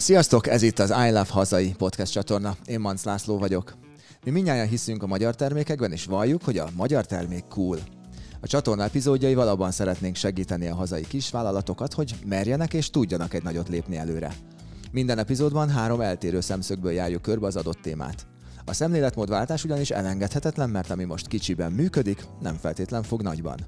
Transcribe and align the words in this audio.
Sziasztok, 0.00 0.46
ez 0.46 0.62
itt 0.62 0.78
az 0.78 0.90
I 0.90 1.10
Love 1.10 1.26
Hazai 1.28 1.74
podcast 1.78 2.12
csatorna. 2.12 2.56
Én 2.66 2.80
Manc 2.80 3.04
László 3.04 3.38
vagyok. 3.38 3.74
Mi 4.24 4.30
mindjárt 4.30 4.70
hiszünk 4.70 5.02
a 5.02 5.06
magyar 5.06 5.34
termékekben, 5.34 5.92
és 5.92 6.04
valljuk, 6.04 6.42
hogy 6.42 6.58
a 6.58 6.68
magyar 6.76 7.06
termék 7.06 7.44
cool. 7.48 7.78
A 8.40 8.46
csatorna 8.46 8.82
epizódjaival 8.82 9.48
abban 9.48 9.70
szeretnénk 9.70 10.16
segíteni 10.16 10.66
a 10.68 10.74
hazai 10.74 11.02
kisvállalatokat, 11.02 11.92
hogy 11.92 12.14
merjenek 12.26 12.74
és 12.74 12.90
tudjanak 12.90 13.34
egy 13.34 13.42
nagyot 13.42 13.68
lépni 13.68 13.96
előre. 13.96 14.34
Minden 14.92 15.18
epizódban 15.18 15.68
három 15.68 16.00
eltérő 16.00 16.40
szemszögből 16.40 16.92
járjuk 16.92 17.22
körbe 17.22 17.46
az 17.46 17.56
adott 17.56 17.80
témát. 17.82 18.26
A 18.64 18.72
szemléletmódváltás 18.72 19.64
ugyanis 19.64 19.90
elengedhetetlen, 19.90 20.70
mert 20.70 20.90
ami 20.90 21.04
most 21.04 21.26
kicsiben 21.26 21.72
működik, 21.72 22.24
nem 22.40 22.54
feltétlen 22.54 23.02
fog 23.02 23.22
nagyban. 23.22 23.66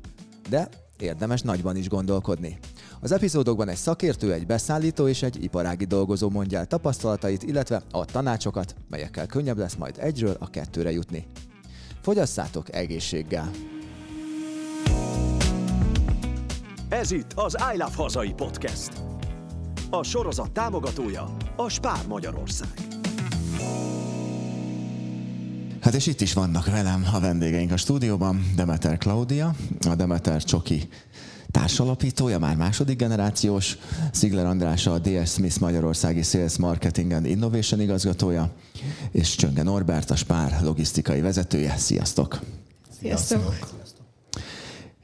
De 0.48 0.68
érdemes 0.98 1.40
nagyban 1.40 1.76
is 1.76 1.88
gondolkodni. 1.88 2.58
Az 3.04 3.12
epizódokban 3.12 3.68
egy 3.68 3.76
szakértő, 3.76 4.32
egy 4.32 4.46
beszállító 4.46 5.08
és 5.08 5.22
egy 5.22 5.42
iparági 5.44 5.84
dolgozó 5.84 6.30
mondja 6.30 6.58
el 6.58 6.66
tapasztalatait, 6.66 7.42
illetve 7.42 7.82
a 7.90 8.04
tanácsokat, 8.04 8.74
melyekkel 8.88 9.26
könnyebb 9.26 9.58
lesz 9.58 9.74
majd 9.74 9.96
egyről 9.98 10.36
a 10.38 10.50
kettőre 10.50 10.90
jutni. 10.90 11.26
Fogyasszátok 12.00 12.74
egészséggel! 12.74 13.50
Ez 16.88 17.10
itt 17.10 17.32
az 17.34 17.56
I 17.74 17.76
Love 17.76 17.94
Hazai 17.96 18.32
Podcast. 18.32 18.92
A 19.90 20.02
sorozat 20.02 20.52
támogatója 20.52 21.36
a 21.56 21.68
Spár 21.68 22.06
Magyarország. 22.08 22.72
Hát 25.80 25.94
és 25.94 26.06
itt 26.06 26.20
is 26.20 26.32
vannak 26.32 26.66
velem 26.66 27.06
a 27.12 27.20
vendégeink 27.20 27.72
a 27.72 27.76
stúdióban, 27.76 28.52
Demeter 28.56 28.98
Claudia, 28.98 29.54
a 29.88 29.94
Demeter 29.94 30.42
Csoki 30.42 30.88
társalapítója, 31.52 32.38
már 32.38 32.56
második 32.56 32.98
generációs, 32.98 33.78
Szigler 34.12 34.46
András 34.46 34.86
a 34.86 34.98
DS 34.98 35.30
Smith 35.30 35.60
Magyarországi 35.60 36.22
Sales 36.22 36.56
Marketing 36.56 37.12
and 37.12 37.26
Innovation 37.26 37.80
igazgatója, 37.80 38.50
és 39.10 39.34
Csönge 39.34 39.62
Norbert 39.62 40.10
a 40.10 40.16
Spár 40.16 40.60
logisztikai 40.62 41.20
vezetője. 41.20 41.76
Sziasztok! 41.76 42.40
Sziasztok! 43.00 43.40
Sziasztok. 43.40 43.81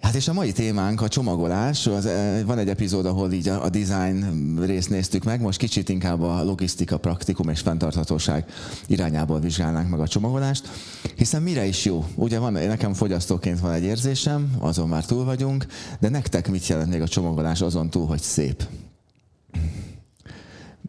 Hát 0.09 0.17
és 0.17 0.29
a 0.29 0.33
mai 0.33 0.53
témánk 0.53 1.01
a 1.01 1.09
csomagolás. 1.09 1.87
Az, 1.87 2.07
eh, 2.07 2.43
van 2.45 2.59
egy 2.59 2.69
epizód, 2.69 3.07
ahol 3.07 3.33
így 3.33 3.49
a, 3.49 3.65
a 3.65 3.69
design 3.69 4.59
részt 4.61 4.91
néztük 4.91 5.25
meg, 5.25 5.41
most 5.41 5.59
kicsit 5.59 5.89
inkább 5.89 6.23
a 6.23 6.45
logisztika, 6.45 6.99
praktikum 6.99 7.49
és 7.49 7.61
fenntarthatóság 7.61 8.45
irányából 8.87 9.41
vizsgálnánk 9.41 9.89
meg 9.89 10.01
a 10.01 10.09
csomagolást. 10.09 10.69
Hiszen 11.17 11.43
mire 11.43 11.67
is 11.67 11.85
jó? 11.85 12.05
Ugye 12.15 12.39
van, 12.39 12.53
nekem 12.53 12.95
fogyasztóként 12.95 13.61
van 13.61 13.73
egy 13.73 13.83
érzésem, 13.83 14.57
azon 14.59 14.89
már 14.89 15.05
túl 15.05 15.25
vagyunk, 15.25 15.67
de 16.01 16.09
nektek 16.09 16.51
mit 16.51 16.67
jelent 16.67 16.91
még 16.91 17.01
a 17.01 17.09
csomagolás 17.09 17.61
azon 17.61 17.91
túl, 17.91 18.07
hogy 18.07 18.21
szép? 18.21 18.67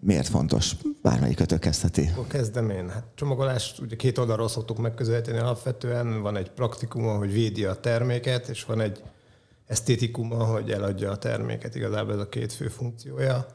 Miért 0.02 0.28
fontos? 0.28 0.75
Bármelyikötök 1.02 1.59
kezdheti. 1.59 2.09
Akkor 2.11 2.28
kezdem 2.28 2.69
én. 2.69 2.89
Hát 2.89 3.03
csomagolást 3.16 3.80
ugye 3.80 3.95
két 3.95 4.17
oldalról 4.17 4.47
szoktuk 4.47 4.78
megközelíteni 4.78 5.38
alapvetően. 5.38 6.22
Van 6.22 6.36
egy 6.36 6.52
praktikuma, 6.52 7.17
hogy 7.17 7.31
védi 7.31 7.66
a 7.66 7.80
terméket, 7.80 8.47
és 8.47 8.66
van 8.66 8.80
egy 8.80 9.03
esztétikuma, 9.66 10.44
hogy 10.44 10.72
eladja 10.72 11.11
a 11.11 11.17
terméket. 11.17 11.75
Igazából 11.75 12.14
ez 12.14 12.19
a 12.19 12.30
két 12.30 12.53
fő 12.53 12.67
funkciója. 12.67 13.45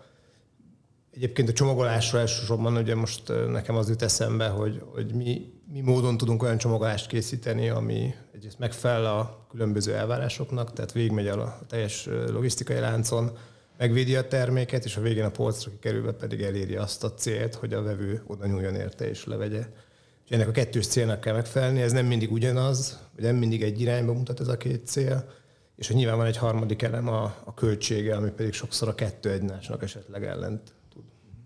Egyébként 1.10 1.48
a 1.48 1.52
csomagolásra 1.52 2.18
elsősorban 2.18 2.76
ugye 2.76 2.94
most 2.94 3.32
nekem 3.50 3.76
az 3.76 3.88
jut 3.88 4.02
eszembe, 4.02 4.48
hogy, 4.48 4.82
hogy 4.92 5.14
mi, 5.14 5.52
mi 5.72 5.80
módon 5.80 6.16
tudunk 6.16 6.42
olyan 6.42 6.58
csomagolást 6.58 7.06
készíteni, 7.06 7.68
ami 7.68 8.14
egyrészt 8.34 8.58
megfelel 8.58 9.06
a 9.06 9.46
különböző 9.50 9.94
elvárásoknak, 9.94 10.72
tehát 10.72 10.92
végigmegy 10.92 11.26
a 11.26 11.58
teljes 11.68 12.08
logisztikai 12.32 12.78
láncon, 12.78 13.36
megvédi 13.78 14.16
a 14.16 14.28
terméket, 14.28 14.84
és 14.84 14.96
a 14.96 15.00
végén 15.00 15.24
a 15.24 15.30
polcra 15.30 15.70
kikerülve 15.70 16.12
pedig 16.12 16.42
eléri 16.42 16.76
azt 16.76 17.04
a 17.04 17.14
célt, 17.14 17.54
hogy 17.54 17.72
a 17.72 17.82
vevő 17.82 18.22
oda 18.26 18.46
nyúljon 18.46 18.74
érte 18.74 19.08
és 19.08 19.24
levegye. 19.24 19.66
És 20.24 20.30
ennek 20.30 20.48
a 20.48 20.52
kettős 20.52 20.86
célnak 20.86 21.20
kell 21.20 21.34
megfelelni, 21.34 21.80
ez 21.80 21.92
nem 21.92 22.06
mindig 22.06 22.32
ugyanaz, 22.32 23.00
vagy 23.14 23.24
nem 23.24 23.36
mindig 23.36 23.62
egy 23.62 23.80
irányba 23.80 24.12
mutat 24.12 24.40
ez 24.40 24.48
a 24.48 24.56
két 24.56 24.86
cél, 24.86 25.30
és 25.76 25.86
hogy 25.86 25.96
nyilván 25.96 26.16
van 26.16 26.26
egy 26.26 26.36
harmadik 26.36 26.82
elem 26.82 27.08
a, 27.08 27.22
a 27.44 27.54
költsége, 27.54 28.16
ami 28.16 28.30
pedig 28.30 28.52
sokszor 28.52 28.88
a 28.88 28.94
kettő 28.94 29.30
egymásnak 29.30 29.82
esetleg 29.82 30.24
ellent 30.24 30.72
tud 30.92 31.04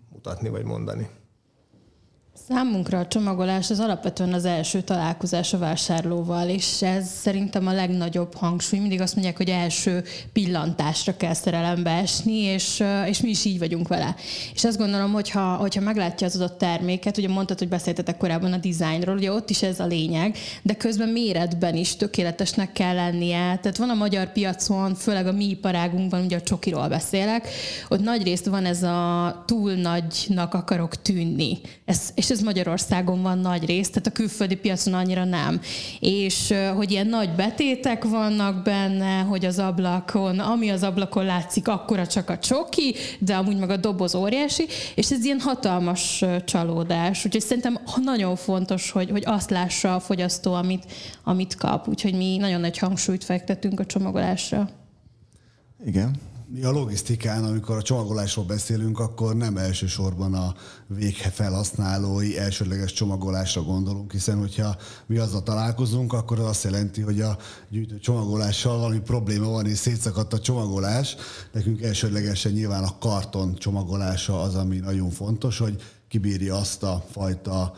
mutatni 0.09 0.49
vagy 0.49 0.63
mondani. 0.63 1.09
Számunkra 2.51 2.99
a 2.99 3.07
csomagolás 3.07 3.69
az 3.69 3.79
alapvetően 3.79 4.33
az 4.33 4.45
első 4.45 4.81
találkozás 4.81 5.53
a 5.53 5.57
vásárlóval, 5.57 6.49
és 6.49 6.81
ez 6.81 7.09
szerintem 7.09 7.67
a 7.67 7.73
legnagyobb 7.73 8.35
hangsúly. 8.35 8.79
Mindig 8.79 9.01
azt 9.01 9.13
mondják, 9.13 9.37
hogy 9.37 9.49
első 9.49 10.03
pillantásra 10.33 11.17
kell 11.17 11.33
szerelembe 11.33 11.89
esni, 11.89 12.37
és, 12.37 12.83
és 13.07 13.21
mi 13.21 13.29
is 13.29 13.45
így 13.45 13.59
vagyunk 13.59 13.87
vele. 13.87 14.15
És 14.53 14.63
azt 14.63 14.77
gondolom, 14.77 15.11
hogyha, 15.11 15.55
hogyha 15.55 15.81
meglátja 15.81 16.27
az 16.27 16.35
adott 16.35 16.57
terméket, 16.57 17.17
ugye 17.17 17.27
mondtad, 17.27 17.57
hogy 17.59 17.67
beszéltetek 17.67 18.17
korábban 18.17 18.53
a 18.53 18.57
dizájnról, 18.57 19.15
ugye 19.15 19.31
ott 19.31 19.49
is 19.49 19.61
ez 19.61 19.79
a 19.79 19.85
lényeg, 19.85 20.37
de 20.61 20.73
közben 20.73 21.09
méretben 21.09 21.75
is 21.75 21.95
tökéletesnek 21.95 22.71
kell 22.71 22.95
lennie. 22.95 23.57
Tehát 23.61 23.77
van 23.77 23.89
a 23.89 23.93
magyar 23.93 24.31
piacon, 24.31 24.95
főleg 24.95 25.27
a 25.27 25.31
mi 25.31 25.49
iparágunkban, 25.49 26.23
ugye 26.23 26.37
a 26.37 26.41
csokiról 26.41 26.87
beszélek, 26.87 27.47
ott 27.89 28.03
nagy 28.03 28.23
részt 28.23 28.45
van 28.45 28.65
ez 28.65 28.83
a 28.83 29.43
túl 29.47 29.73
nagynak 29.73 30.53
akarok 30.53 31.01
tűnni. 31.01 31.57
Ez, 31.85 32.09
és 32.15 32.29
ez 32.29 32.37
ez 32.39 32.45
Magyarországon 32.45 33.21
van 33.21 33.37
nagy 33.37 33.65
rész, 33.65 33.89
tehát 33.89 34.07
a 34.07 34.11
külföldi 34.11 34.55
piacon 34.55 34.93
annyira 34.93 35.23
nem. 35.23 35.61
És 35.99 36.53
hogy 36.75 36.91
ilyen 36.91 37.07
nagy 37.07 37.35
betétek 37.35 38.03
vannak 38.03 38.63
benne, 38.63 39.19
hogy 39.19 39.45
az 39.45 39.59
ablakon, 39.59 40.39
ami 40.39 40.69
az 40.69 40.83
ablakon 40.83 41.25
látszik, 41.25 41.67
akkora 41.67 42.07
csak 42.07 42.29
a 42.29 42.37
csoki, 42.37 42.95
de 43.19 43.35
amúgy 43.35 43.57
meg 43.57 43.69
a 43.69 43.77
doboz 43.77 44.15
óriási, 44.15 44.65
és 44.95 45.11
ez 45.11 45.25
ilyen 45.25 45.39
hatalmas 45.39 46.25
csalódás. 46.45 47.25
Úgyhogy 47.25 47.41
szerintem 47.41 47.79
nagyon 48.03 48.35
fontos, 48.35 48.91
hogy, 48.91 49.09
hogy 49.09 49.23
azt 49.25 49.49
lássa 49.49 49.95
a 49.95 49.99
fogyasztó, 49.99 50.53
amit, 50.53 50.85
amit 51.23 51.55
kap. 51.55 51.87
Úgyhogy 51.87 52.13
mi 52.13 52.37
nagyon 52.37 52.59
nagy 52.59 52.77
hangsúlyt 52.77 53.23
fektetünk 53.23 53.79
a 53.79 53.85
csomagolásra. 53.85 54.69
Igen 55.85 56.27
mi 56.51 56.63
a 56.63 56.71
logisztikán, 56.71 57.43
amikor 57.43 57.75
a 57.75 57.81
csomagolásról 57.81 58.45
beszélünk, 58.45 58.99
akkor 58.99 59.35
nem 59.35 59.57
elsősorban 59.57 60.33
a 60.33 60.55
végfelhasználói 60.87 62.37
elsődleges 62.37 62.93
csomagolásra 62.93 63.63
gondolunk, 63.63 64.11
hiszen 64.11 64.39
hogyha 64.39 64.75
mi 65.05 65.17
azzal 65.17 65.43
találkozunk, 65.43 66.13
akkor 66.13 66.39
az 66.39 66.45
azt 66.45 66.63
jelenti, 66.63 67.01
hogy 67.01 67.21
a 67.21 67.37
gyűjtő 67.69 67.99
csomagolással 67.99 68.77
valami 68.77 68.99
probléma 68.99 69.49
van, 69.49 69.65
és 69.65 69.77
szétszakadt 69.77 70.33
a 70.33 70.39
csomagolás. 70.39 71.15
Nekünk 71.51 71.81
elsődlegesen 71.81 72.51
nyilván 72.51 72.83
a 72.83 72.97
karton 72.99 73.55
csomagolása 73.55 74.41
az, 74.41 74.55
ami 74.55 74.77
nagyon 74.77 75.09
fontos, 75.09 75.57
hogy 75.57 75.81
kibírja 76.07 76.55
azt 76.55 76.83
a 76.83 77.03
fajta 77.11 77.73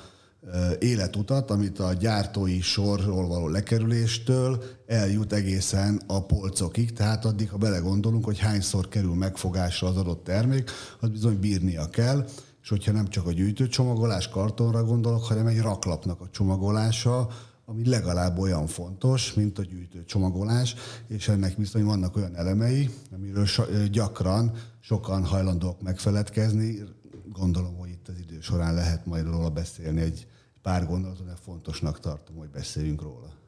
életutat, 0.79 1.51
amit 1.51 1.79
a 1.79 1.93
gyártói 1.93 2.61
sorról 2.61 3.27
való 3.27 3.47
lekerüléstől 3.47 4.63
eljut 4.87 5.33
egészen 5.33 6.01
a 6.07 6.25
polcokig, 6.25 6.93
tehát 6.93 7.25
addig, 7.25 7.49
ha 7.49 7.57
belegondolunk, 7.57 8.25
hogy 8.25 8.39
hányszor 8.39 8.87
kerül 8.87 9.13
megfogásra 9.13 9.87
az 9.87 9.97
adott 9.97 10.23
termék, 10.23 10.71
az 10.99 11.09
bizony 11.09 11.39
bírnia 11.39 11.89
kell, 11.89 12.27
és 12.61 12.69
hogyha 12.69 12.91
nem 12.91 13.07
csak 13.07 13.27
a 13.27 13.31
gyűjtőcsomagolás 13.31 14.29
kartonra 14.29 14.83
gondolok, 14.83 15.23
hanem 15.23 15.47
egy 15.47 15.59
raklapnak 15.59 16.21
a 16.21 16.29
csomagolása, 16.31 17.27
ami 17.65 17.87
legalább 17.87 18.37
olyan 18.37 18.67
fontos, 18.67 19.33
mint 19.33 19.59
a 19.59 19.63
gyűjtőcsomagolás, 19.63 20.75
és 21.07 21.27
ennek 21.27 21.57
bizony 21.57 21.83
vannak 21.83 22.15
olyan 22.15 22.35
elemei, 22.35 22.89
amiről 23.11 23.45
gyakran 23.91 24.51
sokan 24.79 25.25
hajlandók 25.25 25.81
megfeledkezni. 25.81 26.83
Gondolom, 27.31 27.75
hogy 27.77 27.89
itt 27.89 28.07
az 28.07 28.19
idő 28.19 28.30
során 28.41 28.73
lehet 28.73 29.05
majd 29.05 29.25
róla 29.25 29.49
beszélni 29.49 30.01
egy 30.01 30.27
pár 30.61 30.85
gondolatot, 30.85 31.25
de 31.25 31.35
fontosnak 31.35 31.99
tartom, 31.99 32.35
hogy 32.35 32.49
beszéljünk 32.49 33.01
róla. 33.01 33.40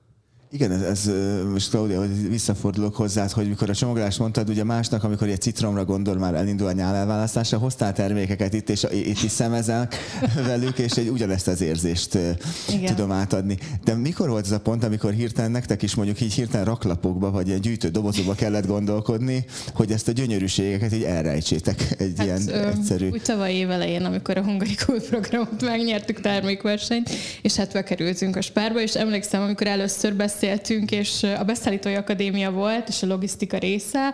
Igen, 0.53 0.71
ez, 0.71 0.81
ez 0.81 1.09
most 1.51 1.69
Claudia, 1.69 1.99
hogy 1.99 2.29
visszafordulok 2.29 2.95
hozzá, 2.95 3.27
hogy 3.31 3.47
mikor 3.47 3.69
a 3.69 3.75
csomagolást 3.75 4.19
mondtad, 4.19 4.49
ugye 4.49 4.63
másnak, 4.63 5.03
amikor 5.03 5.27
egy 5.27 5.41
citromra 5.41 5.85
gondol, 5.85 6.15
már 6.15 6.33
elindul 6.33 6.67
a 6.67 6.71
nyál 6.71 6.95
elválasztása, 6.95 7.57
hoztál 7.57 7.93
termékeket 7.93 8.53
itt, 8.53 8.69
és 8.69 8.85
itt 8.91 9.23
is 9.23 9.31
szemezel 9.31 9.89
velük, 10.45 10.77
és 10.77 10.91
egy 10.91 11.09
ugyanezt 11.09 11.47
az 11.47 11.61
érzést 11.61 12.17
Igen. 12.69 12.95
tudom 12.95 13.11
átadni. 13.11 13.57
De 13.83 13.93
mikor 13.93 14.29
volt 14.29 14.45
ez 14.45 14.51
a 14.51 14.59
pont, 14.59 14.83
amikor 14.83 15.13
hirtelen 15.13 15.51
nektek 15.51 15.81
is 15.81 15.95
mondjuk 15.95 16.21
így 16.21 16.33
hirtelen 16.33 16.65
raklapokba, 16.65 17.31
vagy 17.31 17.51
egy 17.51 17.59
gyűjtő 17.59 17.89
dobozokba 17.89 18.33
kellett 18.33 18.67
gondolkodni, 18.67 19.45
hogy 19.73 19.91
ezt 19.91 20.07
a 20.07 20.11
gyönyörűségeket 20.11 20.93
így 20.93 21.03
elrejtsétek 21.03 21.95
egy 21.97 22.13
hát, 22.17 22.25
ilyen 22.25 22.41
ö, 22.47 22.67
egyszerű... 22.67 23.09
Úgy 23.09 23.21
tavaly 23.21 23.53
év 23.53 23.69
elején, 23.69 24.03
amikor 24.03 24.37
a 24.37 24.43
Hungary 24.43 24.75
Cool 24.85 24.99
programot 24.99 25.61
megnyertük 25.61 26.21
termékversenyt, 26.21 27.09
és 27.41 27.55
hát 27.55 27.73
bekerültünk 27.73 28.35
a 28.35 28.41
spárba, 28.41 28.81
és 28.81 28.95
emlékszem, 28.95 29.41
amikor 29.41 29.67
először 29.67 30.15
beszéltünk, 30.15 30.41
beszéltünk, 30.43 30.91
és 30.91 31.23
a 31.23 31.43
Beszállítói 31.43 31.95
Akadémia 31.95 32.51
volt, 32.51 32.87
és 32.87 33.03
a 33.03 33.07
logisztika 33.07 33.57
része, 33.57 34.13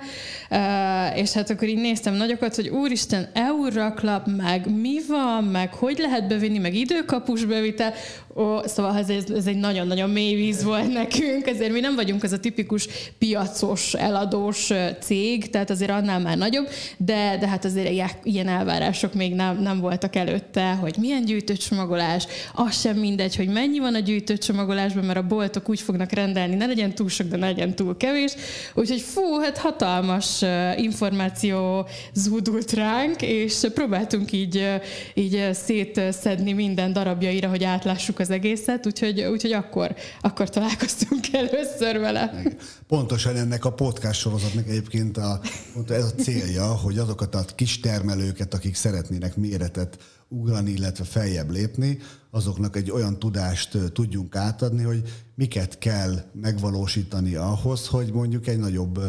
és 1.16 1.34
hát 1.34 1.50
akkor 1.50 1.68
így 1.68 1.78
néztem 1.78 2.14
nagyokat, 2.14 2.56
hogy 2.56 2.68
úristen, 2.68 3.30
EU 3.34 3.66
euraklap, 3.66 4.28
meg 4.38 4.76
mi 4.82 4.96
van, 5.08 5.44
meg 5.44 5.74
hogy 5.74 5.98
lehet 5.98 6.28
bevinni, 6.28 6.58
meg 6.58 6.74
időkapus 6.74 7.46
bevitel. 7.46 7.94
Ó, 8.36 8.62
szóval 8.66 8.98
ez, 8.98 9.10
ez 9.10 9.48
egy 9.48 9.58
nagyon-nagyon 9.58 10.10
mély 10.10 10.36
víz 10.36 10.64
volt 10.64 10.94
nekünk, 10.94 11.48
ezért 11.48 11.72
mi 11.72 11.80
nem 11.80 11.96
vagyunk 11.96 12.24
az 12.24 12.32
a 12.32 12.40
tipikus 12.40 12.88
piacos, 13.18 13.94
eladós 13.94 14.72
cég, 15.00 15.50
tehát 15.50 15.70
azért 15.70 15.92
annál 15.92 16.20
már 16.20 16.38
nagyobb, 16.38 16.68
de, 16.98 17.38
de 17.40 17.48
hát 17.48 17.66
azért 17.66 18.14
ilyen 18.24 18.48
elvárások 18.48 19.14
még 19.14 19.34
nem, 19.34 19.62
nem 19.62 19.80
voltak 19.80 20.16
előtte, 20.16 20.72
hogy 20.72 20.96
milyen 21.00 21.26
gyűjtőcsomagolás, 21.26 22.28
az 22.54 22.80
sem 22.80 22.98
mindegy, 22.98 23.36
hogy 23.36 23.48
mennyi 23.48 23.80
van 23.80 23.96
a 23.96 24.00
gyűjtőcsomagolásban, 24.00 25.06
mert 25.06 25.20
a 25.20 25.28
boltok 25.28 25.70
úgy 25.70 25.82
fognak 25.82 26.12
rendelni, 26.12 26.56
ne 26.56 26.66
legyen 26.66 26.96
túl 26.96 27.10
sok, 27.10 27.28
de 27.28 27.38
ne 27.38 27.46
legyen 27.46 27.76
túl 27.76 27.98
kevés. 27.98 28.34
Úgyhogy 28.74 29.02
fú, 29.02 29.40
hát 29.40 29.58
hatalmas 29.58 30.42
információ 30.78 31.88
zúdult 32.14 32.74
ránk, 32.74 33.22
és 33.22 33.68
próbáltunk 33.74 34.32
így, 34.32 34.68
így 35.14 35.50
szétszedni 35.52 36.54
minden 36.54 36.94
darabjaira, 36.94 37.50
hogy 37.50 37.64
átlássuk 37.64 38.19
az 38.20 38.30
egészet, 38.30 38.86
úgyhogy, 38.86 39.22
úgyhogy 39.22 39.52
akkor, 39.52 39.96
akkor 40.22 40.50
találkoztunk 40.50 41.34
először 41.42 42.00
vele. 42.00 42.44
Pontosan 42.88 43.36
ennek 43.36 43.66
a 43.66 43.74
podcast 43.74 44.20
sorozatnak 44.20 44.68
egyébként 44.68 45.18
a, 45.18 45.40
ez 45.88 46.06
a 46.06 46.22
célja, 46.22 46.66
hogy 46.66 46.98
azokat 46.98 47.36
a 47.36 47.46
kis 47.56 47.80
termelőket, 47.80 48.54
akik 48.54 48.76
szeretnének 48.76 49.36
méretet 49.36 49.98
ugrani, 50.28 50.72
illetve 50.72 51.04
feljebb 51.04 51.50
lépni, 51.50 51.98
azoknak 52.32 52.76
egy 52.76 52.92
olyan 52.92 53.20
tudást 53.20 53.78
tudjunk 53.94 54.36
átadni, 54.36 54.84
hogy 54.84 55.02
miket 55.36 55.78
kell 55.78 56.14
megvalósítani 56.34 57.36
ahhoz, 57.36 57.88
hogy 57.88 58.12
mondjuk 58.14 58.48
egy 58.48 58.60
nagyobb 58.60 59.00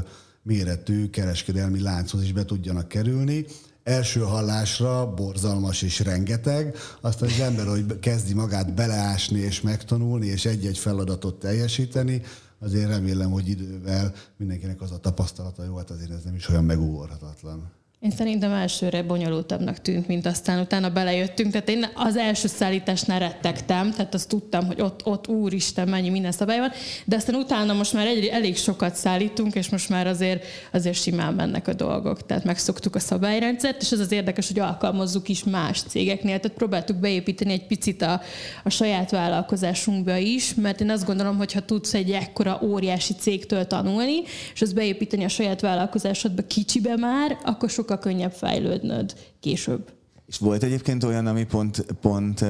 méretű 0.43 1.11
kereskedelmi 1.11 1.81
lánchoz 1.81 2.23
is 2.23 2.33
be 2.33 2.45
tudjanak 2.45 2.89
kerülni. 2.89 3.47
Első 3.91 4.21
hallásra 4.21 5.15
borzalmas 5.15 5.83
és 5.83 6.01
rengeteg, 6.01 6.77
aztán 7.01 7.29
az 7.29 7.41
ember, 7.41 7.67
hogy 7.67 7.99
kezdi 7.99 8.35
magát 8.35 8.75
beleásni 8.75 9.39
és 9.39 9.61
megtanulni, 9.61 10.27
és 10.27 10.45
egy-egy 10.45 10.79
feladatot 10.79 11.39
teljesíteni, 11.39 12.23
azért 12.59 12.89
remélem, 12.89 13.31
hogy 13.31 13.49
idővel 13.49 14.13
mindenkinek 14.37 14.81
az 14.81 14.93
a 14.93 14.99
tapasztalata, 14.99 15.65
jó, 15.65 15.77
hát 15.77 15.91
azért 15.91 16.11
ez 16.11 16.23
nem 16.25 16.35
is 16.35 16.49
olyan 16.49 16.65
megugorhatatlan. 16.65 17.80
Én 18.01 18.11
szerintem 18.11 18.53
elsőre 18.53 19.03
bonyolultabbnak 19.03 19.79
tűnt, 19.79 20.07
mint 20.07 20.27
aztán 20.27 20.61
utána 20.61 20.91
belejöttünk. 20.91 21.53
Tehát 21.53 21.69
én 21.69 21.87
az 21.95 22.17
első 22.17 22.49
szállításnál 22.49 23.19
rettegtem, 23.19 23.91
tehát 23.91 24.15
azt 24.15 24.29
tudtam, 24.29 24.67
hogy 24.67 24.81
ott, 24.81 25.07
ott 25.07 25.29
úristen, 25.29 25.89
mennyi 25.89 26.09
minden 26.09 26.33
szabály 26.33 26.59
van, 26.59 26.71
de 27.05 27.17
aztán 27.17 27.35
utána 27.35 27.73
most 27.73 27.93
már 27.93 28.07
egy, 28.07 28.25
elég 28.25 28.57
sokat 28.57 28.95
szállítunk, 28.95 29.55
és 29.55 29.69
most 29.69 29.89
már 29.89 30.07
azért, 30.07 30.45
azért 30.73 30.97
simán 30.97 31.35
mennek 31.35 31.69
a 31.69 31.75
dolgok. 31.75 32.27
Tehát 32.27 32.45
megszoktuk 32.45 32.95
a 32.95 32.99
szabályrendszert, 32.99 33.83
és 33.83 33.91
ez 33.91 34.01
az 34.01 34.13
érdekes, 34.13 34.49
hogy 34.49 34.59
alkalmazzuk 34.59 35.29
is 35.29 35.45
más 35.45 35.83
cégeknél. 35.83 36.41
Tehát 36.41 36.57
próbáltuk 36.57 36.97
beépíteni 36.97 37.53
egy 37.53 37.67
picit 37.67 38.03
a, 38.03 38.21
a 38.65 38.71
saját 38.71 39.11
vállalkozásunkba 39.11 40.17
is, 40.17 40.55
mert 40.55 40.81
én 40.81 40.91
azt 40.91 41.07
gondolom, 41.07 41.37
hogy 41.37 41.53
ha 41.53 41.61
tudsz 41.61 41.95
egy 41.95 42.11
ekkora 42.11 42.61
óriási 42.63 43.15
cégtől 43.15 43.67
tanulni, 43.67 44.23
és 44.55 44.63
azt 44.63 44.75
beépíteni 44.75 45.25
a 45.25 45.29
saját 45.29 45.61
vállalkozásodba 45.61 46.43
kicsibe 46.43 46.97
már, 46.97 47.39
akkor 47.45 47.71
sok 47.71 47.89
sokkal 47.91 48.13
könnyebb 48.13 48.33
fejlődnöd 48.33 49.15
később. 49.41 49.93
És 50.27 50.39
volt 50.39 50.63
egyébként 50.63 51.05
olyan, 51.05 51.27
ami 51.27 51.45
pont, 51.45 51.85
pont 52.01 52.45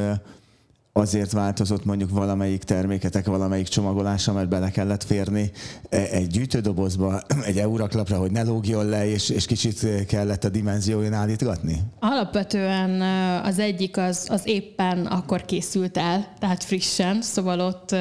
azért 0.92 1.32
változott 1.32 1.84
mondjuk 1.84 2.10
valamelyik 2.10 2.62
terméketek, 2.62 3.26
valamelyik 3.26 3.68
csomagolása, 3.68 4.32
mert 4.32 4.48
bele 4.48 4.70
kellett 4.70 5.04
férni 5.04 5.50
egy 5.88 6.26
gyűjtődobozba, 6.26 7.20
egy 7.50 7.58
euraklapra, 7.58 8.18
hogy 8.18 8.30
ne 8.30 8.42
lógjon 8.42 8.88
le, 8.88 9.06
és, 9.06 9.28
és 9.28 9.46
kicsit 9.46 10.06
kellett 10.06 10.44
a 10.44 10.48
dimenzióin 10.48 11.12
állítgatni? 11.12 11.82
Alapvetően 12.00 13.00
az 13.44 13.58
egyik 13.58 13.96
az, 13.96 14.26
az 14.30 14.42
éppen 14.44 15.06
akkor 15.06 15.44
készült 15.44 15.96
el, 15.96 16.34
tehát 16.38 16.64
frissen, 16.64 17.22
szóval 17.22 17.60
ott, 17.60 17.94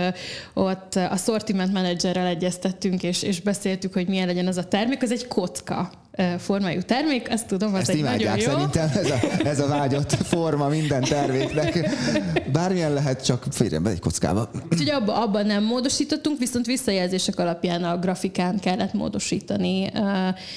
ott 0.53 0.95
a 0.95 1.17
sortiment 1.17 1.73
menedzserrel 1.73 2.27
egyeztettünk, 2.27 3.03
és, 3.03 3.23
és 3.23 3.41
beszéltük, 3.41 3.93
hogy 3.93 4.07
milyen 4.07 4.27
legyen 4.27 4.47
az 4.47 4.57
a 4.57 4.67
termék. 4.67 5.01
Ez 5.01 5.11
egy 5.11 5.27
kocka 5.27 5.89
formájú 6.37 6.81
termék, 6.81 7.29
azt 7.31 7.47
tudom, 7.47 7.73
az 7.73 7.79
Ezt 7.79 7.89
egy 7.89 8.01
nagyon 8.01 8.37
jó. 8.37 8.49
szerintem, 8.49 8.89
ez 8.93 9.09
a, 9.09 9.47
ez 9.47 9.59
a 9.59 9.67
vágyott 9.67 10.13
forma 10.13 10.67
minden 10.67 11.01
terméknek. 11.01 11.89
Bármilyen 12.51 12.93
lehet, 12.93 13.25
csak 13.25 13.45
férjen 13.51 13.83
be 13.83 13.89
egy 13.89 13.99
kockába. 13.99 14.49
Úgyhogy 14.71 14.89
abban 14.89 15.21
abba 15.21 15.43
nem 15.43 15.63
módosítottunk, 15.63 16.39
viszont 16.39 16.65
visszajelzések 16.65 17.39
alapján 17.39 17.83
a 17.83 17.97
grafikán 17.97 18.59
kellett 18.59 18.93
módosítani. 18.93 19.91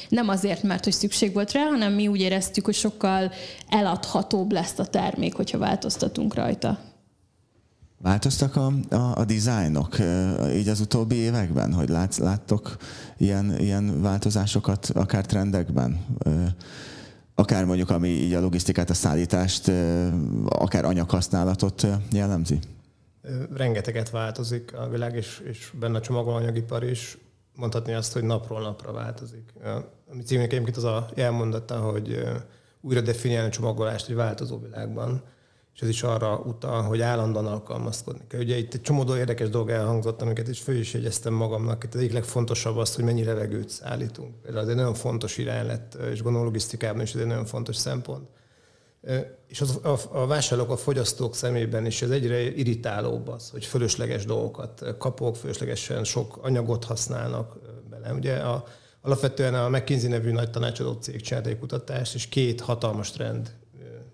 Nem 0.08 0.28
azért, 0.28 0.62
mert 0.62 0.84
hogy 0.84 0.92
szükség 0.92 1.32
volt 1.32 1.52
rá, 1.52 1.62
hanem 1.62 1.92
mi 1.92 2.08
úgy 2.08 2.20
éreztük, 2.20 2.64
hogy 2.64 2.74
sokkal 2.74 3.32
eladhatóbb 3.68 4.52
lesz 4.52 4.78
a 4.78 4.86
termék, 4.86 5.34
hogyha 5.34 5.58
változtatunk 5.58 6.34
rajta. 6.34 6.78
Változtak 8.02 8.56
a, 8.56 8.72
a, 8.90 9.16
a 9.16 9.24
dizájnok 9.24 9.96
így 10.52 10.68
az 10.68 10.80
utóbbi 10.80 11.14
években, 11.14 11.72
hogy 11.72 11.88
lát, 11.88 12.16
láttok 12.16 12.76
ilyen, 13.16 13.58
ilyen 13.58 14.02
változásokat 14.02 14.90
akár 14.94 15.26
trendekben? 15.26 16.06
Akár 17.34 17.64
mondjuk, 17.64 17.90
ami 17.90 18.08
így 18.08 18.34
a 18.34 18.40
logisztikát, 18.40 18.90
a 18.90 18.94
szállítást, 18.94 19.70
akár 20.44 20.84
anyaghasználatot 20.84 21.86
jellemzi? 22.12 22.58
Rengeteget 23.54 24.10
változik 24.10 24.74
a 24.76 24.88
világ, 24.88 25.14
és, 25.14 25.42
és 25.44 25.72
benne 25.80 25.96
a 25.96 26.00
csomagolanyagipar 26.00 26.84
is. 26.84 27.18
Mondhatni 27.56 27.92
azt, 27.92 28.12
hogy 28.12 28.24
napról 28.24 28.60
napra 28.60 28.92
változik. 28.92 29.52
A 30.08 30.14
mi 30.14 30.22
cégnek 30.22 30.52
egyébként 30.52 30.76
az 30.76 30.84
a 30.84 31.08
jelmondata, 31.14 31.80
hogy 31.80 32.22
újra 32.80 33.00
definiálni 33.00 33.48
a 33.48 33.52
csomagolást 33.52 34.08
egy 34.08 34.14
változó 34.14 34.58
világban 34.58 35.22
és 35.74 35.80
ez 35.80 35.88
is 35.88 36.02
arra 36.02 36.38
utal, 36.38 36.82
hogy 36.82 37.00
állandóan 37.00 37.46
alkalmazkodni 37.46 38.22
kell. 38.28 38.40
Ugye 38.40 38.56
itt 38.56 38.74
egy 38.74 38.80
csomó 38.80 39.16
érdekes 39.16 39.48
dolog 39.48 39.70
elhangzott, 39.70 40.22
amiket 40.22 40.48
is 40.48 40.60
föl 40.60 40.76
is 40.76 40.94
jegyeztem 40.94 41.32
magamnak. 41.32 41.84
Itt 41.84 41.94
az 41.94 42.00
egyik 42.00 42.12
legfontosabb 42.12 42.76
az, 42.76 42.94
hogy 42.94 43.04
mennyi 43.04 43.24
levegőt 43.24 43.68
szállítunk. 43.68 44.34
Ez 44.46 44.68
egy 44.68 44.74
nagyon 44.74 44.94
fontos 44.94 45.38
irány 45.38 45.66
lett, 45.66 45.94
és 46.12 46.22
gondolom 46.22 46.46
logisztikában 46.46 47.02
is 47.02 47.14
ez 47.14 47.20
egy 47.20 47.26
nagyon 47.26 47.44
fontos 47.44 47.76
szempont. 47.76 48.28
És 49.48 49.60
az, 49.60 49.78
a, 49.82 49.98
a 50.12 50.26
vásárlók, 50.26 50.70
a 50.70 50.76
fogyasztók 50.76 51.34
szemében 51.34 51.86
is 51.86 52.02
ez 52.02 52.10
egyre 52.10 52.40
irritálóbb 52.40 53.28
az, 53.28 53.50
hogy 53.50 53.64
fölösleges 53.64 54.24
dolgokat 54.24 54.96
kapok, 54.98 55.36
fölöslegesen 55.36 56.04
sok 56.04 56.38
anyagot 56.42 56.84
használnak 56.84 57.58
bele. 57.90 58.12
Ugye 58.12 58.36
a, 58.36 58.64
alapvetően 59.00 59.54
a 59.54 59.68
McKinsey 59.68 60.08
nevű 60.08 60.30
nagy 60.30 60.50
tanácsadó 60.50 60.92
cég 60.92 61.20
csinált 61.20 61.46
egy 61.46 61.58
kutatást, 61.58 62.14
és 62.14 62.28
két 62.28 62.60
hatalmas 62.60 63.10
trend 63.10 63.60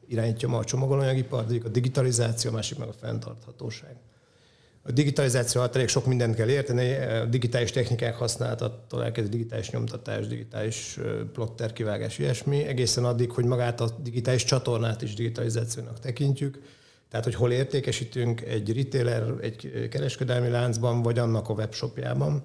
irányítja 0.09 0.49
ma 0.49 0.59
a 0.59 0.65
csomagolóanyagipar, 0.65 1.45
egyik 1.49 1.65
a 1.65 1.69
digitalizáció, 1.69 2.51
a 2.51 2.53
másik 2.53 2.79
meg 2.79 2.89
a 2.89 2.93
fenntarthatóság. 2.93 3.97
A 4.83 4.93
digitalizáció 4.93 5.61
alatt 5.61 5.75
elég 5.75 5.89
sok 5.89 6.07
mindent 6.07 6.35
kell 6.35 6.49
érteni, 6.49 6.95
a 6.95 7.25
digitális 7.25 7.71
technikák 7.71 8.15
használatától 8.15 9.05
elkezd 9.05 9.31
digitális 9.31 9.71
nyomtatás, 9.71 10.27
digitális 10.27 10.99
plotter 11.33 11.73
kivágás, 11.73 12.19
ilyesmi, 12.19 12.65
egészen 12.65 13.05
addig, 13.05 13.31
hogy 13.31 13.45
magát 13.45 13.81
a 13.81 13.91
digitális 14.03 14.45
csatornát 14.45 15.03
is 15.03 15.15
digitalizációnak 15.15 16.01
tekintjük. 16.01 16.59
Tehát, 17.11 17.25
hogy 17.25 17.35
hol 17.35 17.53
értékesítünk 17.53 18.41
egy 18.41 18.77
retailer, 18.77 19.35
egy 19.41 19.89
kereskedelmi 19.91 20.49
láncban, 20.49 21.03
vagy 21.03 21.19
annak 21.19 21.49
a 21.49 21.53
webshopjában 21.53 22.45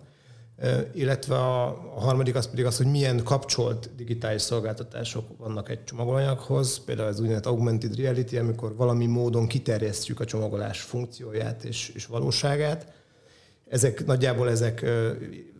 illetve 0.93 1.35
a, 1.35 1.77
harmadik 1.95 2.35
az 2.35 2.49
pedig 2.49 2.65
az, 2.65 2.77
hogy 2.77 2.85
milyen 2.85 3.23
kapcsolt 3.23 3.89
digitális 3.95 4.41
szolgáltatások 4.41 5.25
vannak 5.37 5.69
egy 5.69 5.83
csomagolanyaghoz, 5.83 6.83
például 6.83 7.07
az 7.07 7.19
úgynevezett 7.19 7.45
augmented 7.45 7.95
reality, 7.95 8.37
amikor 8.37 8.75
valami 8.75 9.05
módon 9.05 9.47
kiterjesztjük 9.47 10.19
a 10.19 10.25
csomagolás 10.25 10.81
funkcióját 10.81 11.63
és, 11.63 11.91
és 11.95 12.05
valóságát. 12.05 12.91
Ezek 13.69 14.05
nagyjából 14.05 14.49
ezek, 14.49 14.81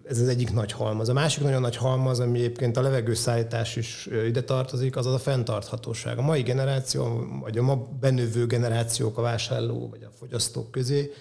ez 0.04 0.20
az 0.20 0.28
egyik 0.28 0.54
nagy 0.54 0.72
halmaz. 0.72 1.10
A 1.10 1.14
másik 1.14 1.44
nagyon 1.44 1.62
nagy 1.62 1.76
halmaz, 1.76 2.20
ami 2.20 2.40
egyébként 2.40 2.78
a 2.78 2.82
levegőszállítás 2.82 3.76
is 3.76 4.10
ide 4.28 4.44
tartozik, 4.44 4.96
az 4.96 5.06
az 5.06 5.14
a 5.14 5.20
fenntarthatóság. 5.20 6.18
A 6.18 6.22
mai 6.22 6.42
generáció, 6.42 7.28
vagy 7.42 7.58
a 7.58 7.62
ma 7.62 7.88
benövő 8.00 8.46
generációk 8.46 9.18
a 9.18 9.22
vásárló 9.22 9.90
vagy 9.90 10.04
a 10.04 10.12
fogyasztók 10.18 10.72
közé 10.72 11.12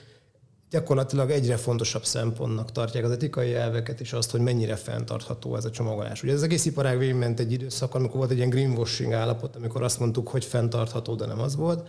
gyakorlatilag 0.73 1.31
egyre 1.31 1.57
fontosabb 1.57 2.05
szempontnak 2.05 2.73
tartják 2.73 3.05
az 3.05 3.11
etikai 3.11 3.55
elveket, 3.55 4.00
és 4.00 4.12
azt, 4.12 4.31
hogy 4.31 4.41
mennyire 4.41 4.76
fenntartható 4.76 5.57
ez 5.57 5.64
a 5.64 5.71
csomagolás. 5.71 6.23
Ugye 6.23 6.33
az 6.33 6.43
egész 6.43 6.64
iparág 6.64 6.99
végigment 6.99 7.41
egy 7.41 7.52
időszak, 7.52 7.95
amikor 7.95 8.17
volt 8.17 8.31
egy 8.31 8.37
ilyen 8.37 8.49
greenwashing 8.49 9.12
állapot, 9.12 9.57
amikor 9.57 9.83
azt 9.83 9.99
mondtuk, 9.99 10.29
hogy 10.29 10.45
fenntartható, 10.45 11.14
de 11.14 11.26
nem 11.26 11.41
az 11.41 11.57
volt. 11.57 11.88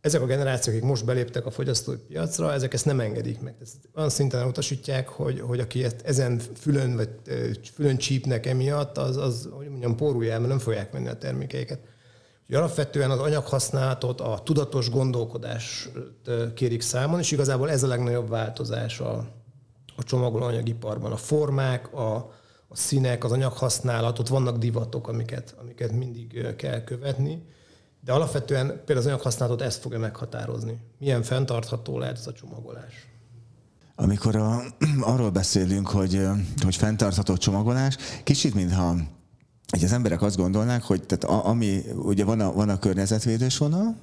Ezek 0.00 0.20
a 0.20 0.26
generációk, 0.26 0.74
akik 0.74 0.88
most 0.88 1.04
beléptek 1.04 1.46
a 1.46 1.50
fogyasztói 1.50 1.96
piacra, 1.96 2.52
ezek 2.52 2.74
ezt 2.74 2.84
nem 2.84 3.00
engedik 3.00 3.40
meg. 3.40 3.54
Ezt 3.60 3.76
olyan 3.94 4.10
szinten 4.10 4.46
utasítják, 4.46 5.08
hogy, 5.08 5.40
hogy 5.40 5.60
aki 5.60 5.86
ezen 6.04 6.38
fülön, 6.38 6.96
vagy 6.96 7.08
fülön 7.74 7.96
csípnek 7.96 8.46
emiatt, 8.46 8.98
az, 8.98 9.16
az 9.16 9.48
hogy 9.50 9.68
mondjam, 9.68 9.96
pórulja 9.96 10.38
mert 10.38 10.48
nem 10.48 10.58
fogják 10.58 10.92
menni 10.92 11.08
a 11.08 11.18
termékeiket. 11.18 11.93
Ugye 12.48 12.58
alapvetően 12.58 13.10
az 13.10 13.18
anyaghasználatot, 13.18 14.20
a 14.20 14.40
tudatos 14.44 14.90
gondolkodást 14.90 15.90
kérik 16.54 16.82
számon, 16.82 17.18
és 17.18 17.30
igazából 17.30 17.70
ez 17.70 17.82
a 17.82 17.86
legnagyobb 17.86 18.28
változás 18.28 19.00
a, 19.00 19.26
a 19.96 20.02
csomagolóanyagiparban. 20.02 21.12
A 21.12 21.16
formák, 21.16 21.94
a 21.94 22.32
a 22.74 22.76
színek, 22.76 23.24
az 23.24 23.32
anyaghasználat, 23.32 24.18
ott 24.18 24.28
vannak 24.28 24.56
divatok, 24.56 25.08
amiket, 25.08 25.54
amiket 25.60 25.92
mindig 25.92 26.56
kell 26.56 26.84
követni, 26.84 27.42
de 28.00 28.12
alapvetően 28.12 28.66
például 28.66 28.98
az 28.98 29.06
anyaghasználatot 29.06 29.62
ezt 29.62 29.80
fogja 29.80 29.98
meghatározni. 29.98 30.78
Milyen 30.98 31.22
fenntartható 31.22 31.98
lehet 31.98 32.18
ez 32.18 32.26
a 32.26 32.32
csomagolás? 32.32 33.08
Amikor 33.94 34.36
a, 34.36 34.62
arról 35.12 35.30
beszélünk, 35.30 35.88
hogy, 35.88 36.26
hogy 36.62 36.76
fenntartható 36.76 37.36
csomagolás, 37.36 37.96
kicsit 38.24 38.54
mintha 38.54 38.96
hogy 39.68 39.84
az 39.84 39.92
emberek 39.92 40.22
azt 40.22 40.36
gondolnák, 40.36 40.82
hogy 40.82 41.02
tehát 41.02 41.24
a, 41.24 41.48
ami, 41.48 41.82
ugye 41.96 42.24
van 42.24 42.40
a, 42.40 42.52
van 42.52 42.68
a 42.68 42.78
környezetvédős 42.78 43.58
vonal, 43.58 43.96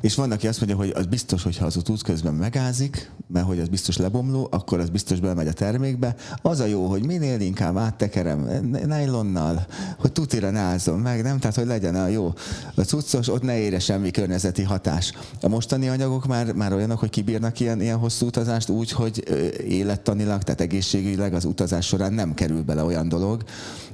és 0.00 0.14
van, 0.14 0.30
aki 0.30 0.48
azt 0.48 0.58
mondja, 0.58 0.76
hogy 0.78 0.92
az 0.94 1.06
biztos, 1.06 1.42
hogyha 1.42 1.66
az 1.66 1.76
út 1.90 2.02
közben 2.02 2.34
megázik, 2.34 3.10
mert 3.26 3.46
hogy 3.46 3.58
az 3.58 3.68
biztos 3.68 3.96
lebomló, 3.96 4.48
akkor 4.50 4.80
az 4.80 4.88
biztos 4.88 5.20
belemegy 5.20 5.46
a 5.46 5.52
termékbe. 5.52 6.14
Az 6.42 6.60
a 6.60 6.64
jó, 6.64 6.86
hogy 6.86 7.06
minél 7.06 7.40
inkább 7.40 7.76
áttekerem 7.76 8.48
nylonnal, 8.86 9.66
hogy 9.98 10.12
tutira 10.12 10.50
ne 10.50 10.58
ázzon 10.58 10.98
meg, 10.98 11.22
nem? 11.22 11.38
Tehát, 11.38 11.56
hogy 11.56 11.66
legyen 11.66 11.94
a 11.94 12.06
jó 12.06 12.32
a 12.74 12.80
cuccos, 12.80 13.28
ott 13.28 13.42
ne 13.42 13.58
ére 13.58 13.78
semmi 13.78 14.10
környezeti 14.10 14.62
hatás. 14.62 15.12
A 15.40 15.48
mostani 15.48 15.88
anyagok 15.88 16.26
már, 16.26 16.52
már 16.52 16.72
olyanok, 16.72 16.98
hogy 16.98 17.10
kibírnak 17.10 17.60
ilyen, 17.60 17.80
ilyen 17.80 17.98
hosszú 17.98 18.26
utazást 18.26 18.68
úgy, 18.68 18.90
hogy 18.90 19.24
élettanilag, 19.68 20.42
tehát 20.42 20.60
egészségügyileg 20.60 21.34
az 21.34 21.44
utazás 21.44 21.86
során 21.86 22.12
nem 22.12 22.34
kerül 22.34 22.62
bele 22.62 22.82
olyan 22.82 23.08
dolog, 23.08 23.44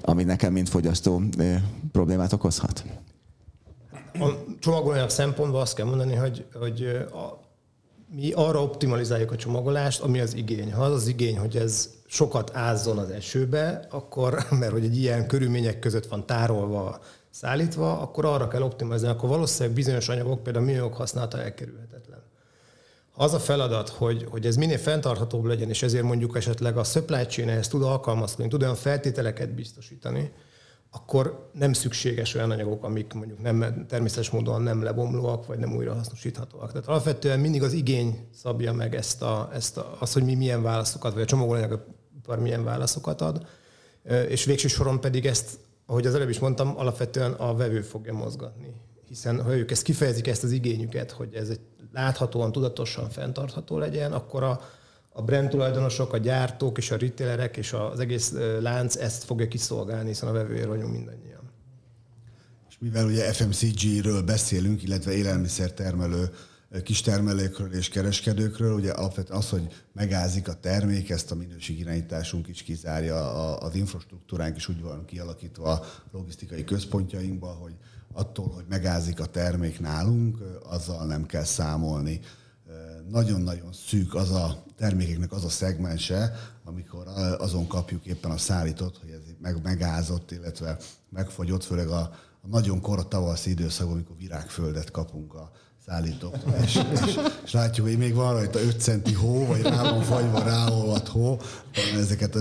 ami 0.00 0.25
nekem, 0.25 0.52
mint 0.52 0.69
fogyasztó 0.69 1.23
problémát 1.92 2.33
okozhat? 2.33 2.85
A 4.12 4.28
csomagolóanyag 4.59 5.11
szempontból 5.11 5.61
azt 5.61 5.75
kell 5.75 5.87
mondani, 5.87 6.14
hogy, 6.14 6.47
hogy 6.54 6.83
a, 7.12 7.40
mi 8.14 8.33
arra 8.33 8.62
optimalizáljuk 8.62 9.33
a 9.33 9.37
csomagolást, 9.37 10.00
ami 10.00 10.21
az 10.21 10.35
igény. 10.35 10.73
Ha 10.73 10.83
az 10.83 10.92
az 10.92 11.07
igény, 11.07 11.38
hogy 11.38 11.57
ez 11.57 11.90
sokat 12.07 12.57
ázzon 12.57 12.99
az 12.99 13.11
esőbe, 13.11 13.87
akkor, 13.90 14.47
mert 14.61 14.73
hogy 14.73 14.85
egy 14.85 14.97
ilyen 14.97 15.26
körülmények 15.26 15.78
között 15.78 16.07
van 16.07 16.26
tárolva, 16.26 17.00
szállítva, 17.30 18.00
akkor 18.00 18.25
arra 18.25 18.49
kell 18.49 18.62
optimalizálni, 18.62 19.16
akkor 19.16 19.28
valószínűleg 19.28 19.75
bizonyos 19.75 20.09
anyagok, 20.09 20.42
például 20.42 20.64
a 20.64 20.69
műanyag 20.69 20.92
használata 20.92 21.42
elkerülhetetlen. 21.42 21.89
Az 23.14 23.35
a 23.35 23.38
feladat, 23.38 23.88
hogy, 23.88 24.26
hogy 24.31 24.47
ez 24.47 24.57
minél 24.57 24.79
fenntarthatóbb 24.79 25.45
legyen, 25.45 25.69
és 25.69 25.83
ezért 25.83 26.05
mondjuk 26.05 26.37
esetleg 26.37 26.76
a 26.76 26.85
supply 26.85 27.26
chain 27.26 27.61
tud 27.61 27.83
alkalmazkodni, 27.83 28.50
tud 28.50 28.62
olyan 28.62 28.75
feltételeket 28.75 29.55
biztosítani, 29.55 30.33
akkor 30.90 31.50
nem 31.52 31.73
szükséges 31.73 32.35
olyan 32.35 32.50
anyagok, 32.50 32.85
amik 32.85 33.12
mondjuk 33.12 33.43
nem, 33.43 33.87
természetes 33.88 34.31
módon 34.31 34.62
nem 34.62 34.83
lebomlóak, 34.83 35.47
vagy 35.47 35.59
nem 35.59 35.76
újrahasznosíthatóak. 35.76 36.73
Tehát 36.73 36.88
alapvetően 36.88 37.40
mindig 37.40 37.62
az 37.62 37.73
igény 37.73 38.29
szabja 38.35 38.73
meg 38.73 38.95
ezt, 38.95 39.23
a, 39.23 39.50
ezt 39.52 39.76
a, 39.76 39.97
az, 39.99 40.12
hogy 40.12 40.25
mi 40.25 40.35
milyen 40.35 40.62
válaszokat, 40.62 41.12
vagy 41.12 41.23
a 41.23 41.26
csomagolóanyagipar 41.26 42.38
milyen 42.38 42.64
válaszokat 42.64 43.21
ad, 43.21 43.47
és 44.29 44.45
végső 44.45 44.69
soron 44.69 45.00
pedig 45.00 45.26
ezt, 45.26 45.59
ahogy 45.87 46.07
az 46.07 46.14
előbb 46.14 46.29
is 46.29 46.38
mondtam, 46.38 46.79
alapvetően 46.79 47.33
a 47.33 47.55
vevő 47.55 47.81
fogja 47.81 48.12
mozgatni. 48.12 48.75
Hiszen 49.09 49.43
ha 49.43 49.57
ők 49.57 49.71
ezt 49.71 49.83
kifejezik, 49.83 50.26
ezt 50.26 50.45
az 50.45 50.50
igényüket, 50.50 51.11
hogy 51.11 51.35
ez 51.35 51.49
egy 51.49 51.61
láthatóan, 51.92 52.52
tudatosan 52.52 53.11
fenntartható 53.11 53.78
legyen, 53.78 54.12
akkor 54.12 54.42
a, 54.42 54.61
a 55.09 55.23
brand 55.23 55.49
tulajdonosok, 55.49 56.12
a 56.12 56.18
gyártók 56.18 56.78
és 56.78 56.90
a 56.90 56.97
retailerek 56.97 57.56
és 57.56 57.73
az 57.73 58.00
egész 58.00 58.35
lánc 58.61 58.97
ezt 58.97 59.25
fogja 59.25 59.49
kiszolgálni, 59.49 60.09
hiszen 60.09 60.28
a 60.28 60.32
vevőért 60.32 60.66
vagyunk 60.66 60.92
mindannyian. 60.92 61.50
És 62.68 62.76
mivel 62.78 63.06
ugye 63.06 63.32
FMCG-ről 63.32 64.23
beszélünk, 64.23 64.82
illetve 64.82 65.12
élelmiszertermelő 65.12 66.30
kistermelőkről 66.82 67.73
és 67.73 67.88
kereskedőkről, 67.88 68.73
ugye 68.73 68.90
alapvetően 68.90 69.38
az, 69.38 69.50
hogy 69.50 69.85
megázik 69.92 70.49
a 70.49 70.54
termék, 70.54 71.11
ezt 71.11 71.30
a 71.30 71.35
minőségirányításunk 71.35 72.49
is 72.49 72.62
kizárja, 72.62 73.56
az 73.56 73.75
infrastruktúránk 73.75 74.56
is 74.56 74.68
úgy 74.68 74.82
van 74.82 75.04
kialakítva 75.04 75.73
a 75.73 75.85
logisztikai 76.12 76.64
központjainkba, 76.64 77.47
hogy 77.47 77.75
attól, 78.12 78.49
hogy 78.49 78.64
megázik 78.69 79.21
a 79.21 79.26
termék 79.26 79.81
nálunk, 79.81 80.38
azzal 80.69 81.07
nem 81.07 81.26
kell 81.26 81.45
számolni. 81.45 82.21
Nagyon-nagyon 83.09 83.73
szűk 83.73 84.14
az 84.14 84.31
a 84.31 84.64
termékeknek 84.76 85.33
az 85.33 85.45
a 85.45 85.49
szegmense, 85.49 86.33
amikor 86.64 87.07
azon 87.38 87.67
kapjuk 87.67 88.07
éppen 88.07 88.31
a 88.31 88.38
szállított, 88.38 88.99
hogy 89.00 89.11
ez 89.11 89.21
meg, 89.40 89.62
megázott, 89.62 90.31
illetve 90.31 90.76
megfagyott, 91.09 91.64
főleg 91.64 91.88
a, 91.88 92.00
a 92.43 92.47
nagyon 92.50 92.81
kora 92.81 93.09
tavaszi 93.09 93.50
időszakban, 93.50 93.95
amikor 93.95 94.17
virágföldet 94.17 94.90
kapunk 94.90 95.35
a 95.35 95.50
szállítóktól, 95.87 96.55
és, 96.62 96.81
és, 96.93 97.19
és 97.45 97.52
látjuk, 97.52 97.87
hogy 97.87 97.99
még 97.99 98.14
van 98.14 98.33
rajta 98.33 98.61
5 98.61 98.81
centi 98.81 99.12
hó, 99.12 99.47
vagy 99.47 99.62
rá 99.62 99.83
van 99.83 100.02
fagyva 100.02 100.43
ráolvat 100.43 101.09
hó, 101.09 101.40
ezeket 101.97 102.37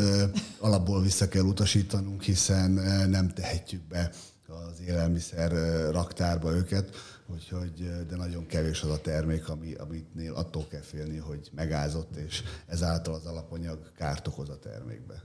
alapból 0.60 1.02
vissza 1.02 1.28
kell 1.28 1.44
utasítanunk, 1.44 2.22
hiszen 2.22 2.72
nem 3.10 3.28
tehetjük 3.28 3.88
be 3.88 4.12
az 4.50 4.82
élelmiszer 4.82 5.52
raktárba 5.92 6.52
őket, 6.52 6.96
úgyhogy, 7.28 8.06
de 8.08 8.16
nagyon 8.16 8.46
kevés 8.46 8.82
az 8.82 8.90
a 8.90 9.02
termék, 9.02 9.50
ami, 9.50 9.74
amitnél 9.74 10.34
attól 10.34 10.68
kell 10.68 10.82
félni, 10.82 11.18
hogy 11.18 11.50
megázott, 11.56 12.16
és 12.16 12.44
ezáltal 12.68 13.14
az 13.14 13.26
alapanyag 13.26 13.92
kárt 13.96 14.28
okoz 14.28 14.50
a 14.50 14.60
termékbe. 14.60 15.24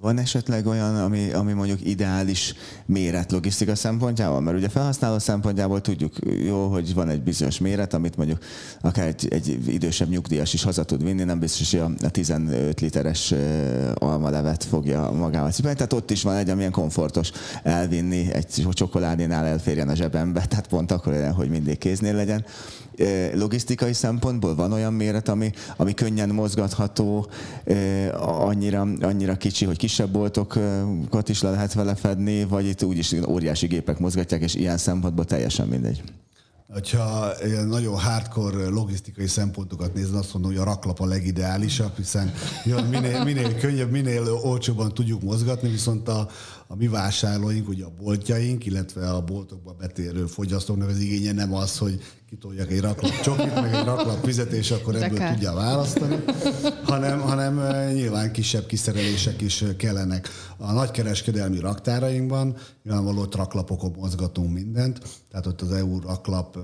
Van 0.00 0.18
esetleg 0.18 0.66
olyan, 0.66 0.96
ami, 0.96 1.32
ami 1.32 1.52
mondjuk 1.52 1.86
ideális 1.86 2.54
méret 2.86 3.32
logisztika 3.32 3.74
szempontjából? 3.74 4.40
Mert 4.40 4.56
ugye 4.56 4.68
felhasználó 4.68 5.18
szempontjából 5.18 5.80
tudjuk 5.80 6.14
jó, 6.44 6.68
hogy 6.68 6.94
van 6.94 7.08
egy 7.08 7.22
bizonyos 7.22 7.58
méret, 7.58 7.94
amit 7.94 8.16
mondjuk 8.16 8.38
akár 8.80 9.06
egy, 9.06 9.28
egy 9.30 9.68
idősebb 9.68 10.08
nyugdíjas 10.08 10.52
is 10.52 10.62
haza 10.62 10.84
tud 10.84 11.04
vinni, 11.04 11.24
nem 11.24 11.38
biztos, 11.38 11.70
hogy 11.70 11.82
a 12.02 12.10
15 12.10 12.80
literes 12.80 13.34
almalevet 13.94 14.64
fogja 14.64 15.10
magával 15.10 15.50
cipelni. 15.50 15.76
Tehát 15.76 15.92
ott 15.92 16.10
is 16.10 16.22
van 16.22 16.36
egy, 16.36 16.50
amilyen 16.50 16.72
komfortos 16.72 17.30
elvinni, 17.62 18.32
egy 18.32 18.66
csokoládénál 18.72 19.44
elférjen 19.44 19.88
a 19.88 19.94
zsebembe, 19.94 20.46
tehát 20.46 20.66
pont 20.66 20.92
akkor 20.92 21.32
hogy 21.36 21.48
mindig 21.48 21.78
kéznél 21.78 22.14
legyen 22.14 22.44
logisztikai 23.34 23.92
szempontból 23.92 24.54
van 24.54 24.72
olyan 24.72 24.92
méret, 24.92 25.28
ami, 25.28 25.52
ami 25.76 25.94
könnyen 25.94 26.28
mozgatható, 26.28 27.26
annyira, 28.20 28.86
annyira 29.00 29.36
kicsi, 29.36 29.64
hogy 29.64 29.76
kisebb 29.88 30.10
boltokat 30.10 31.28
is 31.28 31.42
le 31.42 31.50
lehet 31.50 31.72
vele 31.72 31.94
fedni, 31.94 32.44
vagy 32.44 32.66
itt 32.66 32.82
úgyis 32.82 33.14
óriási 33.28 33.66
gépek 33.66 33.98
mozgatják, 33.98 34.42
és 34.42 34.54
ilyen 34.54 34.76
szempontból 34.76 35.24
teljesen 35.24 35.68
mindegy. 35.68 36.02
Ha 36.92 37.32
nagyon 37.66 37.98
hardcore 37.98 38.68
logisztikai 38.68 39.26
szempontokat 39.26 39.94
nézed, 39.94 40.14
azt 40.14 40.32
mondom, 40.32 40.50
hogy 40.50 40.60
a 40.60 40.64
raklap 40.64 41.00
a 41.00 41.06
legideálisabb, 41.06 41.96
hiszen 41.96 42.32
minél, 42.90 43.24
minél 43.24 43.56
könnyebb, 43.56 43.90
minél 43.90 44.22
olcsóbban 44.42 44.94
tudjuk 44.94 45.22
mozgatni, 45.22 45.68
viszont 45.68 46.08
a, 46.08 46.28
a 46.70 46.76
mi 46.76 46.88
vásárlóink, 46.88 47.68
ugye 47.68 47.84
a 47.84 47.92
boltjaink, 48.02 48.66
illetve 48.66 49.10
a 49.10 49.24
boltokba 49.24 49.72
betérő 49.72 50.26
fogyasztóknak 50.26 50.88
az 50.88 50.98
igénye 50.98 51.32
nem 51.32 51.54
az, 51.54 51.78
hogy 51.78 52.00
kitoljak 52.28 52.70
egy 52.70 52.80
raklap 52.80 53.20
csokit, 53.20 53.54
meg 53.54 53.74
egy 53.74 53.84
raklap 53.84 54.24
vizet, 54.24 54.52
és 54.52 54.70
akkor 54.70 54.92
De 54.94 55.04
ebből 55.04 55.18
kell. 55.18 55.32
tudja 55.32 55.52
választani, 55.52 56.16
hanem, 56.84 57.20
hanem 57.20 57.60
nyilván 57.92 58.32
kisebb 58.32 58.66
kiszerelések 58.66 59.40
is 59.40 59.64
kellenek. 59.76 60.28
A 60.56 60.72
nagykereskedelmi 60.72 61.58
raktárainkban 61.60 62.56
nyilvánvaló 62.82 63.26
raklapokon 63.30 63.94
mozgatunk 63.98 64.52
mindent, 64.52 65.00
tehát 65.30 65.46
ott 65.46 65.60
az 65.60 65.72
EU 65.72 66.00
raklap 66.00 66.58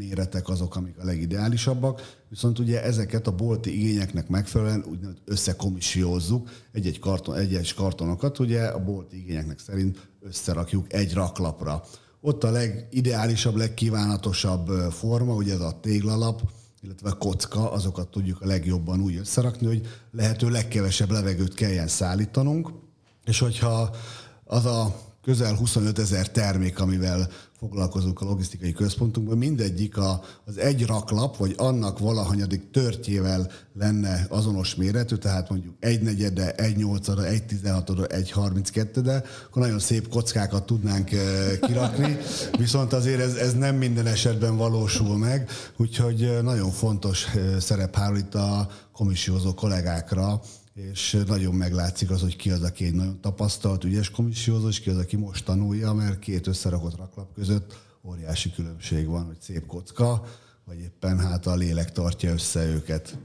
méretek 0.00 0.48
azok, 0.48 0.76
amik 0.76 0.98
a 0.98 1.04
legideálisabbak, 1.04 2.18
viszont 2.28 2.58
ugye 2.58 2.82
ezeket 2.82 3.26
a 3.26 3.34
bolti 3.34 3.80
igényeknek 3.80 4.28
megfelelően 4.28 4.84
úgy 4.90 4.98
összekomissiózzuk 5.24 6.48
egy-egy, 6.72 6.98
karton, 6.98 7.36
egy-egy 7.36 7.74
kartonokat, 7.74 8.38
ugye 8.38 8.62
a 8.62 8.84
bolti 8.84 9.16
igényeknek 9.16 9.58
szerint 9.58 10.08
összerakjuk 10.20 10.92
egy 10.92 11.14
raklapra. 11.14 11.84
Ott 12.20 12.44
a 12.44 12.50
legideálisabb, 12.50 13.56
legkívánatosabb 13.56 14.68
forma, 14.90 15.34
ugye 15.34 15.52
ez 15.52 15.60
a 15.60 15.78
téglalap, 15.80 16.42
illetve 16.82 17.10
a 17.10 17.14
kocka, 17.14 17.72
azokat 17.72 18.08
tudjuk 18.08 18.40
a 18.40 18.46
legjobban 18.46 19.00
úgy 19.00 19.16
összerakni, 19.16 19.66
hogy 19.66 19.86
lehető 20.12 20.48
legkevesebb 20.48 21.10
levegőt 21.10 21.54
kelljen 21.54 21.88
szállítanunk, 21.88 22.70
és 23.24 23.38
hogyha 23.38 23.94
az 24.44 24.64
a 24.64 25.09
közel 25.22 25.54
25 25.54 25.98
ezer 25.98 26.30
termék, 26.30 26.78
amivel 26.80 27.28
foglalkozunk 27.58 28.20
a 28.20 28.24
logisztikai 28.24 28.72
központunkban, 28.72 29.38
mindegyik 29.38 29.96
a, 29.96 30.22
az 30.44 30.58
egy 30.58 30.86
raklap, 30.86 31.36
vagy 31.36 31.54
annak 31.56 31.98
valahanyadik 31.98 32.70
törtjével 32.70 33.50
lenne 33.74 34.26
azonos 34.28 34.74
méretű, 34.74 35.16
tehát 35.16 35.48
mondjuk 35.48 35.74
egy 35.80 36.02
negyede, 36.02 36.54
egy 36.54 36.76
nyolcada, 36.76 37.26
egy 37.26 37.46
tizenhatodra, 37.46 38.06
egy 38.06 38.30
harminckettede, 38.30 39.22
akkor 39.46 39.62
nagyon 39.62 39.78
szép 39.78 40.08
kockákat 40.08 40.66
tudnánk 40.66 41.12
eh, 41.12 41.58
kirakni, 41.60 42.18
viszont 42.58 42.92
azért 42.92 43.20
ez, 43.20 43.34
ez 43.34 43.54
nem 43.54 43.76
minden 43.76 44.06
esetben 44.06 44.56
valósul 44.56 45.18
meg, 45.18 45.50
úgyhogy 45.76 46.22
eh, 46.22 46.42
nagyon 46.42 46.70
fontos 46.70 47.26
eh, 47.26 47.60
szerep 47.60 47.96
hárul 47.96 48.18
itt 48.18 48.34
a 48.34 48.68
komissiózó 48.92 49.54
kollégákra, 49.54 50.40
és 50.74 51.22
nagyon 51.26 51.54
meglátszik 51.54 52.10
az, 52.10 52.20
hogy 52.20 52.36
ki 52.36 52.50
az, 52.50 52.62
aki 52.62 52.84
egy 52.84 52.94
nagyon 52.94 53.20
tapasztalt, 53.20 53.84
ügyes 53.84 54.10
komissiózó, 54.10 54.68
és 54.68 54.80
ki 54.80 54.90
az, 54.90 54.96
aki 54.96 55.16
most 55.16 55.44
tanulja, 55.44 55.92
mert 55.92 56.18
két 56.18 56.46
összerakott 56.46 56.96
raklap 56.96 57.34
között 57.34 57.78
óriási 58.02 58.52
különbség 58.52 59.06
van, 59.06 59.24
hogy 59.24 59.40
szép 59.40 59.66
kocka, 59.66 60.24
vagy 60.64 60.78
éppen 60.78 61.18
hát 61.18 61.46
a 61.46 61.54
lélek 61.54 61.92
tartja 61.92 62.32
össze 62.32 62.66
őket. 62.66 63.18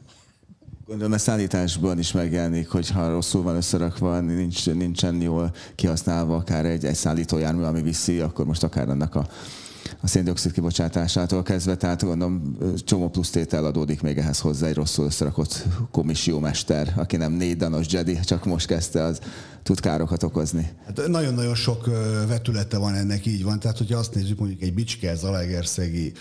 Gondolom 0.85 1.13
a 1.13 1.17
szállításban 1.17 1.99
is 1.99 2.11
megjelenik, 2.11 2.69
hogy 2.69 2.89
ha 2.89 3.09
rosszul 3.09 3.43
van 3.43 3.55
összerakva, 3.55 4.19
nincs, 4.19 4.65
nincsen 4.65 5.21
jól 5.21 5.53
kihasználva 5.75 6.35
akár 6.35 6.65
egy, 6.65 6.85
egy 6.85 6.95
szállítójármű, 6.95 7.63
ami 7.63 7.81
viszi, 7.81 8.19
akkor 8.19 8.45
most 8.45 8.63
akár 8.63 8.89
annak 8.89 9.15
a 9.15 9.27
a 10.05 10.07
széndiokszid 10.07 10.51
kibocsátásától 10.51 11.43
kezdve, 11.43 11.75
tehát 11.75 12.03
gondolom 12.03 12.57
csomó 12.77 13.09
plusz 13.09 13.29
tétel 13.29 13.65
adódik 13.65 14.01
még 14.01 14.17
ehhez 14.17 14.39
hozzá, 14.39 14.67
egy 14.67 14.75
rosszul 14.75 15.05
összerakott 15.05 15.65
mester, 16.39 16.93
aki 16.95 17.17
nem 17.17 17.31
négy 17.31 17.57
danos 17.57 17.85
Jedi, 17.89 18.19
csak 18.19 18.45
most 18.45 18.67
kezdte, 18.67 19.03
az 19.03 19.19
tud 19.63 19.79
károkat 19.79 20.23
okozni. 20.23 20.69
Hát 20.85 21.07
nagyon-nagyon 21.07 21.55
sok 21.55 21.85
vetülete 22.27 22.77
van 22.77 22.93
ennek, 22.93 23.25
így 23.25 23.43
van. 23.43 23.59
Tehát, 23.59 23.77
hogyha 23.77 23.97
azt 23.97 24.15
nézzük, 24.15 24.39
mondjuk 24.39 24.61
egy 24.61 24.73
Bicske, 24.73 25.15
Zalaegerszegi 25.15 26.11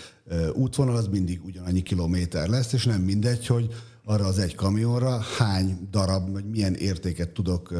útvonal, 0.53 0.95
az 0.95 1.07
mindig 1.11 1.41
ugyanannyi 1.45 1.81
kilométer 1.81 2.47
lesz, 2.47 2.73
és 2.73 2.85
nem 2.85 3.01
mindegy, 3.01 3.47
hogy 3.47 3.67
arra 4.07 4.25
az 4.25 4.39
egy 4.39 4.55
kamionra 4.55 5.19
hány 5.19 5.87
darab, 5.91 6.31
vagy 6.31 6.49
milyen 6.49 6.73
értéket 6.73 7.29
tudok 7.29 7.71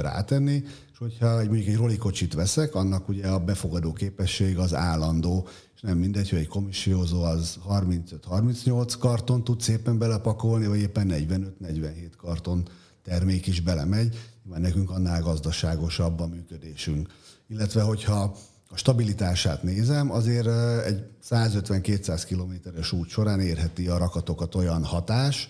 rátenni, 0.00 0.62
és 0.92 0.98
hogyha 0.98 1.40
egy, 1.40 1.46
mondjuk 1.46 1.68
egy 1.68 1.76
rolikocsit 1.76 2.34
veszek, 2.34 2.74
annak 2.74 3.08
ugye 3.08 3.26
a 3.26 3.38
befogadó 3.38 3.92
képesség 3.92 4.58
az 4.58 4.74
állandó, 4.74 5.48
és 5.74 5.80
nem 5.80 5.98
mindegy, 5.98 6.28
hogy 6.28 6.38
egy 6.38 6.48
komissiózó 6.48 7.22
az 7.22 7.58
35-38 7.68 8.94
karton 8.98 9.44
tud 9.44 9.60
szépen 9.60 9.98
belepakolni, 9.98 10.66
vagy 10.66 10.80
éppen 10.80 11.08
45-47 11.10 12.10
karton 12.16 12.68
termék 13.02 13.46
is 13.46 13.60
belemegy, 13.60 14.16
mert 14.42 14.62
nekünk 14.62 14.90
annál 14.90 15.22
gazdaságosabb 15.22 16.20
a 16.20 16.26
működésünk. 16.26 17.08
Illetve, 17.48 17.82
hogyha 17.82 18.36
a 18.74 18.76
stabilitását 18.76 19.62
nézem, 19.62 20.10
azért 20.10 20.46
egy 20.84 21.04
150-200 21.30 22.22
kilométeres 22.26 22.92
út 22.92 23.08
során 23.08 23.40
érheti 23.40 23.88
a 23.88 23.98
rakatokat 23.98 24.54
olyan 24.54 24.84
hatás, 24.84 25.48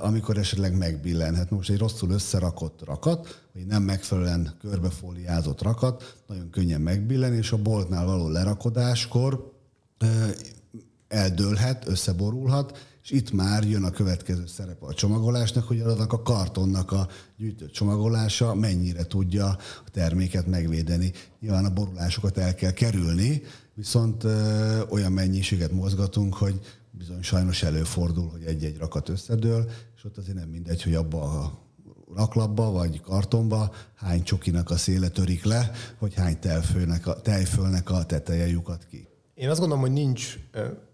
amikor 0.00 0.38
esetleg 0.38 0.76
megbillenhet. 0.76 1.50
Most 1.50 1.70
egy 1.70 1.78
rosszul 1.78 2.10
összerakott 2.10 2.84
rakat, 2.84 3.42
vagy 3.54 3.66
nem 3.66 3.82
megfelelően 3.82 4.54
körbefóliázott 4.60 5.62
rakat, 5.62 6.16
nagyon 6.26 6.50
könnyen 6.50 6.80
megbillen, 6.80 7.34
és 7.34 7.52
a 7.52 7.62
boltnál 7.62 8.06
való 8.06 8.28
lerakodáskor 8.28 9.52
eldőlhet, 11.08 11.88
összeborulhat, 11.88 12.87
és 13.08 13.14
itt 13.14 13.32
már 13.32 13.64
jön 13.64 13.84
a 13.84 13.90
következő 13.90 14.46
szerepe 14.46 14.86
a 14.86 14.94
csomagolásnak, 14.94 15.64
hogy 15.64 15.80
annak 15.80 16.12
a 16.12 16.22
kartonnak 16.22 16.92
a 16.92 17.08
gyűjtött 17.36 17.70
csomagolása 17.70 18.54
mennyire 18.54 19.04
tudja 19.04 19.46
a 19.84 19.90
terméket 19.92 20.46
megvédeni. 20.46 21.12
Nyilván 21.40 21.64
a 21.64 21.72
borulásokat 21.72 22.38
el 22.38 22.54
kell 22.54 22.70
kerülni, 22.70 23.42
viszont 23.74 24.24
ö, 24.24 24.80
olyan 24.88 25.12
mennyiséget 25.12 25.72
mozgatunk, 25.72 26.34
hogy 26.34 26.60
bizony 26.90 27.22
sajnos 27.22 27.62
előfordul, 27.62 28.28
hogy 28.28 28.42
egy-egy 28.42 28.76
rakat 28.76 29.08
összedől, 29.08 29.70
és 29.96 30.04
ott 30.04 30.16
azért 30.16 30.36
nem 30.36 30.48
mindegy, 30.48 30.82
hogy 30.82 30.94
abba 30.94 31.22
a 31.22 31.66
raklapba 32.14 32.70
vagy 32.70 33.00
kartonba 33.00 33.72
hány 33.94 34.22
csokinak 34.22 34.70
a 34.70 34.76
széle 34.76 35.08
törik 35.08 35.44
le, 35.44 35.70
hogy 35.98 36.14
hány 36.14 36.38
tejfölnek 36.38 37.06
a, 37.06 37.20
tejfölnek 37.20 37.90
a 37.90 38.04
teteje 38.04 38.48
lyukat 38.48 38.86
ki. 38.90 39.08
Én 39.34 39.48
azt 39.48 39.58
gondolom, 39.58 39.82
hogy 39.82 39.92
nincs 39.92 40.38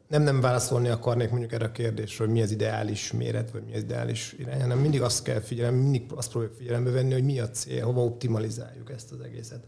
nem 0.09 0.23
nem 0.23 0.41
válaszolni 0.41 0.89
akarnék 0.89 1.31
mondjuk 1.31 1.53
erre 1.53 1.65
a 1.65 1.73
kérdésre, 1.73 2.25
hogy 2.25 2.33
mi 2.33 2.43
az 2.43 2.51
ideális 2.51 3.13
méret, 3.13 3.51
vagy 3.51 3.63
mi 3.65 3.75
az 3.75 3.83
ideális 3.83 4.35
irány, 4.39 4.61
hanem 4.61 4.79
mindig 4.79 5.03
azt 5.03 5.23
kell 5.23 5.41
figyelem, 5.41 5.75
mindig 5.75 6.03
azt 6.15 6.31
próbáljuk 6.31 6.57
figyelembe 6.57 6.91
venni, 6.91 7.13
hogy 7.13 7.25
mi 7.25 7.41
a 7.41 7.51
cél, 7.51 7.85
hova 7.85 8.05
optimalizáljuk 8.05 8.91
ezt 8.91 9.13
az 9.13 9.21
egészet. 9.21 9.67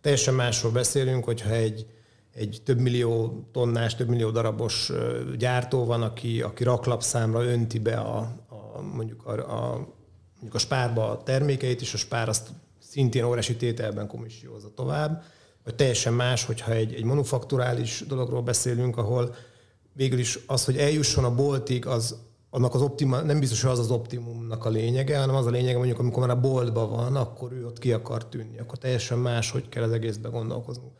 Teljesen 0.00 0.34
másról 0.34 0.72
beszélünk, 0.72 1.24
hogyha 1.24 1.50
egy, 1.50 1.86
egy 2.34 2.60
több 2.64 2.78
millió 2.78 3.44
tonnás, 3.52 3.94
több 3.94 4.08
millió 4.08 4.30
darabos 4.30 4.92
gyártó 5.38 5.84
van, 5.84 6.02
aki, 6.02 6.42
aki 6.42 6.64
raklapszámra 6.64 7.44
önti 7.44 7.78
be 7.78 7.96
a, 7.96 8.18
a 8.48 8.80
mondjuk, 8.80 9.26
a, 9.26 9.32
a, 9.32 9.70
mondjuk 10.32 10.54
a 10.54 10.58
spárba 10.58 11.10
a 11.10 11.22
termékeit, 11.22 11.80
és 11.80 11.94
a 11.94 11.96
spár 11.96 12.28
azt 12.28 12.48
szintén 12.78 13.24
óriási 13.24 13.56
tételben 13.56 14.06
komissiózza 14.06 14.74
tovább, 14.74 15.22
vagy 15.64 15.74
teljesen 15.74 16.12
más, 16.12 16.44
hogyha 16.44 16.72
egy, 16.72 16.94
egy 16.94 17.04
manufakturális 17.04 18.04
dologról 18.08 18.42
beszélünk, 18.42 18.96
ahol 18.96 19.34
végül 19.96 20.18
is 20.18 20.38
az, 20.46 20.64
hogy 20.64 20.76
eljusson 20.76 21.24
a 21.24 21.34
boltig, 21.34 21.86
az 21.86 22.16
annak 22.50 22.74
az 22.74 22.80
optima, 22.82 23.20
nem 23.20 23.40
biztos, 23.40 23.62
hogy 23.62 23.70
az 23.70 23.78
az 23.78 23.90
optimumnak 23.90 24.64
a 24.64 24.68
lényege, 24.68 25.18
hanem 25.18 25.34
az 25.34 25.46
a 25.46 25.50
lényege, 25.50 25.76
mondjuk 25.76 25.98
amikor 25.98 26.26
már 26.26 26.36
a 26.36 26.40
boltban 26.40 26.90
van, 26.90 27.16
akkor 27.16 27.52
ő 27.52 27.66
ott 27.66 27.78
ki 27.78 27.92
akar 27.92 28.28
tűnni, 28.28 28.58
akkor 28.58 28.78
teljesen 28.78 29.18
más, 29.18 29.50
hogy 29.50 29.68
kell 29.68 29.82
az 29.82 29.92
egészbe 29.92 30.28
gondolkoznunk. 30.28 30.92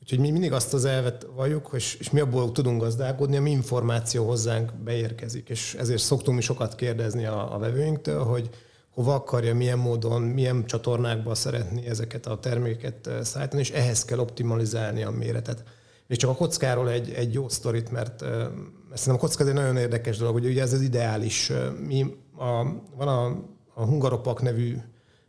Úgyhogy 0.00 0.18
mi 0.18 0.30
mindig 0.30 0.52
azt 0.52 0.74
az 0.74 0.84
elvet 0.84 1.26
valljuk, 1.34 1.70
és, 1.72 1.94
és 1.94 2.10
mi 2.10 2.20
abból 2.20 2.52
tudunk 2.52 2.80
gazdálkodni, 2.80 3.36
ami 3.36 3.50
információ 3.50 4.26
hozzánk 4.26 4.74
beérkezik, 4.74 5.48
és 5.48 5.74
ezért 5.78 6.02
szoktunk 6.02 6.36
mi 6.36 6.42
sokat 6.42 6.74
kérdezni 6.74 7.26
a, 7.26 7.54
a 7.54 7.58
vevőinktől, 7.58 8.24
hogy 8.24 8.50
hova 8.90 9.14
akarja, 9.14 9.54
milyen 9.54 9.78
módon, 9.78 10.22
milyen 10.22 10.66
csatornákba 10.66 11.34
szeretni 11.34 11.86
ezeket 11.86 12.26
a 12.26 12.38
termékeket 12.38 13.06
eh, 13.06 13.22
szállítani, 13.22 13.62
és 13.62 13.70
ehhez 13.70 14.04
kell 14.04 14.18
optimalizálni 14.18 15.02
a 15.02 15.10
méretet. 15.10 15.62
Még 16.10 16.18
csak 16.18 16.30
a 16.30 16.34
kockáról 16.34 16.90
egy, 16.90 17.10
egy 17.10 17.32
jó 17.32 17.48
sztorit, 17.48 17.90
mert 17.90 18.18
szerintem 18.18 19.14
a 19.14 19.16
kocka 19.16 19.46
egy 19.46 19.52
nagyon 19.52 19.76
érdekes 19.76 20.16
dolog, 20.16 20.32
hogy 20.32 20.46
ugye 20.46 20.62
ez 20.62 20.72
az 20.72 20.80
ideális. 20.80 21.52
Mi 21.86 22.16
a, 22.38 22.62
van 22.96 23.08
a, 23.08 23.26
a 23.74 23.84
Hungaropak 23.84 24.42
nevű 24.42 24.76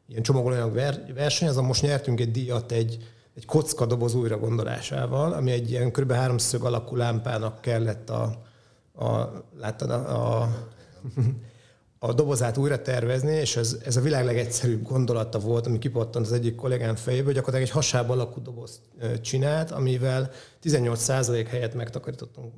ilyen 0.08 0.22
csomagolóanyag 0.22 0.74
verseny, 1.13 1.48
azon 1.48 1.65
most 1.65 1.82
nyertünk 1.82 2.20
egy 2.20 2.32
díjat 2.32 2.72
egy, 2.72 2.98
egy 3.36 3.46
kocka 3.46 3.86
doboz 3.86 4.15
újra 4.15 4.38
gondolásával, 4.38 5.34
ami 5.34 5.52
egy 5.52 5.70
ilyen 5.70 5.91
kb. 5.91 6.12
háromszög 6.12 6.63
alakú 6.63 6.96
lámpának 6.96 7.62
kellett 7.62 8.10
a, 8.10 8.41
a, 8.94 9.30
láttad, 9.58 9.89
a, 9.89 10.41
a 10.41 10.50
a 12.03 12.13
dobozát 12.13 12.57
újra 12.57 12.81
tervezni, 12.81 13.31
és 13.31 13.55
ez, 13.55 13.77
ez 13.85 13.97
a 13.97 14.01
világ 14.01 14.25
legegyszerűbb 14.25 14.83
gondolata 14.83 15.39
volt, 15.39 15.67
ami 15.67 15.77
kipattant 15.77 16.25
az 16.25 16.31
egyik 16.31 16.55
kollégám 16.55 16.95
fejéből, 16.95 17.33
gyakorlatilag 17.33 17.67
egy 17.67 17.73
hasább 17.73 18.09
alakú 18.09 18.41
dobozt 18.41 18.79
csinált, 19.21 19.71
amivel 19.71 20.31
18% 20.63 21.45
helyet 21.49 21.73
megtakarítottunk. 21.73 22.53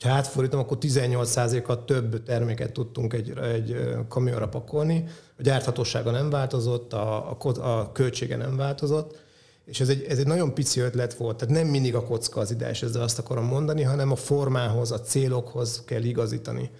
Ha 0.00 0.10
átfordítom, 0.10 0.60
akkor 0.60 0.78
18%-kal 0.80 1.84
több 1.84 2.22
terméket 2.22 2.72
tudtunk 2.72 3.12
egy, 3.12 3.32
egy 3.38 3.76
kamionra 4.08 4.48
pakolni. 4.48 5.04
A 5.38 5.42
gyárthatósága 5.42 6.10
nem 6.10 6.30
változott, 6.30 6.92
a, 6.92 7.30
a, 7.30 7.48
a 7.60 7.92
költsége 7.92 8.36
nem 8.36 8.56
változott, 8.56 9.22
és 9.64 9.80
ez 9.80 9.88
egy, 9.88 10.02
ez 10.08 10.18
egy 10.18 10.26
nagyon 10.26 10.54
pici 10.54 10.80
ötlet 10.80 11.14
volt. 11.14 11.36
Tehát 11.36 11.54
nem 11.54 11.66
mindig 11.66 11.94
a 11.94 12.04
kocka 12.04 12.40
az 12.40 12.50
ideális, 12.50 12.82
ezzel 12.82 13.02
azt 13.02 13.18
akarom 13.18 13.44
mondani, 13.44 13.82
hanem 13.82 14.10
a 14.10 14.16
formához, 14.16 14.90
a 14.92 15.00
célokhoz 15.00 15.82
kell 15.84 16.02
igazítani. 16.02 16.70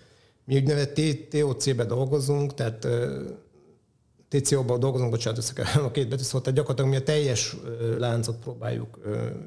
Mi 0.45 0.55
úgynevezett 0.57 1.01
TOC-be 1.31 1.85
dolgozunk, 1.85 2.55
tehát 2.55 2.87
TCO-ban 4.29 4.81
dolgozunk, 4.81 5.11
bocsánat, 5.11 5.39
össze 5.39 5.81
a 5.81 5.91
két 5.91 6.09
betű 6.09 6.23
szóval, 6.23 6.41
tehát 6.41 6.59
gyakorlatilag 6.59 6.91
mi 6.91 6.97
a 6.97 7.03
teljes 7.03 7.57
láncot 7.99 8.37
próbáljuk 8.37 8.99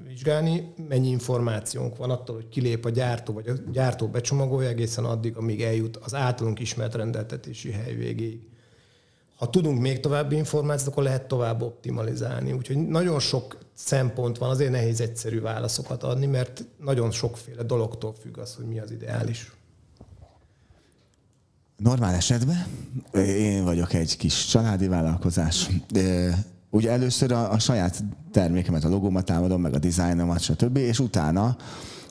vizsgálni, 0.08 0.74
mennyi 0.88 1.08
információnk 1.08 1.98
van 1.98 2.10
attól, 2.10 2.36
hogy 2.36 2.50
kilép 2.50 2.86
a 2.86 2.90
gyártó, 2.90 3.34
vagy 3.34 3.48
a 3.48 3.54
gyártó 3.72 4.08
becsomagolja 4.08 4.70
egészen 4.70 5.06
addig, 5.06 5.38
amíg 5.38 5.62
eljut 5.62 5.98
az 5.98 6.14
általunk 6.14 6.60
ismert 6.60 6.96
rendeltetési 6.96 7.72
hely 7.72 7.96
végéig. 7.96 8.40
Ha 9.36 9.50
tudunk 9.50 9.80
még 9.80 10.00
további 10.00 10.36
információt, 10.36 10.92
akkor 10.92 11.04
lehet 11.04 11.28
tovább 11.28 11.62
optimalizálni. 11.62 12.52
Úgyhogy 12.52 12.78
nagyon 12.78 13.20
sok 13.20 13.58
szempont 13.74 14.38
van, 14.38 14.50
azért 14.50 14.72
nehéz 14.72 15.02
egyszerű 15.02 15.42
válaszokat 15.42 16.04
adni, 16.04 16.26
mert 16.26 16.66
nagyon 16.80 17.12
sokféle 17.12 17.64
dologtól 17.64 18.14
függ 18.14 18.38
az, 18.38 18.56
hogy 18.56 18.66
mi 18.66 18.80
az 18.80 18.92
ideális. 18.92 19.52
Normál 21.78 22.13
esetben 22.13 22.66
én 23.13 23.63
vagyok 23.63 23.94
egy 23.94 24.18
kis 24.18 24.46
családi 24.46 24.88
vállalkozás. 24.88 25.70
Ugye 26.70 26.92
először 26.92 27.32
a, 27.32 27.52
a 27.52 27.60
saját 27.60 28.04
termékemet, 28.32 28.84
a 28.84 28.90
logómat 28.90 29.26
támadom, 29.26 29.62
meg 29.62 29.74
a 29.74 29.80
dizájnomat, 29.80 30.40
stb. 30.40 30.78
És 30.78 31.00
utána 31.00 31.56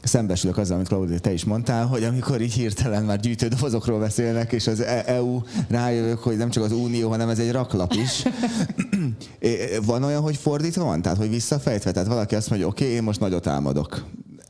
szembesülök 0.02 0.58
azzal, 0.58 0.74
amit 0.74 0.88
Claudia, 0.88 1.18
te 1.18 1.32
is 1.32 1.44
mondtál, 1.44 1.86
hogy 1.86 2.04
amikor 2.04 2.40
így 2.40 2.52
hirtelen 2.52 3.04
már 3.04 3.20
gyűjtődobozokról 3.20 3.98
beszélnek, 3.98 4.52
és 4.52 4.66
az 4.66 4.80
EU 5.06 5.40
rájövök, 5.68 6.18
hogy 6.18 6.36
nem 6.36 6.50
csak 6.50 6.64
az 6.64 6.72
Unió, 6.72 7.10
hanem 7.10 7.28
ez 7.28 7.38
egy 7.38 7.52
raklap 7.52 7.92
is. 7.92 8.22
van 9.86 10.02
olyan, 10.02 10.22
hogy 10.22 10.36
fordítva 10.36 10.84
van? 10.84 11.02
Tehát, 11.02 11.18
hogy 11.18 11.30
visszafejtve? 11.30 11.90
Tehát 11.90 12.08
valaki 12.08 12.34
azt 12.34 12.50
mondja, 12.50 12.68
oké, 12.68 12.84
okay, 12.84 12.96
én 12.96 13.02
most 13.02 13.20
nagyot 13.20 13.46
álmodok. 13.46 14.04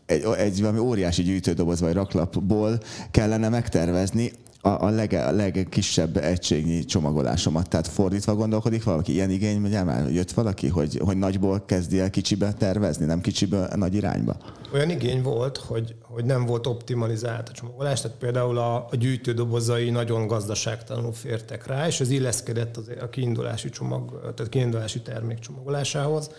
Egy, 0.07 0.25
egy 0.37 0.61
valami 0.61 0.79
óriási 0.79 1.23
gyűjtődoboz 1.23 1.81
vagy 1.81 1.93
raklapból 1.93 2.81
kellene 3.11 3.49
megtervezni, 3.49 4.33
a, 4.67 4.83
a, 4.83 4.91
leg, 4.91 5.13
a 5.13 5.31
legkisebb 5.31 6.17
egységnyi 6.17 6.85
csomagolásomat. 6.85 7.69
Tehát 7.69 7.87
fordítva 7.87 8.35
gondolkodik 8.35 8.85
valaki, 8.85 9.13
ilyen 9.13 9.31
igény, 9.31 9.63
ugye 9.63 9.83
már 9.83 10.11
jött 10.11 10.31
valaki, 10.31 10.69
hogy, 10.69 11.01
hogy 11.05 11.17
nagyból 11.17 11.65
kezdi 11.67 12.01
el 12.01 12.11
kicsibe 12.11 12.53
tervezni, 12.53 13.05
nem 13.05 13.21
kicsiből 13.21 13.69
nagy 13.75 13.95
irányba? 13.95 14.37
Olyan 14.73 14.91
igény 14.91 15.23
volt, 15.23 15.57
hogy, 15.57 15.95
hogy 16.03 16.25
nem 16.25 16.47
volt 16.47 16.67
optimalizált 16.67 17.49
a 17.49 17.53
csomagolás, 17.53 18.01
tehát 18.01 18.17
például 18.17 18.59
a, 18.59 18.75
a 18.77 18.97
gyűjtődobozai 18.97 19.91
nagyon 19.91 20.27
gazdaságtalanul 20.27 21.13
fértek 21.13 21.67
rá, 21.67 21.87
és 21.87 22.01
ez 22.01 22.11
illeszkedett 22.11 22.77
az, 22.77 22.91
a 23.01 23.09
kiindulási 23.09 23.69
csomag, 23.69 24.21
tehát 24.21 24.49
kiindulási 24.49 25.01
termék 25.01 25.39
csomagolásához, 25.39 26.31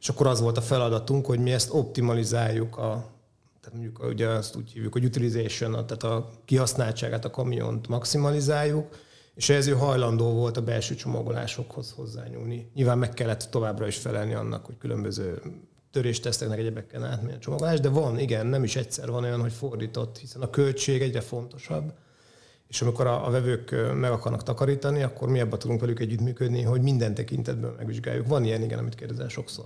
és 0.00 0.08
akkor 0.08 0.26
az 0.26 0.40
volt 0.40 0.56
a 0.56 0.60
feladatunk, 0.60 1.26
hogy 1.26 1.38
mi 1.38 1.52
ezt 1.52 1.68
optimalizáljuk 1.72 2.76
a 2.76 3.04
tehát 3.62 3.78
mondjuk 3.78 4.04
ugye 4.04 4.28
azt 4.28 4.56
úgy 4.56 4.72
hívjuk, 4.72 4.92
hogy 4.92 5.04
utilization, 5.04 5.70
tehát 5.72 6.02
a 6.02 6.30
kihasználtságát 6.44 7.24
a 7.24 7.30
kamiont 7.30 7.88
maximalizáljuk, 7.88 8.96
és 9.34 9.48
ez 9.48 9.66
ő 9.66 9.72
hajlandó 9.72 10.32
volt 10.32 10.56
a 10.56 10.62
belső 10.62 10.94
csomagolásokhoz 10.94 11.92
hozzányúlni. 11.96 12.70
Nyilván 12.74 12.98
meg 12.98 13.14
kellett 13.14 13.48
továbbra 13.50 13.86
is 13.86 13.96
felelni 13.96 14.34
annak, 14.34 14.66
hogy 14.66 14.78
különböző 14.78 15.42
törésteszteknek 15.90 16.58
egyebekkel 16.58 17.04
átmenni 17.04 17.34
a 17.34 17.38
csomagolás, 17.38 17.80
de 17.80 17.88
van, 17.88 18.18
igen, 18.18 18.46
nem 18.46 18.64
is 18.64 18.76
egyszer 18.76 19.10
van 19.10 19.24
olyan, 19.24 19.40
hogy 19.40 19.52
fordított, 19.52 20.18
hiszen 20.18 20.42
a 20.42 20.50
költség 20.50 21.02
egyre 21.02 21.20
fontosabb, 21.20 21.92
és 22.68 22.82
amikor 22.82 23.06
a, 23.06 23.26
a 23.26 23.30
vevők 23.30 23.94
meg 23.94 24.10
akarnak 24.10 24.42
takarítani, 24.42 25.02
akkor 25.02 25.28
mi 25.28 25.38
ebben 25.38 25.58
tudunk 25.58 25.80
velük 25.80 26.00
együttműködni, 26.00 26.62
hogy 26.62 26.82
minden 26.82 27.14
tekintetben 27.14 27.74
megvizsgáljuk. 27.76 28.26
Van 28.26 28.44
ilyen, 28.44 28.62
igen, 28.62 28.78
amit 28.78 28.94
kérdezel 28.94 29.28
sokszor. 29.28 29.64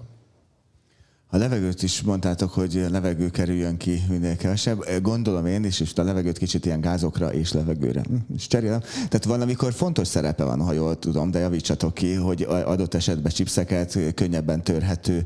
A 1.30 1.36
levegőt 1.36 1.82
is 1.82 2.02
mondtátok, 2.02 2.50
hogy 2.52 2.86
levegő 2.90 3.30
kerüljön 3.30 3.76
ki 3.76 4.02
minél 4.08 4.36
kevesebb. 4.36 4.84
Gondolom 5.02 5.46
én 5.46 5.64
is, 5.64 5.80
és 5.80 5.92
a 5.94 6.02
levegőt 6.02 6.38
kicsit 6.38 6.66
ilyen 6.66 6.80
gázokra 6.80 7.32
és 7.32 7.52
levegőre. 7.52 8.00
Hm, 8.00 8.34
és 8.34 8.46
cserélem. 8.46 8.80
Tehát 8.80 9.24
valamikor 9.24 9.72
fontos 9.72 10.08
szerepe 10.08 10.44
van, 10.44 10.60
ha 10.60 10.72
jól 10.72 10.98
tudom, 10.98 11.30
de 11.30 11.38
javítsatok 11.38 11.94
ki, 11.94 12.12
hogy 12.14 12.42
adott 12.42 12.94
esetben 12.94 13.32
chipseket, 13.32 13.98
könnyebben 14.14 14.62
törhető, 14.62 15.24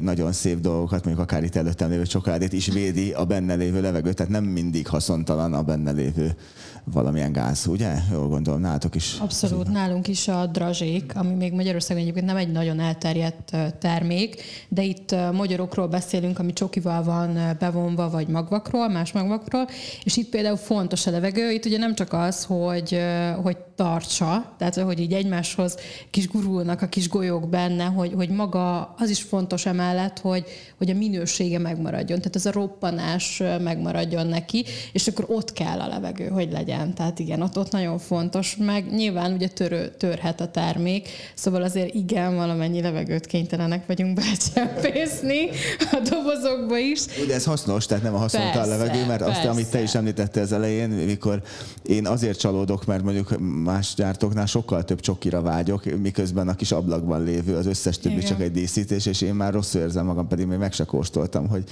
nagyon 0.00 0.32
szép 0.32 0.60
dolgokat, 0.60 1.04
mondjuk 1.04 1.26
akár 1.26 1.44
itt 1.44 1.56
előttem 1.56 1.90
lévő 1.90 2.06
csokoládét 2.06 2.52
is 2.52 2.66
védi 2.66 3.12
a 3.12 3.24
benne 3.24 3.54
lévő 3.54 3.80
levegőt, 3.80 4.16
tehát 4.16 4.32
nem 4.32 4.44
mindig 4.44 4.86
haszontalan 4.86 5.54
a 5.54 5.62
benne 5.62 5.90
lévő 5.90 6.36
valamilyen 6.84 7.32
gáz, 7.32 7.66
ugye? 7.66 7.94
Jól 8.12 8.28
gondolom, 8.28 8.60
nálatok 8.60 8.94
is. 8.94 9.16
Abszolút, 9.20 9.68
nálunk 9.68 10.08
is 10.08 10.28
a 10.28 10.46
drazsék, 10.46 11.12
ami 11.14 11.34
még 11.34 11.52
Magyarországon 11.52 12.02
egyébként 12.02 12.26
nem 12.26 12.36
egy 12.36 12.52
nagyon 12.52 12.80
elterjedt 12.80 13.56
termék, 13.78 14.42
de 14.68 14.81
itt 14.84 15.14
magyarokról 15.32 15.86
beszélünk, 15.86 16.38
ami 16.38 16.52
csokival 16.52 17.02
van 17.02 17.56
bevonva, 17.58 18.10
vagy 18.10 18.28
magvakról, 18.28 18.88
más 18.88 19.12
magvakról, 19.12 19.68
és 20.04 20.16
itt 20.16 20.28
például 20.28 20.56
fontos 20.56 21.06
a 21.06 21.10
levegő, 21.10 21.50
itt 21.50 21.64
ugye 21.64 21.78
nem 21.78 21.94
csak 21.94 22.12
az, 22.12 22.44
hogy, 22.44 22.98
hogy 23.42 23.56
tartsa, 23.82 24.54
tehát 24.58 24.74
hogy 24.74 25.00
így 25.00 25.12
egymáshoz 25.12 25.76
kis 26.10 26.28
gurulnak 26.28 26.82
a 26.82 26.86
kis 26.86 27.08
golyók 27.08 27.48
benne, 27.48 27.84
hogy, 27.84 28.12
hogy 28.14 28.28
maga 28.28 28.94
az 28.98 29.10
is 29.10 29.22
fontos 29.22 29.66
emellett, 29.66 30.18
hogy, 30.18 30.44
hogy 30.78 30.90
a 30.90 30.94
minősége 30.94 31.58
megmaradjon, 31.58 32.18
tehát 32.18 32.36
ez 32.36 32.46
a 32.46 32.52
roppanás 32.52 33.42
megmaradjon 33.62 34.26
neki, 34.26 34.64
és 34.92 35.06
akkor 35.06 35.24
ott 35.28 35.52
kell 35.52 35.80
a 35.80 35.88
levegő, 35.88 36.26
hogy 36.28 36.52
legyen. 36.52 36.94
Tehát 36.94 37.18
igen, 37.18 37.42
ott, 37.42 37.58
ott 37.58 37.70
nagyon 37.70 37.98
fontos, 37.98 38.56
meg 38.56 38.92
nyilván 38.92 39.32
ugye 39.32 39.48
törő, 39.48 39.94
törhet 39.98 40.40
a 40.40 40.50
termék, 40.50 41.08
szóval 41.34 41.62
azért 41.62 41.94
igen, 41.94 42.36
valamennyi 42.36 42.80
levegőt 42.82 43.26
kénytelenek 43.26 43.86
vagyunk 43.86 44.14
becsempészni 44.14 45.48
a 45.78 46.08
dobozokba 46.10 46.78
is. 46.78 47.00
Ugye 47.24 47.34
ez 47.34 47.44
hasznos, 47.44 47.86
tehát 47.86 48.02
nem 48.02 48.14
a 48.14 48.18
haszontalan 48.18 48.68
levegő, 48.68 49.06
mert 49.06 49.24
persze. 49.24 49.38
azt, 49.38 49.48
amit 49.48 49.70
te 49.70 49.82
is 49.82 49.94
említettél 49.94 50.42
az 50.42 50.52
elején, 50.52 50.88
mikor 50.88 51.42
én 51.82 52.06
azért 52.06 52.38
csalódok, 52.38 52.84
mert 52.86 53.02
mondjuk 53.02 53.40
más 53.72 53.94
gyártóknál 53.94 54.46
sokkal 54.46 54.84
több 54.84 55.00
csokira 55.00 55.40
vágyok, 55.40 55.84
miközben 56.00 56.48
a 56.48 56.54
kis 56.54 56.72
ablakban 56.72 57.22
lévő 57.22 57.56
az 57.56 57.66
összes 57.66 57.98
többi 57.98 58.14
Igen. 58.14 58.28
csak 58.28 58.40
egy 58.40 58.52
díszítés, 58.52 59.06
és 59.06 59.20
én 59.20 59.34
már 59.34 59.52
rosszul 59.52 59.80
érzem 59.80 60.06
magam, 60.06 60.28
pedig 60.28 60.46
még 60.46 60.58
meg 60.58 60.72
se 60.72 60.84
kóstoltam, 60.84 61.48
hogy, 61.48 61.64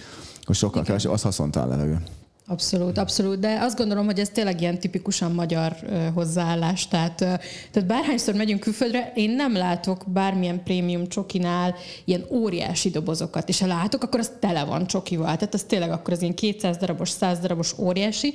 hogy 0.44 0.56
sokkal 0.56 0.82
kevesebb, 0.82 1.12
az 1.12 1.22
haszontalan 1.22 1.68
levegő. 1.68 2.02
Abszolút, 2.50 2.98
abszolút, 2.98 3.38
de 3.38 3.58
azt 3.60 3.76
gondolom, 3.76 4.04
hogy 4.04 4.18
ez 4.18 4.28
tényleg 4.28 4.60
ilyen 4.60 4.78
tipikusan 4.78 5.32
magyar 5.32 5.76
hozzáállás. 6.14 6.88
Tehát, 6.88 7.14
tehát 7.16 7.86
bárhányszor 7.86 8.34
megyünk 8.34 8.60
külföldre, 8.60 9.12
én 9.14 9.30
nem 9.30 9.56
látok 9.56 10.04
bármilyen 10.06 10.62
prémium 10.62 11.08
csokinál 11.08 11.74
ilyen 12.04 12.24
óriási 12.30 12.90
dobozokat, 12.90 13.48
és 13.48 13.60
ha 13.60 13.66
látok, 13.66 14.02
akkor 14.02 14.20
az 14.20 14.30
tele 14.40 14.64
van 14.64 14.86
csokival. 14.86 15.36
Tehát 15.36 15.54
az 15.54 15.62
tényleg 15.62 15.90
akkor 15.90 16.12
az 16.12 16.22
ilyen 16.22 16.34
200 16.34 16.76
darabos, 16.76 17.10
100 17.10 17.38
darabos 17.38 17.78
óriási. 17.78 18.32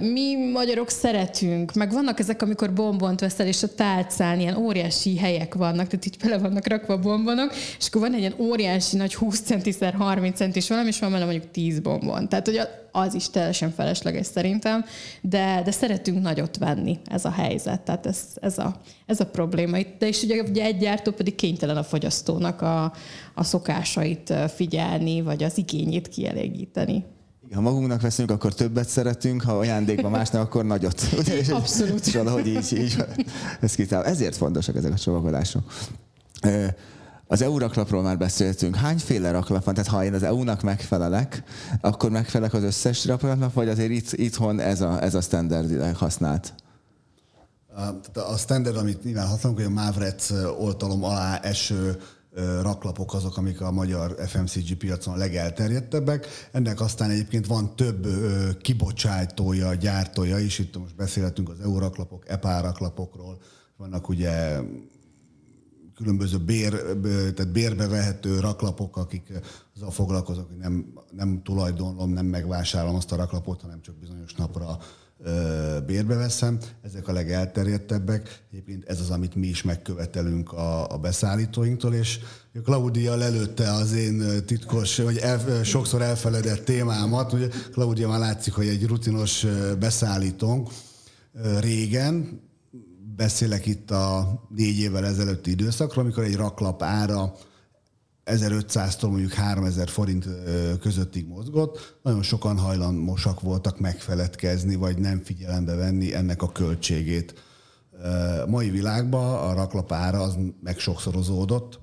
Mi 0.00 0.50
magyarok 0.52 0.90
szeretünk, 0.90 1.72
meg 1.74 1.92
vannak 1.92 2.18
ezek, 2.18 2.42
amikor 2.42 2.72
bombont 2.72 3.20
veszel, 3.20 3.46
és 3.46 3.62
a 3.62 3.74
tálcán 3.74 4.40
ilyen 4.40 4.56
óriási 4.56 5.16
helyek 5.16 5.54
vannak, 5.54 5.86
tehát 5.86 6.06
így 6.06 6.16
bele 6.22 6.38
vannak 6.38 6.66
rakva 6.66 6.92
a 6.92 6.98
bombonok, 6.98 7.54
és 7.78 7.86
akkor 7.86 8.00
van 8.00 8.12
egy 8.12 8.20
ilyen 8.20 8.34
óriási 8.38 8.96
nagy 8.96 9.14
20 9.14 9.40
centiszer 9.40 9.94
30 9.94 10.36
centis 10.36 10.68
valami, 10.68 10.88
és 10.88 10.98
van 10.98 11.10
benne 11.10 11.24
mondjuk 11.24 11.50
10 11.50 11.80
bombon. 11.80 12.28
Tehát, 12.28 12.46
hogy 12.46 12.60
az 12.98 13.14
is 13.14 13.30
teljesen 13.30 13.70
felesleges 13.70 14.26
szerintem, 14.26 14.84
de, 15.20 15.62
de 15.64 15.70
szeretünk 15.70 16.22
nagyot 16.22 16.56
venni 16.56 16.98
ez 17.04 17.24
a 17.24 17.30
helyzet, 17.30 17.80
tehát 17.80 18.06
ez, 18.06 18.18
ez, 18.40 18.58
a, 18.58 18.80
ez 19.06 19.20
a 19.20 19.26
probléma. 19.26 19.78
De 19.98 20.08
és 20.08 20.22
ugye, 20.22 20.42
ugye 20.42 20.64
egy 20.64 20.78
gyártó 20.78 21.12
pedig 21.12 21.34
kénytelen 21.34 21.76
a 21.76 21.82
fogyasztónak 21.82 22.62
a, 22.62 22.92
a 23.34 23.44
szokásait 23.44 24.34
figyelni, 24.54 25.20
vagy 25.20 25.42
az 25.42 25.58
igényét 25.58 26.08
kielégíteni. 26.08 27.04
Ha 27.54 27.60
magunknak 27.60 28.00
veszünk, 28.00 28.30
akkor 28.30 28.54
többet 28.54 28.88
szeretünk, 28.88 29.42
ha 29.42 29.58
ajándékban 29.58 30.10
másnak, 30.10 30.42
akkor 30.42 30.64
nagyot. 30.64 31.02
Ugye? 31.18 31.54
Abszolút. 31.54 32.06
És 32.06 32.14
valahogy 32.14 32.46
így, 32.46 32.72
így 32.72 32.96
ez 33.60 33.74
kitál. 33.74 34.04
Ezért 34.04 34.36
fontosak 34.36 34.76
ezek 34.76 34.92
a 34.92 34.98
csomagolások. 34.98 35.72
Az 37.30 37.42
EU 37.42 37.58
raklapról 37.58 38.02
már 38.02 38.18
beszéltünk. 38.18 38.76
Hányféle 38.76 39.30
raklap 39.30 39.64
van? 39.64 39.74
Tehát 39.74 39.90
ha 39.90 40.04
én 40.04 40.14
az 40.14 40.22
EU-nak 40.22 40.62
megfelelek, 40.62 41.42
akkor 41.80 42.10
megfelelek 42.10 42.54
az 42.54 42.62
összes 42.62 43.06
raklapnak, 43.06 43.54
vagy 43.54 43.68
azért 43.68 43.90
itt, 43.90 44.12
itthon 44.12 44.60
ez 44.60 44.80
a, 44.80 45.02
ez 45.02 45.14
a 45.14 45.20
standard 45.20 45.96
használt? 45.96 46.54
A 48.14 48.36
standard, 48.36 48.76
amit 48.76 49.04
nyilván 49.04 49.26
használunk, 49.26 49.60
hogy 49.60 49.70
a 49.70 49.74
Mavrec 49.82 50.30
oltalom 50.58 51.04
alá 51.04 51.38
eső 51.38 51.96
raklapok 52.62 53.14
azok, 53.14 53.36
amik 53.36 53.60
a 53.60 53.70
magyar 53.70 54.14
FMCG 54.26 54.76
piacon 54.76 55.14
a 55.14 55.16
legelterjedtebbek. 55.16 56.26
Ennek 56.52 56.80
aztán 56.80 57.10
egyébként 57.10 57.46
van 57.46 57.76
több 57.76 58.06
kibocsátója, 58.60 59.74
gyártója 59.74 60.38
is. 60.38 60.58
Itt 60.58 60.78
most 60.78 60.96
beszélhetünk 60.96 61.48
az 61.48 61.60
EU 61.60 61.78
raklapok, 61.78 62.28
EPA 62.28 62.60
raklapokról, 62.60 63.38
vannak 63.76 64.08
ugye 64.08 64.60
különböző 65.98 66.38
bér, 66.38 66.70
tehát 67.34 67.52
bérbe 67.52 67.86
vehető 67.86 68.40
raklapok, 68.40 68.96
akik 68.96 69.32
azzal 69.74 69.90
foglalkoznak, 69.90 70.48
hogy 70.48 70.56
nem, 70.56 70.92
nem 71.10 71.42
tulajdonlom, 71.44 72.10
nem 72.10 72.26
megvásárolom 72.26 72.96
azt 72.96 73.12
a 73.12 73.16
raklapot, 73.16 73.60
hanem 73.60 73.80
csak 73.80 73.94
bizonyos 73.94 74.34
napra 74.34 74.78
bérbe 75.86 76.14
veszem. 76.14 76.58
Ezek 76.82 77.08
a 77.08 77.12
legelterjedtebbek. 77.12 78.42
Egyébként 78.52 78.84
ez 78.84 79.00
az, 79.00 79.10
amit 79.10 79.34
mi 79.34 79.46
is 79.46 79.62
megkövetelünk 79.62 80.52
a, 80.52 80.92
a 80.92 80.98
beszállítóinktól, 80.98 81.94
és 81.94 82.18
Claudia 82.64 83.16
lelőtte 83.16 83.72
az 83.72 83.92
én 83.92 84.44
titkos, 84.46 84.96
vagy 84.96 85.16
el, 85.16 85.64
sokszor 85.64 86.02
elfeledett 86.02 86.64
témámat. 86.64 87.32
Ugye 87.32 87.48
Claudia 87.72 88.08
már 88.08 88.18
látszik, 88.18 88.52
hogy 88.52 88.66
egy 88.66 88.86
rutinos 88.86 89.46
beszállítónk. 89.78 90.70
Régen, 91.60 92.40
beszélek 93.18 93.66
itt 93.66 93.90
a 93.90 94.40
négy 94.48 94.78
évvel 94.78 95.06
ezelőtti 95.06 95.50
időszakról, 95.50 96.04
amikor 96.04 96.24
egy 96.24 96.36
raklap 96.36 96.82
ára 96.82 97.34
1500-tól 98.24 99.08
mondjuk 99.08 99.32
3000 99.32 99.88
forint 99.88 100.28
közöttig 100.80 101.26
mozgott, 101.26 101.98
nagyon 102.02 102.22
sokan 102.22 102.58
hajlamosak 102.58 103.40
voltak 103.40 103.78
megfeledkezni, 103.78 104.74
vagy 104.74 104.98
nem 104.98 105.22
figyelembe 105.22 105.74
venni 105.74 106.14
ennek 106.14 106.42
a 106.42 106.52
költségét. 106.52 107.34
Mai 108.46 108.70
világban 108.70 109.48
a 109.48 109.54
raklap 109.54 109.92
ára 109.92 110.20
az 110.20 110.36
meg 110.62 110.78
sokszorozódott, 110.78 111.80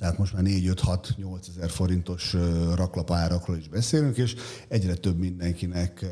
tehát 0.00 0.18
most 0.18 0.32
már 0.32 0.42
4-5-6-8 0.46 1.48
ezer 1.48 1.70
forintos 1.70 2.36
raklapárakról 2.74 3.56
is 3.56 3.68
beszélünk, 3.68 4.16
és 4.16 4.34
egyre 4.68 4.94
több 4.94 5.18
mindenkinek 5.18 6.06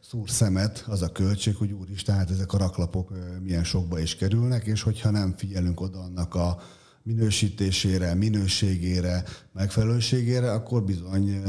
szúr 0.00 0.30
szemet 0.30 0.84
az 0.86 1.02
a 1.02 1.12
költség, 1.12 1.56
hogy 1.56 1.72
úr 1.72 1.90
is, 1.90 2.02
tehát 2.02 2.30
ezek 2.30 2.52
a 2.52 2.58
raklapok 2.58 3.12
milyen 3.42 3.64
sokba 3.64 3.98
is 4.00 4.16
kerülnek, 4.16 4.64
és 4.64 4.82
hogyha 4.82 5.10
nem 5.10 5.34
figyelünk 5.36 5.80
oda 5.80 5.98
annak 5.98 6.34
a 6.34 6.60
minősítésére, 7.02 8.14
minőségére, 8.14 9.24
megfelelőségére, 9.52 10.52
akkor 10.52 10.84
bizony 10.84 11.42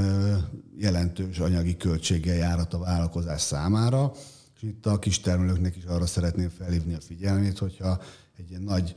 jelentős 0.77 1.39
anyagi 1.39 1.77
költséggel 1.77 2.35
járat 2.35 2.73
a 2.73 2.79
vállalkozás 2.79 3.41
számára. 3.41 4.11
És 4.55 4.61
itt 4.61 4.85
a 4.85 4.99
kistermelőknek 4.99 5.75
is 5.75 5.83
arra 5.83 6.05
szeretném 6.05 6.49
felhívni 6.49 6.93
a 6.93 7.01
figyelmét, 7.01 7.57
hogyha 7.57 8.01
egy 8.37 8.49
ilyen 8.49 8.61
nagy 8.61 8.95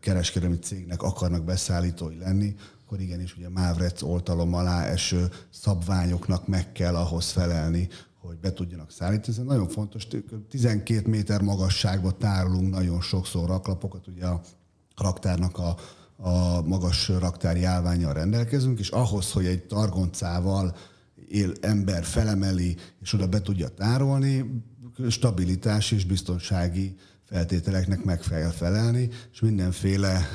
kereskedelmi 0.00 0.58
cégnek 0.58 1.02
akarnak 1.02 1.44
beszállítói 1.44 2.16
lenni, 2.16 2.54
akkor 2.84 3.00
igenis 3.00 3.36
ugye 3.36 3.48
Mávrec 3.48 4.02
oltalom 4.02 4.54
alá 4.54 4.84
eső 4.84 5.28
szabványoknak 5.50 6.46
meg 6.46 6.72
kell 6.72 6.94
ahhoz 6.94 7.30
felelni, 7.30 7.88
hogy 8.20 8.38
be 8.38 8.52
tudjanak 8.52 8.90
szállítani. 8.90 9.36
Ez 9.38 9.44
nagyon 9.44 9.68
fontos, 9.68 10.06
12 10.48 11.08
méter 11.08 11.42
magasságba 11.42 12.10
tárolunk 12.10 12.70
nagyon 12.70 13.00
sokszor 13.00 13.48
raklapokat, 13.48 14.06
ugye 14.06 14.26
a 14.26 14.40
raktárnak 14.96 15.58
a, 15.58 15.76
a 16.16 16.62
magas 16.62 17.08
raktári 17.08 17.64
állványjal 17.64 18.12
rendelkezünk, 18.12 18.78
és 18.78 18.88
ahhoz, 18.88 19.32
hogy 19.32 19.46
egy 19.46 19.66
targoncával 19.66 20.76
él 21.28 21.52
ember 21.60 22.04
felemeli, 22.04 22.76
és 23.00 23.12
oda 23.12 23.26
be 23.26 23.40
tudja 23.40 23.68
tárolni, 23.68 24.62
stabilitás 25.08 25.92
és 25.92 26.04
biztonsági 26.04 26.96
feltételeknek 27.24 28.04
meg 28.04 28.18
kell 28.18 28.50
felelni, 28.50 29.08
és 29.32 29.40
mindenféle 29.40 30.28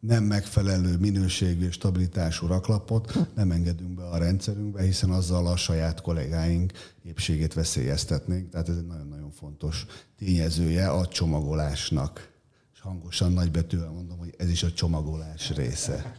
nem 0.00 0.24
megfelelő 0.24 0.96
minőségű 0.96 1.66
és 1.66 1.74
stabilitású 1.74 2.46
raklapot 2.46 3.34
nem 3.34 3.50
engedünk 3.50 3.94
be 3.94 4.04
a 4.04 4.18
rendszerünkbe, 4.18 4.82
hiszen 4.82 5.10
azzal 5.10 5.46
a 5.46 5.56
saját 5.56 6.00
kollégáink 6.00 6.72
épségét 7.02 7.54
veszélyeztetnénk. 7.54 8.50
Tehát 8.50 8.68
ez 8.68 8.76
egy 8.76 8.86
nagyon-nagyon 8.86 9.30
fontos 9.30 9.86
tényezője 10.18 10.88
a 10.88 11.06
csomagolásnak. 11.06 12.30
És 12.74 12.80
hangosan 12.80 13.32
nagybetűvel 13.32 13.90
mondom, 13.90 14.18
hogy 14.18 14.34
ez 14.38 14.50
is 14.50 14.62
a 14.62 14.72
csomagolás 14.72 15.50
része. 15.50 16.16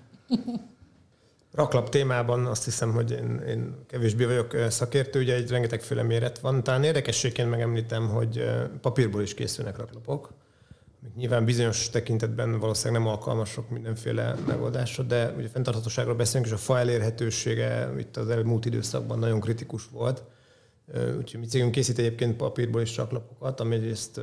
Raklap 1.52 1.90
témában 1.90 2.46
azt 2.46 2.64
hiszem, 2.64 2.92
hogy 2.92 3.12
én, 3.12 3.42
én 3.48 3.76
kevésbé 3.88 4.26
vagyok 4.26 4.56
szakértő, 4.70 5.20
ugye 5.20 5.36
egy 5.36 5.50
rengetegféle 5.50 6.04
méret 6.04 6.40
van. 6.40 6.64
Talán 6.64 6.84
érdekességként 6.84 7.50
megemlítem, 7.50 8.08
hogy 8.08 8.44
papírból 8.82 9.22
is 9.22 9.34
készülnek 9.34 9.78
raklapok. 9.78 10.34
Nyilván 11.16 11.46
bizonyos 11.46 11.90
tekintetben 11.90 12.60
valószínűleg 12.60 13.02
nem 13.02 13.12
alkalmasok 13.12 13.70
mindenféle 13.70 14.36
megoldásra, 14.48 15.04
de 15.04 15.34
ugye 15.38 15.48
fenntarthatóságról 15.48 16.16
beszélünk, 16.16 16.46
és 16.46 16.52
a 16.52 16.58
fa 16.58 16.80
elérhetősége 16.80 17.94
itt 17.98 18.18
az 18.18 18.30
elmúlt 18.30 18.66
időszakban 18.66 19.20
nagyon 19.20 19.40
kritikus 19.40 19.88
volt. 19.92 20.24
Úgyhogy 21.18 21.40
mi 21.40 21.46
cégünk 21.46 21.72
készít 21.72 22.00
egyébként 22.00 22.36
papírból 22.36 22.82
is 22.82 22.98
raklapokat, 22.98 23.60
ami 23.60 23.76
egyrészt 23.76 24.22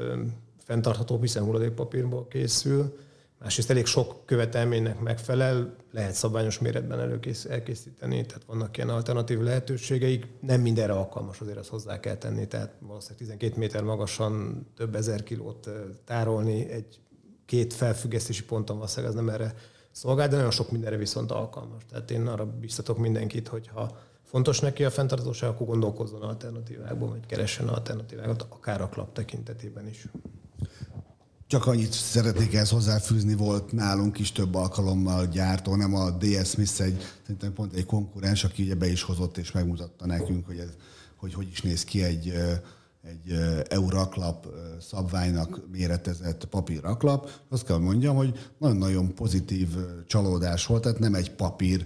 fenntartható, 0.64 1.20
hiszen 1.20 1.44
hulladékpapírból 1.44 2.28
készül, 2.28 2.98
másrészt 3.44 3.70
elég 3.70 3.86
sok 3.86 4.26
követelménynek 4.26 5.00
megfelel, 5.00 5.76
lehet 5.90 6.14
szabványos 6.14 6.58
méretben 6.58 7.00
előkész, 7.00 7.44
elkészíteni, 7.44 8.26
tehát 8.26 8.44
vannak 8.44 8.76
ilyen 8.76 8.88
alternatív 8.88 9.40
lehetőségeik. 9.40 10.26
Nem 10.40 10.60
mindenre 10.60 10.92
alkalmas, 10.92 11.40
azért 11.40 11.58
azt 11.58 11.68
hozzá 11.68 12.00
kell 12.00 12.16
tenni, 12.16 12.46
tehát 12.46 12.74
valószínűleg 12.80 13.18
12 13.18 13.58
méter 13.58 13.82
magasan 13.82 14.66
több 14.76 14.94
ezer 14.94 15.22
kilót 15.22 15.70
tárolni 16.04 16.70
egy 16.70 17.00
két 17.46 17.72
felfüggesztési 17.72 18.44
ponton 18.44 18.76
valószínűleg 18.76 19.16
ez 19.16 19.20
nem 19.24 19.34
erre 19.34 19.54
szolgál, 19.90 20.28
de 20.28 20.36
nagyon 20.36 20.50
sok 20.50 20.70
mindenre 20.70 20.96
viszont 20.96 21.30
alkalmas. 21.30 21.82
Tehát 21.90 22.10
én 22.10 22.26
arra 22.26 22.46
biztatok 22.46 22.98
mindenkit, 22.98 23.48
hogy 23.48 23.68
ha 23.68 23.98
fontos 24.22 24.60
neki 24.60 24.84
a 24.84 24.90
fenntartóság, 24.90 25.50
akkor 25.50 25.66
gondolkozzon 25.66 26.22
alternatívákból, 26.22 27.08
vagy 27.08 27.26
keressen 27.26 27.68
alternatívákat, 27.68 28.46
akár 28.48 28.80
a 28.80 28.88
klap 28.88 29.12
tekintetében 29.12 29.88
is. 29.88 30.06
Csak 31.54 31.66
annyit 31.66 31.92
szeretnék 31.92 32.54
ezt 32.54 32.70
hozzáfűzni, 32.70 33.34
volt 33.34 33.72
nálunk 33.72 34.18
is 34.18 34.32
több 34.32 34.54
alkalommal 34.54 35.26
gyártó, 35.26 35.76
nem 35.76 35.94
a 35.94 36.10
DS 36.10 36.48
Smith 36.48 36.80
egy, 36.80 37.02
szerintem 37.22 37.52
pont 37.52 37.74
egy 37.74 37.86
konkurens, 37.86 38.44
aki 38.44 38.62
ugye 38.62 38.74
be 38.74 38.86
is 38.86 39.02
hozott 39.02 39.36
és 39.38 39.52
megmutatta 39.52 40.06
nekünk, 40.06 40.46
hogy 40.46 40.58
ez, 40.58 40.68
hogy, 41.16 41.34
hogy 41.34 41.48
is 41.52 41.62
néz 41.62 41.84
ki 41.84 42.02
egy 42.02 42.32
egy 43.04 43.38
euraklap 43.68 44.46
szabványnak 44.80 45.60
méretezett 45.72 46.44
papírraklap. 46.44 47.30
Azt 47.48 47.64
kell 47.64 47.78
mondjam, 47.78 48.16
hogy 48.16 48.50
nagyon-nagyon 48.58 49.14
pozitív 49.14 49.68
csalódás 50.06 50.66
volt, 50.66 50.82
tehát 50.82 50.98
nem 50.98 51.14
egy 51.14 51.30
papír 51.34 51.84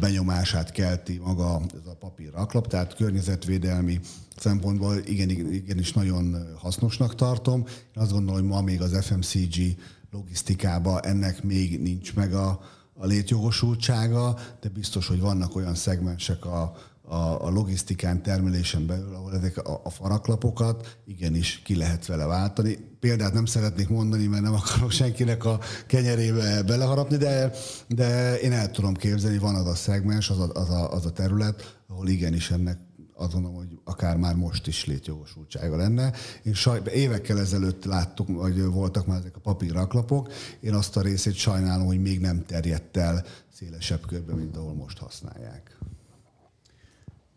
benyomását 0.00 0.70
kelti 0.70 1.20
maga 1.24 1.60
ez 1.74 1.86
a 1.86 1.96
papírraklap, 1.98 2.66
tehát 2.66 2.96
környezetvédelmi 2.96 4.00
szempontból 4.36 4.96
igen, 4.96 5.30
igenis 5.30 5.92
nagyon 5.92 6.46
hasznosnak 6.58 7.14
tartom. 7.14 7.64
Én 7.66 8.02
azt 8.02 8.12
gondolom, 8.12 8.40
hogy 8.40 8.50
ma 8.50 8.60
még 8.60 8.82
az 8.82 9.04
FMCG 9.04 9.76
logisztikába 10.10 11.00
ennek 11.00 11.42
még 11.42 11.80
nincs 11.80 12.14
meg 12.14 12.34
a, 12.34 12.60
a 12.96 13.06
létjogosultsága, 13.06 14.38
de 14.60 14.68
biztos, 14.68 15.06
hogy 15.06 15.20
vannak 15.20 15.56
olyan 15.56 15.74
szegmensek 15.74 16.44
a, 16.44 16.76
a, 17.06 17.46
a 17.46 17.50
logisztikán, 17.50 18.22
termelésen 18.22 18.86
belül, 18.86 19.14
ahol 19.14 19.34
ezek 19.34 19.58
a, 19.58 19.80
a 19.84 19.90
faraklapokat 19.90 20.98
igenis 21.06 21.60
ki 21.64 21.76
lehet 21.76 22.06
vele 22.06 22.26
váltani. 22.26 22.78
Példát 23.00 23.32
nem 23.32 23.44
szeretnék 23.44 23.88
mondani, 23.88 24.26
mert 24.26 24.42
nem 24.42 24.54
akarok 24.54 24.90
senkinek 24.90 25.44
a 25.44 25.60
kenyerébe 25.86 26.62
beleharapni, 26.62 27.16
de, 27.16 27.52
de 27.88 28.38
én 28.40 28.52
el 28.52 28.70
tudom 28.70 28.94
képzelni, 28.94 29.38
van 29.38 29.54
az 29.54 29.66
a 29.66 29.74
szegmens, 29.74 30.30
az 30.30 30.38
a, 30.38 30.50
az 30.54 30.70
a, 30.70 30.92
az 30.92 31.06
a 31.06 31.12
terület, 31.12 31.78
ahol 31.88 32.08
igenis 32.08 32.50
ennek 32.50 32.78
gondolom, 33.16 33.56
hogy 33.56 33.78
akár 33.84 34.16
már 34.16 34.34
most 34.34 34.66
is 34.66 34.84
létjogosultsága 34.84 35.76
lenne. 35.76 36.12
Én 36.42 36.54
saj, 36.54 36.82
évekkel 36.92 37.40
ezelőtt 37.40 37.84
láttuk, 37.84 38.28
vagy 38.28 38.64
voltak 38.64 39.06
már 39.06 39.18
ezek 39.18 39.36
a 39.36 39.40
papírraklapok, 39.40 40.32
én 40.60 40.74
azt 40.74 40.96
a 40.96 41.00
részét 41.00 41.34
sajnálom, 41.34 41.86
hogy 41.86 42.00
még 42.00 42.20
nem 42.20 42.44
terjedt 42.46 42.96
el 42.96 43.24
szélesebb 43.52 44.06
körben, 44.06 44.36
mint 44.36 44.56
ahol 44.56 44.74
most 44.74 44.98
használják. 44.98 45.73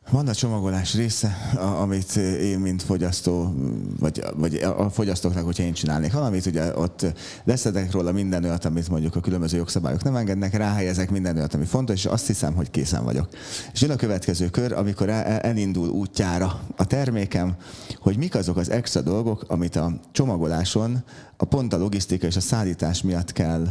Van 0.10 0.28
a 0.28 0.34
csomagolás 0.34 0.93
része, 0.93 1.38
amit 1.80 2.15
én, 2.15 2.60
mint 2.60 2.84
fogyasztó, 2.84 3.54
vagy, 4.00 4.24
vagy 4.36 4.56
a 4.56 4.89
fogyasztóknak, 4.89 5.46
hogyha 5.46 5.63
én 5.63 5.74
csinálnék 5.74 6.13
valamit, 6.13 6.46
ugye 6.46 6.78
ott 6.78 7.06
leszedek 7.43 7.91
róla 7.91 8.12
minden 8.12 8.43
olyat, 8.43 8.65
amit 8.65 8.89
mondjuk 8.89 9.15
a 9.15 9.20
különböző 9.20 9.58
jogszabályok 9.58 10.04
nem 10.04 10.15
engednek, 10.15 10.54
ráhelyezek 10.54 11.12
minden 11.12 11.36
olyat, 11.38 11.54
ami 11.54 11.65
fontos, 11.65 11.96
és 11.96 12.06
azt 12.06 12.28
hiszem, 12.28 12.54
hogy 12.54 12.72
készen 12.72 13.04
vagyok. 13.04 13.28
És 13.74 13.82
jön 13.82 13.91
a 13.91 13.96
következő 13.96 14.50
kör, 14.50 14.72
amikor 14.72 15.10
elindul 15.10 15.89
útjára 15.89 16.62
a 16.76 16.86
termékem, 16.86 17.56
hogy 18.00 18.17
mik 18.17 18.36
azok 18.36 18.58
az 18.58 18.70
extra 18.70 19.02
dolgok, 19.02 19.43
amit 19.48 19.76
a 19.76 20.00
csomagoláson 20.12 21.04
a 21.38 21.46
pont 21.46 21.74
a 21.74 21.78
logisztika 21.78 22.28
és 22.28 22.36
a 22.36 22.41
szállítás 22.41 23.02
miatt 23.02 23.32
kell 23.32 23.67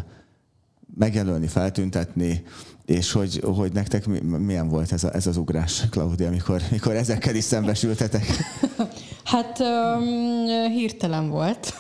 megjelölni, 0.94 1.46
feltüntetni, 1.46 2.42
és 2.87 3.12
hogy, 3.12 3.40
hogy 3.44 3.72
nektek 3.72 4.07
milyen 4.22 4.68
volt 4.68 4.92
ez, 4.92 5.05
a, 5.05 5.14
ez 5.14 5.27
az 5.27 5.37
ugrás, 5.37 5.85
Claudia, 5.90 6.27
amikor, 6.27 6.62
amikor 6.70 6.94
ezekkel 6.94 7.35
is 7.35 7.44
szembesültetek? 7.44 8.27
Hát 9.26 9.60
um, 9.60 10.46
hirtelen 10.68 11.28
volt. 11.28 11.74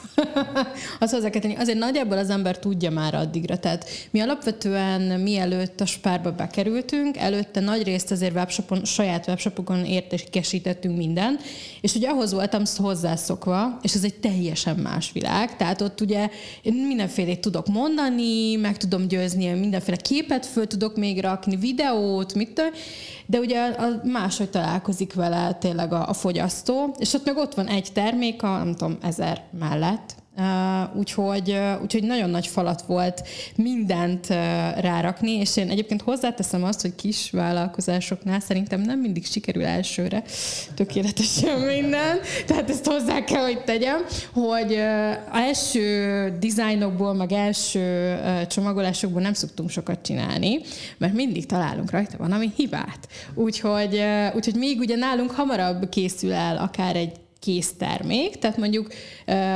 az 1.00 1.10
hozzá 1.10 1.30
kell 1.30 1.40
tenni. 1.40 1.54
Azért 1.54 1.78
nagyjából 1.78 2.18
az 2.18 2.30
ember 2.30 2.58
tudja 2.58 2.90
már 2.90 3.14
addigra. 3.14 3.58
Tehát 3.58 3.88
mi 4.10 4.20
alapvetően 4.20 5.20
mielőtt 5.20 5.80
a 5.80 5.86
spárba 5.86 6.32
bekerültünk, 6.32 7.16
előtte 7.16 7.60
nagy 7.60 7.82
részt 7.82 8.10
azért 8.10 8.34
webshopon, 8.34 8.84
saját 8.84 9.26
webshopokon 9.26 9.84
értékesítettünk 9.84 10.96
minden, 10.96 11.38
és 11.80 11.94
ugye 11.94 12.08
ahhoz 12.08 12.32
voltam 12.32 12.62
hozzászokva, 12.76 13.78
és 13.82 13.94
ez 13.94 14.04
egy 14.04 14.14
teljesen 14.14 14.76
más 14.76 15.12
világ. 15.12 15.56
Tehát 15.56 15.80
ott 15.80 16.00
ugye 16.00 16.30
én 16.62 16.74
mindenfélét 16.74 17.40
tudok 17.40 17.66
mondani, 17.66 18.56
meg 18.56 18.76
tudom 18.76 19.08
győzni, 19.08 19.48
mindenféle 19.48 19.96
képet 19.96 20.46
föl 20.46 20.66
tudok 20.66 20.96
még 20.96 21.20
rakni, 21.20 21.56
videót, 21.56 22.34
mit 22.34 22.54
de 23.26 23.38
ugye 23.38 23.66
a 23.66 24.00
máshogy 24.04 24.50
találkozik 24.50 25.14
vele 25.14 25.54
tényleg 25.54 25.92
a, 25.92 26.08
a 26.08 26.12
fogyasztó, 26.12 26.94
és 26.98 27.12
ott 27.14 27.24
meg 27.24 27.35
ott 27.36 27.54
van 27.54 27.66
egy 27.66 27.88
termék 27.92 28.42
a, 28.42 28.56
nem 28.56 28.74
tudom, 28.74 28.98
ezer 29.02 29.42
mellett, 29.58 30.14
Uh, 30.38 30.96
úgyhogy, 30.96 31.50
uh, 31.50 31.82
úgyhogy 31.82 32.02
nagyon 32.02 32.30
nagy 32.30 32.46
falat 32.46 32.82
volt 32.82 33.28
mindent 33.54 34.26
uh, 34.28 34.36
rárakni, 34.80 35.30
és 35.30 35.56
én 35.56 35.70
egyébként 35.70 36.02
hozzáteszem 36.02 36.64
azt, 36.64 36.80
hogy 36.80 36.94
kis 36.94 37.30
vállalkozásoknál 37.30 38.40
szerintem 38.40 38.80
nem 38.80 38.98
mindig 38.98 39.26
sikerül 39.26 39.64
elsőre 39.64 40.22
tökéletesen 40.74 41.60
minden, 41.60 42.18
tehát 42.46 42.70
ezt 42.70 42.86
hozzá 42.86 43.24
kell, 43.24 43.42
hogy 43.42 43.64
tegyem, 43.64 44.04
hogy 44.32 44.72
uh, 44.72 45.38
első 45.46 46.36
dizájnokból, 46.40 47.14
meg 47.14 47.32
első 47.32 48.14
uh, 48.14 48.46
csomagolásokból 48.46 49.22
nem 49.22 49.34
szoktunk 49.34 49.70
sokat 49.70 50.02
csinálni, 50.02 50.60
mert 50.98 51.14
mindig 51.14 51.46
találunk 51.46 51.90
rajta 51.90 52.16
valami 52.18 52.52
hibát. 52.56 53.08
Úgyhogy, 53.34 53.94
uh, 53.94 54.34
úgyhogy 54.34 54.56
még 54.56 54.78
ugye 54.78 54.96
nálunk 54.96 55.30
hamarabb 55.30 55.88
készül 55.88 56.32
el 56.32 56.56
akár 56.56 56.96
egy 56.96 57.12
kész 57.46 57.72
termék, 57.78 58.38
tehát 58.38 58.56
mondjuk 58.56 58.88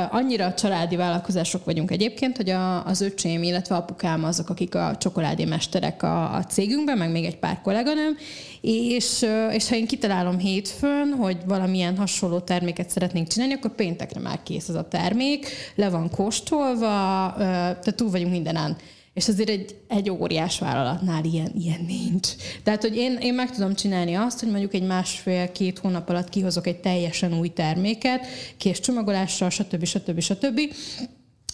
annyira 0.09 0.53
családi 0.53 0.95
vállalkozások 0.95 1.65
vagyunk 1.65 1.91
egyébként, 1.91 2.37
hogy 2.37 2.49
a, 2.49 2.85
az 2.85 3.01
öcsém, 3.01 3.43
illetve 3.43 3.75
apukám 3.75 4.23
azok, 4.23 4.49
akik 4.49 4.75
a 4.75 4.95
csokoládé 4.99 5.45
mesterek 5.45 6.03
a, 6.03 6.45
cégünkben, 6.49 6.97
meg 6.97 7.11
még 7.11 7.25
egy 7.25 7.37
pár 7.37 7.61
kolléganőm, 7.61 8.17
és, 8.61 9.25
és 9.51 9.69
ha 9.69 9.75
én 9.75 9.87
kitalálom 9.87 10.37
hétfőn, 10.37 11.13
hogy 11.19 11.37
valamilyen 11.45 11.97
hasonló 11.97 12.39
terméket 12.39 12.89
szeretnénk 12.89 13.27
csinálni, 13.27 13.53
akkor 13.53 13.75
péntekre 13.75 14.19
már 14.19 14.43
kész 14.43 14.69
az 14.69 14.75
a 14.75 14.87
termék, 14.87 15.47
le 15.75 15.89
van 15.89 16.09
kóstolva, 16.09 17.33
tehát 17.37 17.95
túl 17.95 18.09
vagyunk 18.09 18.31
mindenen. 18.31 18.77
És 19.13 19.27
azért 19.27 19.49
egy, 19.49 19.75
egy 19.87 20.09
óriás 20.09 20.59
vállalatnál 20.59 21.23
ilyen, 21.23 21.51
ilyen 21.57 21.85
nincs. 21.87 22.29
Tehát, 22.63 22.81
hogy 22.81 22.95
én, 22.95 23.17
én 23.21 23.33
meg 23.33 23.51
tudom 23.51 23.73
csinálni 23.73 24.13
azt, 24.13 24.39
hogy 24.39 24.49
mondjuk 24.49 24.73
egy 24.73 24.83
másfél-két 24.83 25.79
hónap 25.79 26.09
alatt 26.09 26.29
kihozok 26.29 26.67
egy 26.67 26.79
teljesen 26.79 27.39
új 27.39 27.49
terméket, 27.49 28.25
kész 28.57 28.79
csomagolással, 28.79 29.49
stb. 29.49 29.85
stb. 29.85 30.19
stb. 30.19 30.19
stb. 30.19 30.59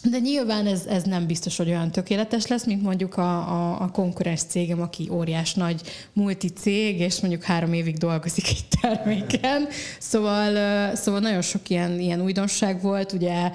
De 0.10 0.20
nyilván 0.20 0.68
ez, 0.68 0.86
ez 0.86 1.04
nem 1.04 1.26
biztos, 1.28 1.58
hogy 1.58 1.68
olyan 1.68 1.92
tökéletes 1.92 2.48
lesz, 2.48 2.66
mint 2.66 2.82
mondjuk 2.82 3.18
a, 3.18 3.38
a, 3.38 3.82
a 3.82 3.92
konkurens 3.92 4.42
cégem, 4.42 4.82
aki 4.82 5.10
óriás 5.12 5.54
nagy 5.54 5.82
multi 6.14 6.48
cég, 6.48 7.00
és 7.00 7.20
mondjuk 7.20 7.44
három 7.44 7.74
évig 7.74 7.98
dolgozik 7.98 8.48
egy 8.50 8.66
terméken. 8.82 9.68
Szóval, 10.00 10.96
szóval 10.96 11.20
nagyon 11.20 11.42
sok 11.42 11.70
ilyen, 11.70 12.00
ilyen 12.00 12.22
újdonság 12.22 12.82
volt, 12.82 13.12
ugye 13.12 13.52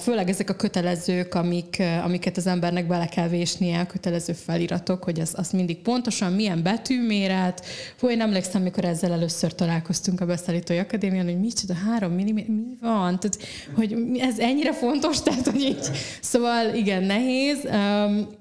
főleg 0.00 0.28
ezek 0.28 0.50
a 0.50 0.54
kötelezők, 0.54 1.34
amik, 1.34 1.82
amiket 2.04 2.36
az 2.36 2.46
embernek 2.46 2.86
bele 2.86 3.06
kell 3.06 3.28
vésnie, 3.28 3.80
a 3.80 3.86
kötelező 3.86 4.32
feliratok, 4.32 5.04
hogy 5.04 5.20
az, 5.20 5.32
az 5.36 5.50
mindig 5.50 5.78
pontosan 5.78 6.32
milyen 6.32 6.62
betűméret. 6.62 7.64
Fú, 7.96 8.08
én 8.08 8.20
emlékszem, 8.20 8.62
mikor 8.62 8.84
ezzel 8.84 9.12
először 9.12 9.54
találkoztunk 9.54 10.20
a 10.20 10.26
Beszállítói 10.26 10.78
Akadémián, 10.78 11.24
hogy 11.24 11.40
micsoda 11.40 11.74
három 11.74 12.12
mm, 12.12 12.14
mi 12.14 12.46
van? 12.80 13.20
Tehát, 13.20 13.38
hogy 13.74 13.96
ez 14.18 14.38
ennyire 14.38 14.72
fontos, 14.72 15.22
tehát, 15.22 15.46
hogy 15.46 15.62
szóval 16.20 16.74
igen, 16.74 17.02
nehéz, 17.02 17.68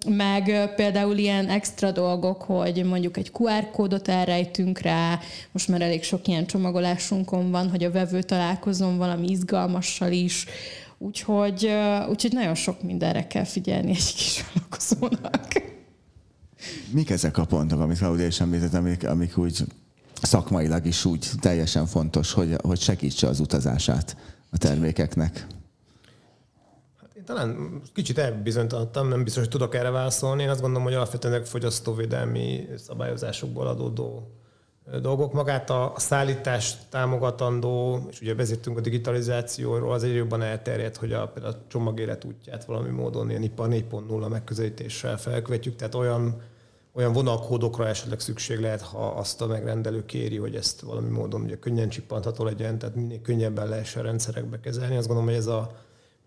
meg 0.07 0.73
például 0.75 1.17
ilyen 1.17 1.47
extra 1.47 1.91
dolgok, 1.91 2.41
hogy 2.41 2.83
mondjuk 2.85 3.17
egy 3.17 3.31
QR 3.33 3.71
kódot 3.71 4.07
elrejtünk 4.07 4.79
rá, 4.79 5.19
most 5.51 5.67
már 5.67 5.81
elég 5.81 6.03
sok 6.03 6.27
ilyen 6.27 6.45
csomagolásunkon 6.45 7.51
van, 7.51 7.69
hogy 7.69 7.83
a 7.83 7.91
vevő 7.91 8.21
találkozom 8.21 8.97
valami 8.97 9.29
izgalmassal 9.29 10.11
is, 10.11 10.45
úgyhogy, 10.97 11.71
úgyhogy 12.09 12.31
nagyon 12.33 12.55
sok 12.55 12.83
mindenre 12.83 13.27
kell 13.27 13.45
figyelni 13.45 13.89
egy 13.89 14.13
kis 14.15 14.43
vállalkozónak. 14.43 15.47
Mik 16.91 17.09
ezek 17.09 17.37
a 17.37 17.45
pontok, 17.45 17.79
amit 17.79 17.97
Claudia 17.97 18.25
is 18.25 18.39
említett, 18.39 18.73
amik, 18.73 19.07
amik 19.07 19.37
úgy 19.37 19.63
szakmailag 20.21 20.85
is 20.85 21.05
úgy 21.05 21.29
teljesen 21.39 21.85
fontos, 21.85 22.31
hogy, 22.31 22.55
hogy 22.63 22.79
segítse 22.79 23.27
az 23.27 23.39
utazását 23.39 24.15
a 24.49 24.57
termékeknek? 24.57 25.47
Én 27.21 27.27
talán 27.27 27.81
kicsit 27.93 28.17
elbizonytalanodtam, 28.17 29.07
nem 29.07 29.23
biztos, 29.23 29.41
hogy 29.41 29.51
tudok 29.51 29.75
erre 29.75 29.89
válaszolni. 29.89 30.43
Én 30.43 30.49
azt 30.49 30.61
gondolom, 30.61 30.83
hogy 30.83 30.93
alapvetően 30.93 31.43
fogyasztóvédelmi 31.43 32.67
szabályozásokból 32.77 33.67
adódó 33.67 34.31
dolgok. 35.01 35.33
Magát 35.33 35.69
a, 35.69 35.93
szállítást 35.95 36.77
támogatandó, 36.89 38.05
és 38.09 38.21
ugye 38.21 38.35
vezettünk 38.35 38.77
a 38.77 38.81
digitalizációról, 38.81 39.93
az 39.93 40.03
egyre 40.03 40.15
jobban 40.15 40.41
elterjedt, 40.41 40.97
hogy 40.97 41.13
a, 41.13 41.27
például 41.27 41.53
a 41.53 41.65
csomagélet 41.67 42.23
útját 42.25 42.65
valami 42.65 42.89
módon 42.89 43.29
ilyen 43.29 43.43
ipar 43.43 43.67
4.0 43.69 44.29
megközelítéssel 44.29 45.17
felkövetjük, 45.17 45.75
tehát 45.75 45.95
olyan 45.95 46.41
olyan 46.93 47.13
vonalkódokra 47.13 47.87
esetleg 47.87 48.19
szükség 48.19 48.59
lehet, 48.59 48.81
ha 48.81 49.07
azt 49.07 49.41
a 49.41 49.47
megrendelő 49.47 50.05
kéri, 50.05 50.37
hogy 50.37 50.55
ezt 50.55 50.81
valami 50.81 51.09
módon 51.09 51.41
ugye 51.41 51.59
könnyen 51.59 51.89
csippantható 51.89 52.43
legyen, 52.43 52.77
tehát 52.77 52.95
minél 52.95 53.21
könnyebben 53.21 53.67
lehessen 53.69 54.03
rendszerekbe 54.03 54.59
kezelni. 54.59 54.95
Azt 54.95 55.07
gondolom, 55.07 55.29
hogy 55.29 55.39
ez 55.39 55.47
a, 55.47 55.71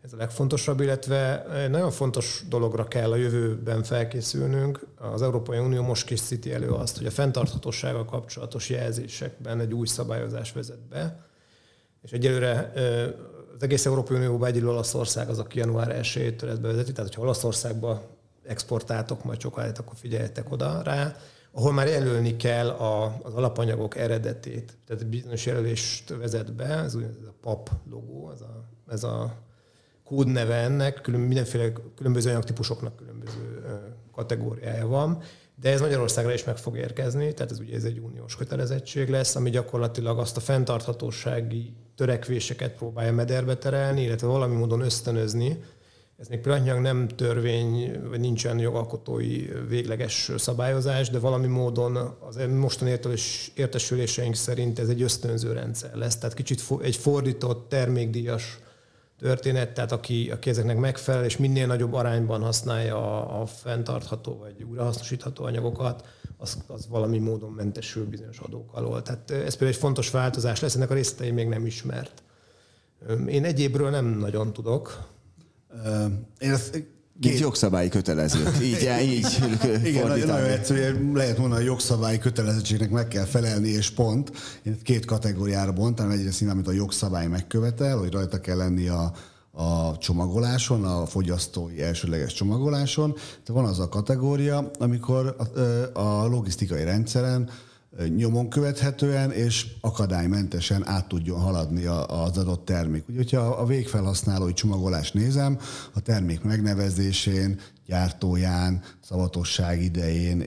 ez 0.05 0.13
a 0.13 0.17
legfontosabb, 0.17 0.81
illetve 0.81 1.47
nagyon 1.71 1.91
fontos 1.91 2.45
dologra 2.49 2.85
kell 2.85 3.13
a 3.13 3.17
jövőben 3.17 3.83
felkészülnünk. 3.83 4.87
Az 4.99 5.23
Európai 5.23 5.59
Unió 5.59 5.83
most 5.83 6.07
készíti 6.07 6.53
elő 6.53 6.69
azt, 6.69 6.97
hogy 6.97 7.07
a 7.07 7.11
fenntarthatósággal 7.11 8.05
kapcsolatos 8.05 8.71
jelzésekben 8.71 9.61
egy 9.61 9.75
új 9.75 9.87
szabályozás 9.87 10.53
vezet 10.53 10.89
be, 10.89 11.27
és 12.03 12.11
egyelőre 12.11 12.73
az 13.57 13.63
egész 13.63 13.87
Európai 13.87 14.17
Unióban 14.17 14.49
egyedül 14.49 14.69
Olaszország 14.69 15.29
az, 15.29 15.39
aki 15.39 15.59
január 15.59 16.01
1-től 16.03 16.59
bevezeti, 16.61 16.93
tehát 16.93 17.09
hogyha 17.09 17.23
Olaszországba 17.23 18.03
exportáltok 18.47 19.25
majd 19.25 19.41
sokáig, 19.41 19.75
akkor 19.79 19.97
figyeljetek 19.97 20.53
oda 20.53 20.83
rá, 20.83 21.17
ahol 21.53 21.73
már 21.73 21.87
jelölni 21.87 22.37
kell 22.37 22.69
a, 22.69 23.21
az 23.23 23.35
alapanyagok 23.35 23.97
eredetét. 23.97 24.77
Tehát 24.87 25.07
bizonyos 25.07 25.47
jelölést 25.47 26.09
vezet 26.09 26.53
be, 26.53 26.65
ez, 26.65 26.95
ez 26.95 27.27
a 27.27 27.35
PAP 27.41 27.71
logó, 27.91 28.31
ez 28.31 28.41
a, 28.41 28.65
ez 28.89 29.05
a 29.05 29.44
kódneve 30.05 30.55
ennek, 30.55 31.01
külön, 31.01 31.21
mindenféle 31.21 31.73
különböző 31.97 32.31
anyagtípusoknak 32.31 32.97
különböző 32.97 33.63
kategóriája 34.13 34.87
van, 34.87 35.23
de 35.61 35.71
ez 35.71 35.81
Magyarországra 35.81 36.33
is 36.33 36.45
meg 36.45 36.57
fog 36.57 36.77
érkezni, 36.77 37.35
tehát 37.35 37.53
ez 37.53 37.59
ugye 37.59 37.77
ez 37.77 37.85
egy 37.85 37.99
uniós 37.99 38.37
kötelezettség 38.37 39.09
lesz, 39.09 39.37
ami 39.37 39.51
gyakorlatilag 39.51 40.19
azt 40.19 40.37
a 40.37 40.41
fenntarthatósági 40.41 41.73
törekvéseket 41.97 42.73
próbálja 42.73 43.13
mederbe 43.13 43.57
terelni, 43.57 44.03
illetve 44.03 44.27
valami 44.27 44.55
módon 44.55 44.81
ösztönözni, 44.81 45.59
ez 46.19 46.29
még 46.29 46.41
pillanatnyilag 46.41 46.81
nem 46.81 47.09
törvény, 47.09 48.01
vagy 48.09 48.21
nincsen 48.21 48.59
jogalkotói 48.59 49.47
végleges 49.69 50.31
szabályozás, 50.37 51.11
de 51.11 51.19
valami 51.19 51.47
módon 51.47 51.97
az 51.97 52.39
mostani 52.51 52.99
értesüléseink 53.55 54.35
szerint 54.35 54.79
ez 54.79 54.89
egy 54.89 55.03
ösztönző 55.03 55.53
rendszer 55.53 55.95
lesz. 55.95 56.17
Tehát 56.17 56.35
kicsit 56.35 56.63
egy 56.83 56.97
fordított 56.97 57.69
termékdíjas 57.69 58.59
történet, 59.25 59.75
tehát 59.75 59.93
aki, 59.93 60.31
aki 60.31 60.51
ezeknek 60.51 60.77
megfelel, 60.77 61.25
és 61.25 61.37
minél 61.37 61.67
nagyobb 61.67 61.93
arányban 61.93 62.43
használja 62.43 62.97
a, 62.97 63.41
a 63.41 63.47
fenntartható 63.47 64.37
vagy 64.39 64.63
újrahasznosítható 64.63 65.45
anyagokat, 65.45 66.07
az, 66.37 66.59
az 66.67 66.89
valami 66.89 67.19
módon 67.19 67.51
mentesül 67.51 68.07
bizonyos 68.07 68.39
adók 68.39 68.73
alól. 68.73 69.03
Tehát 69.03 69.31
ez 69.31 69.51
például 69.51 69.71
egy 69.71 69.77
fontos 69.77 70.11
változás 70.11 70.61
lesz, 70.61 70.75
ennek 70.75 70.91
a 70.91 70.95
részletei 70.95 71.31
még 71.31 71.49
nem 71.49 71.67
ismert. 71.67 72.23
Én 73.27 73.45
egyébről 73.45 73.91
nem 73.91 74.07
nagyon 74.07 74.53
tudok, 74.53 75.09
én 76.39 76.51
ezt 76.51 76.87
Két 77.21 77.31
Mint 77.31 77.43
jogszabályi 77.43 77.89
kötelező. 77.89 78.53
Így, 78.63 78.89
így 79.03 79.27
Igen, 79.85 80.07
nagyon 80.07 80.45
egyszerű, 80.45 81.13
lehet 81.13 81.39
mondani, 81.39 81.61
hogy 81.61 81.71
jogszabályi 81.71 82.19
kötelezettségnek 82.19 82.91
meg 82.91 83.09
kell 83.09 83.25
felelni, 83.25 83.69
és 83.69 83.91
pont. 83.91 84.33
Én 84.63 84.79
két 84.83 85.05
kategóriára 85.05 85.73
bontam, 85.73 86.11
egyrészt 86.11 86.41
nyilván, 86.41 86.59
amit 86.59 86.69
a 86.71 86.73
jogszabály 86.73 87.27
megkövetel, 87.27 87.99
hogy 87.99 88.13
rajta 88.13 88.41
kell 88.41 88.57
lenni 88.57 88.89
a, 88.89 89.13
a 89.53 89.99
csomagoláson, 89.99 90.85
a 90.85 91.07
fogyasztói 91.07 91.83
elsőleges 91.83 92.33
csomagoláson. 92.33 93.15
De 93.45 93.53
van 93.53 93.65
az 93.65 93.79
a 93.79 93.89
kategória, 93.89 94.71
amikor 94.79 95.37
a, 95.39 96.01
a 96.01 96.27
logisztikai 96.27 96.85
rendszeren 96.85 97.51
nyomon 98.17 98.49
követhetően 98.49 99.31
és 99.31 99.67
akadálymentesen 99.81 100.87
át 100.87 101.09
tudjon 101.09 101.41
haladni 101.41 101.85
az 101.85 102.39
adott 102.39 102.65
termék. 102.65 103.09
Ugye, 103.09 103.17
hogyha 103.17 103.41
a 103.41 103.67
végfelhasználói 103.67 104.53
csomagolást 104.53 105.15
nézem, 105.15 105.59
a 105.93 106.01
termék 106.01 106.43
megnevezésén, 106.43 107.61
gyártóján, 107.87 108.83
szavatosság 109.01 109.83
idején, 109.83 110.45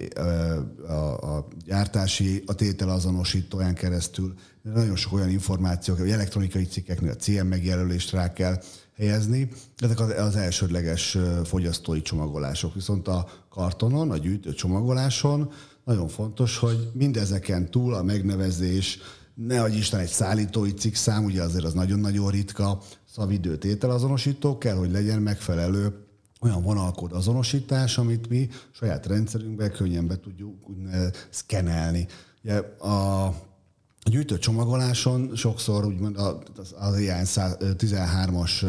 a, 0.88 1.36
a 1.36 1.48
gyártási, 1.66 2.44
a 2.46 2.54
tételazonosítóján 2.54 3.74
keresztül 3.74 4.34
nagyon 4.74 4.96
sok 4.96 5.14
olyan 5.14 5.30
információ, 5.30 5.96
hogy 5.96 6.10
elektronikai 6.10 6.66
cikkeknél 6.66 7.12
a 7.12 7.16
CM 7.16 7.46
megjelölést 7.46 8.12
rá 8.12 8.34
kell 8.34 8.62
helyezni. 8.98 9.50
Ezek 9.78 10.00
az 10.00 10.36
elsődleges 10.36 11.18
fogyasztói 11.44 12.02
csomagolások. 12.02 12.74
Viszont 12.74 13.08
a 13.08 13.28
kartonon, 13.50 14.12
a 14.12 14.18
gyűjtő 14.18 14.54
csomagoláson 14.54 15.52
nagyon 15.88 16.08
fontos, 16.08 16.58
hogy 16.58 16.90
mindezeken 16.94 17.72
túl 17.72 17.94
a 17.94 18.04
megnevezés, 18.04 19.00
ne 19.34 19.62
adj 19.62 19.78
Isten 19.78 20.00
egy 20.00 20.10
szállítói 20.10 20.74
cikkszám, 20.74 21.24
ugye 21.24 21.42
azért 21.42 21.64
az 21.64 21.74
nagyon-nagyon 21.74 22.32
ritka, 22.32 22.82
szavidő 23.14 23.58
tételazonosító 23.58 24.58
kell, 24.58 24.76
hogy 24.76 24.92
legyen 24.92 25.22
megfelelő 25.22 26.06
olyan 26.42 26.62
vonalkód 26.62 27.12
azonosítás, 27.12 27.98
amit 27.98 28.30
mi 28.30 28.50
saját 28.72 29.06
rendszerünkben 29.06 29.72
könnyen 29.72 30.08
be 30.08 30.20
tudjuk 30.20 30.66
szkenelni. 31.30 32.08
Ugye 32.44 32.58
a 32.80 33.34
a 34.08 34.10
gyűjtő 34.10 34.38
csomagoláson 34.38 35.36
sokszor 35.36 35.86
úgymond 35.86 36.18
az, 36.18 36.76
az 36.80 37.00
ilyen 37.00 37.26
13-as 37.26 38.66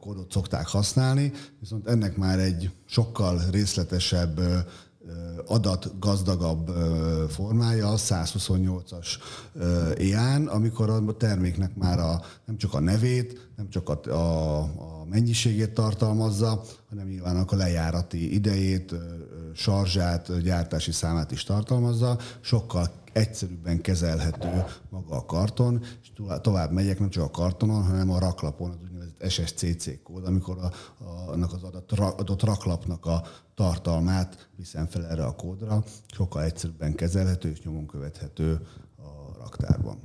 kódot 0.00 0.32
szokták 0.32 0.66
használni, 0.66 1.32
viszont 1.60 1.86
ennek 1.86 2.16
már 2.16 2.38
egy 2.38 2.70
sokkal 2.86 3.40
részletesebb 3.50 4.40
adatgazdagabb 5.46 6.68
formája 7.28 7.88
a 7.88 7.96
128-as 7.96 9.06
EAN, 9.98 10.46
amikor 10.46 10.90
a 10.90 11.16
terméknek 11.16 11.76
már 11.76 11.98
a, 11.98 12.22
nem 12.44 12.56
csak 12.56 12.74
a 12.74 12.80
nevét, 12.80 13.48
nem 13.56 13.68
csak 13.68 13.88
a, 13.88 14.10
a, 14.10 14.58
a 14.60 15.04
mennyiségét 15.10 15.74
tartalmazza, 15.74 16.62
hanem 16.88 17.06
nyilván 17.06 17.36
a 17.36 17.56
lejárati 17.56 18.34
idejét, 18.34 18.94
sarzsát, 19.54 20.42
gyártási 20.42 20.92
számát 20.92 21.30
is 21.30 21.44
tartalmazza, 21.44 22.18
sokkal 22.40 22.90
egyszerűbben 23.12 23.80
kezelhető 23.80 24.64
maga 24.90 25.16
a 25.16 25.24
karton, 25.24 25.82
és 26.02 26.12
tovább 26.40 26.72
megyek 26.72 26.98
nem 26.98 27.10
csak 27.10 27.24
a 27.24 27.30
kartonon, 27.30 27.82
hanem 27.82 28.10
a 28.10 28.18
raklapon, 28.18 28.70
az 28.70 28.87
SSCC 29.28 30.02
kód, 30.02 30.26
amikor 30.26 30.58
a, 30.58 30.72
a, 31.04 31.30
annak 31.30 31.52
az 31.52 31.62
adott, 31.62 31.92
adott 31.92 32.42
raklapnak 32.42 33.06
a 33.06 33.22
tartalmát 33.54 34.48
viszem 34.56 34.86
fel 34.86 35.06
erre 35.06 35.24
a 35.24 35.34
kódra, 35.34 35.84
sokkal 36.14 36.42
egyszerűbben 36.42 36.94
kezelhető 36.94 37.50
és 37.50 37.62
nyomon 37.62 37.86
követhető 37.86 38.66
a 38.96 39.38
raktárban. 39.38 39.98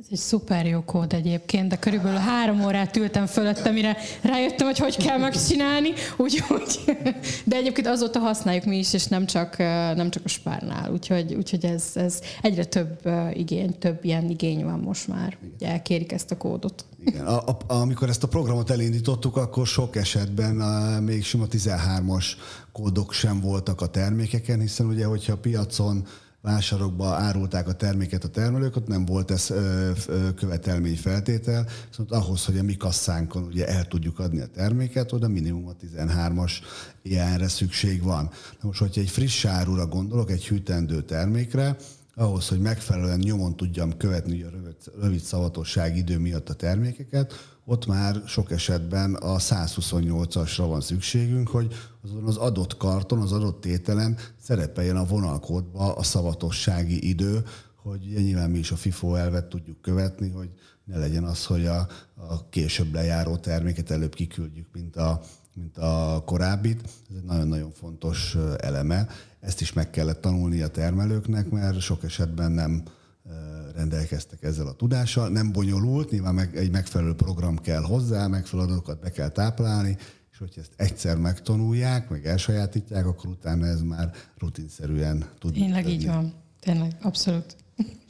Ez 0.00 0.06
egy 0.10 0.18
szuper 0.18 0.66
jó 0.66 0.82
kód 0.84 1.12
egyébként, 1.12 1.68
de 1.68 1.76
körülbelül 1.76 2.18
három 2.18 2.64
órát 2.64 2.96
ültem 2.96 3.26
fölötte, 3.26 3.70
mire 3.70 3.96
rájöttem, 4.22 4.66
hogy 4.66 4.78
hogy 4.78 4.96
kell 4.96 5.18
megcsinálni, 5.18 5.92
úgyhogy, 6.16 6.96
de 7.44 7.56
egyébként 7.56 7.86
azóta 7.86 8.18
használjuk 8.18 8.64
mi 8.64 8.78
is, 8.78 8.92
és 8.92 9.06
nem 9.06 9.26
csak, 9.26 9.56
nem 9.94 10.10
csak 10.10 10.24
a 10.24 10.28
spárnál, 10.28 10.92
úgyhogy, 10.92 11.34
úgyhogy 11.34 11.64
ez, 11.64 11.90
ez 11.94 12.20
egyre 12.42 12.64
több 12.64 13.08
igény, 13.32 13.78
több 13.78 14.04
ilyen 14.04 14.30
igény 14.30 14.64
van 14.64 14.78
most 14.78 15.08
már, 15.08 15.36
hogy 15.40 15.68
elkérik 15.68 16.12
ezt 16.12 16.30
a 16.30 16.36
kódot. 16.36 16.84
Igen. 17.04 17.26
A, 17.26 17.48
a, 17.48 17.56
amikor 17.66 18.08
ezt 18.08 18.22
a 18.22 18.28
programot 18.28 18.70
elindítottuk, 18.70 19.36
akkor 19.36 19.66
sok 19.66 19.96
esetben 19.96 20.60
a, 20.60 21.00
még 21.00 21.24
sima 21.24 21.46
13-as 21.50 22.26
kódok 22.72 23.12
sem 23.12 23.40
voltak 23.40 23.80
a 23.80 23.86
termékeken, 23.86 24.60
hiszen 24.60 24.86
ugye, 24.86 25.06
hogyha 25.06 25.32
a 25.32 25.38
piacon 25.38 26.06
vásárokba 26.40 27.14
árulták 27.14 27.68
a 27.68 27.72
terméket 27.72 28.24
a 28.24 28.28
termelők, 28.28 28.76
ott 28.76 28.86
nem 28.86 29.04
volt 29.04 29.30
ez 29.30 29.52
követelmény 30.36 30.96
feltétel, 30.96 31.66
viszont 31.88 32.12
ahhoz, 32.12 32.44
hogy 32.44 32.58
a 32.58 32.62
mi 32.62 32.76
kasszánkon 32.76 33.42
ugye 33.42 33.68
el 33.68 33.84
tudjuk 33.84 34.18
adni 34.18 34.40
a 34.40 34.46
terméket, 34.46 35.12
oda 35.12 35.28
minimum 35.28 35.66
a 35.66 35.74
13-as 35.84 36.52
ilyenre 37.02 37.48
szükség 37.48 38.02
van. 38.02 38.30
Na 38.60 38.66
most, 38.66 38.78
hogyha 38.78 39.00
egy 39.00 39.10
friss 39.10 39.44
árura 39.44 39.86
gondolok, 39.86 40.30
egy 40.30 40.46
hűtendő 40.46 41.02
termékre, 41.02 41.76
ahhoz, 42.18 42.48
hogy 42.48 42.60
megfelelően 42.60 43.18
nyomon 43.18 43.56
tudjam 43.56 43.96
követni 43.96 44.42
a 44.42 44.50
rövid, 44.50 44.76
rövid 45.00 45.20
szavatosság 45.20 45.96
idő 45.96 46.18
miatt 46.18 46.48
a 46.48 46.54
termékeket, 46.54 47.32
ott 47.64 47.86
már 47.86 48.22
sok 48.26 48.50
esetben 48.50 49.14
a 49.14 49.36
128-asra 49.36 50.64
van 50.68 50.80
szükségünk, 50.80 51.48
hogy 51.48 51.74
azon 52.02 52.24
az 52.24 52.36
adott 52.36 52.76
karton, 52.76 53.20
az 53.20 53.32
adott 53.32 53.60
tételen 53.60 54.16
szerepeljen 54.40 54.96
a 54.96 55.04
vonalkódba 55.04 55.94
a 55.94 56.02
szavatossági 56.02 57.08
idő, 57.08 57.44
hogy 57.74 58.00
nyilván 58.00 58.50
mi 58.50 58.58
is 58.58 58.70
a 58.70 58.76
FIFO 58.76 59.14
elvet 59.14 59.46
tudjuk 59.46 59.80
követni, 59.80 60.30
hogy 60.30 60.50
ne 60.84 60.98
legyen 60.98 61.24
az, 61.24 61.46
hogy 61.46 61.66
a, 61.66 61.88
a 62.14 62.48
később 62.48 62.92
lejáró 62.92 63.36
terméket 63.36 63.90
előbb 63.90 64.14
kiküldjük, 64.14 64.66
mint 64.72 64.96
a, 64.96 65.20
mint 65.58 65.78
a 65.78 66.22
korábbit. 66.26 66.82
Ez 66.84 67.16
egy 67.16 67.24
nagyon-nagyon 67.24 67.70
fontos 67.70 68.36
eleme. 68.60 69.08
Ezt 69.40 69.60
is 69.60 69.72
meg 69.72 69.90
kellett 69.90 70.20
tanulni 70.20 70.60
a 70.60 70.68
termelőknek, 70.68 71.50
mert 71.50 71.80
sok 71.80 72.04
esetben 72.04 72.52
nem 72.52 72.82
rendelkeztek 73.74 74.42
ezzel 74.42 74.66
a 74.66 74.72
tudással. 74.72 75.28
Nem 75.28 75.52
bonyolult, 75.52 76.10
nyilván 76.10 76.34
meg, 76.34 76.56
egy 76.56 76.70
megfelelő 76.70 77.14
program 77.14 77.58
kell 77.58 77.82
hozzá, 77.82 78.26
megfelelő 78.26 78.68
adatokat 78.68 79.00
be 79.00 79.10
kell 79.10 79.28
táplálni, 79.28 79.96
és 80.32 80.38
hogyha 80.38 80.60
ezt 80.60 80.72
egyszer 80.76 81.16
megtanulják, 81.16 82.08
meg 82.08 82.26
elsajátítják, 82.26 83.06
akkor 83.06 83.30
utána 83.30 83.66
ez 83.66 83.82
már 83.82 84.12
rutinszerűen 84.38 85.24
tud. 85.38 85.52
Tényleg 85.52 85.88
így 85.88 86.06
van. 86.06 86.32
Tényleg, 86.60 86.96
abszolút. 87.00 87.56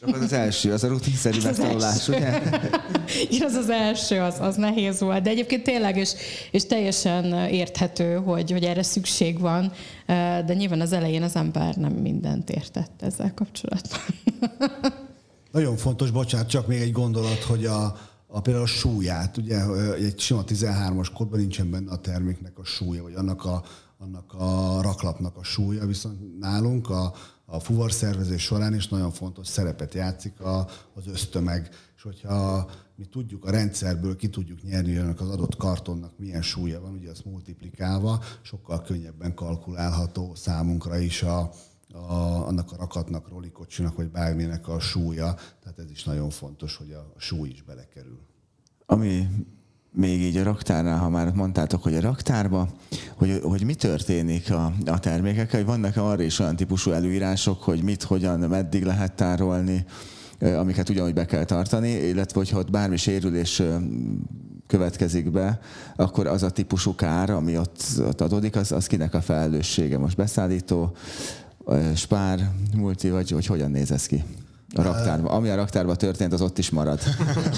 Csak 0.00 0.14
az 0.14 0.22
az 0.22 0.32
első, 0.32 0.72
az 0.72 0.84
a 0.84 0.88
rutinszerű 0.88 1.38
megtanulás, 1.42 2.08
ugye? 2.08 2.40
Igen, 3.30 3.48
az 3.48 3.54
az 3.54 3.70
első, 3.70 4.20
az, 4.20 4.34
az 4.40 4.56
nehéz 4.56 5.00
volt. 5.00 5.22
De 5.22 5.30
egyébként 5.30 5.62
tényleg, 5.62 5.96
és, 5.96 6.12
és 6.50 6.66
teljesen 6.66 7.24
érthető, 7.32 8.14
hogy, 8.14 8.50
hogy 8.50 8.64
erre 8.64 8.82
szükség 8.82 9.40
van, 9.40 9.72
de 10.46 10.54
nyilván 10.54 10.80
az 10.80 10.92
elején 10.92 11.22
az 11.22 11.36
ember 11.36 11.76
nem 11.76 11.92
mindent 11.92 12.50
értett 12.50 13.02
ezzel 13.02 13.32
kapcsolatban. 13.34 14.00
Nagyon 15.52 15.76
fontos, 15.76 16.10
bocsánat, 16.10 16.48
csak 16.48 16.66
még 16.66 16.80
egy 16.80 16.92
gondolat, 16.92 17.42
hogy 17.42 17.64
a, 17.66 17.96
a 18.26 18.40
például 18.40 18.64
a 18.64 18.68
súlyát, 18.68 19.36
ugye 19.36 19.62
egy 19.94 20.20
sima 20.20 20.44
13-as 20.46 21.08
kódban 21.14 21.38
nincsen 21.38 21.70
benne 21.70 21.90
a 21.90 21.96
terméknek 21.96 22.58
a 22.58 22.64
súlya, 22.64 23.02
vagy 23.02 23.14
annak 23.14 23.44
a, 23.44 23.62
annak 23.98 24.32
a 24.32 24.78
raklapnak 24.82 25.36
a 25.36 25.42
súlya, 25.42 25.86
viszont 25.86 26.38
nálunk 26.38 26.90
a, 26.90 27.14
a 27.51 27.61
fuvarszervezés 27.61 28.42
során 28.42 28.74
is 28.74 28.88
nagyon 28.88 29.11
fontos 29.11 29.46
szerepet 29.46 29.94
játszik 29.94 30.40
a, 30.40 30.68
az 30.94 31.07
ösztömeg. 31.07 31.68
És 31.96 32.03
hogyha 32.03 32.70
mi 32.96 33.05
tudjuk 33.05 33.44
a 33.44 33.51
rendszerből, 33.51 34.16
ki 34.16 34.28
tudjuk 34.28 34.62
nyerni 34.62 34.96
ennek 34.96 35.20
az 35.20 35.28
adott 35.28 35.57
kartonnak 35.57 36.18
milyen 36.18 36.42
súlya 36.42 36.80
van, 36.80 36.94
ugye 36.94 37.11
azt 37.11 37.24
multiplikálva, 37.24 38.22
sokkal 38.42 38.82
könnyebben 38.82 39.34
kalkulálható 39.34 40.34
számunkra 40.34 40.99
is 40.99 41.22
a, 41.22 41.51
a, 41.92 42.12
annak 42.46 42.72
a 42.72 42.76
rakatnak, 42.76 43.28
rolikocsinak, 43.28 43.96
vagy 43.96 44.11
bárminek 44.11 44.68
a 44.68 44.80
súlya. 44.80 45.34
Tehát 45.62 45.78
ez 45.78 45.90
is 45.90 46.05
nagyon 46.05 46.30
fontos, 46.30 46.76
hogy 46.76 46.92
a 46.92 47.12
súly 47.16 47.49
is 47.49 47.62
belekerül. 47.62 48.20
Ami 48.86 49.28
még 49.93 50.20
így 50.20 50.36
a 50.36 50.43
raktárnál, 50.43 50.99
ha 50.99 51.09
már 51.09 51.32
mondtátok, 51.32 51.82
hogy 51.82 51.95
a 51.95 52.01
raktárba, 52.01 52.68
hogy, 53.14 53.41
hogy 53.43 53.64
mi 53.64 53.74
történik 53.74 54.51
a, 54.51 54.72
a 54.86 54.99
termékekkel, 54.99 55.59
hogy 55.59 55.68
vannak 55.68 55.97
arra 55.97 56.22
is 56.22 56.39
olyan 56.39 56.57
típusú 56.57 56.91
előírások, 56.91 57.62
hogy 57.62 57.82
mit, 57.82 58.03
hogyan, 58.03 58.39
meddig 58.39 58.84
lehet 58.84 59.12
tárolni, 59.12 59.84
amiket 60.41 60.89
ugyanúgy 60.89 61.14
be 61.14 61.24
kell 61.24 61.45
tartani, 61.45 61.91
illetve 61.91 62.39
hogyha 62.39 62.59
ott 62.59 62.70
bármi 62.70 62.97
sérülés 62.97 63.62
következik 64.66 65.30
be, 65.30 65.61
akkor 65.97 66.26
az 66.26 66.43
a 66.43 66.51
típusú 66.51 66.95
kár, 66.95 67.30
ami 67.30 67.59
ott, 67.59 67.82
ott 67.99 68.20
adódik, 68.20 68.57
az, 68.57 68.72
az 68.72 68.86
kinek 68.86 69.14
a 69.14 69.20
felelőssége? 69.20 69.99
Most 69.99 70.16
beszállító, 70.16 70.93
spár, 71.95 72.51
multi, 72.76 73.11
vagy 73.11 73.30
hogy 73.30 73.47
hogyan 73.47 73.70
néz 73.70 73.91
ez 73.91 74.07
ki? 74.07 74.24
A 74.74 74.82
raktárban. 74.82 75.32
Ami 75.32 75.48
a 75.48 75.54
raktárban 75.56 75.96
történt, 75.96 76.32
az 76.32 76.40
ott 76.40 76.58
is 76.58 76.70
marad. 76.70 77.00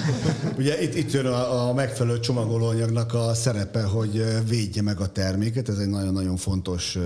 Ugye 0.57 0.81
itt, 0.81 0.95
itt 0.95 1.11
jön 1.11 1.25
a, 1.25 1.69
a 1.69 1.73
megfelelő 1.73 2.19
csomagolóanyagnak 2.19 3.13
a 3.13 3.33
szerepe, 3.33 3.83
hogy 3.83 4.25
védje 4.47 4.81
meg 4.81 4.99
a 4.99 5.07
terméket. 5.07 5.69
Ez 5.69 5.77
egy 5.77 5.89
nagyon-nagyon 5.89 6.37
fontos 6.37 6.97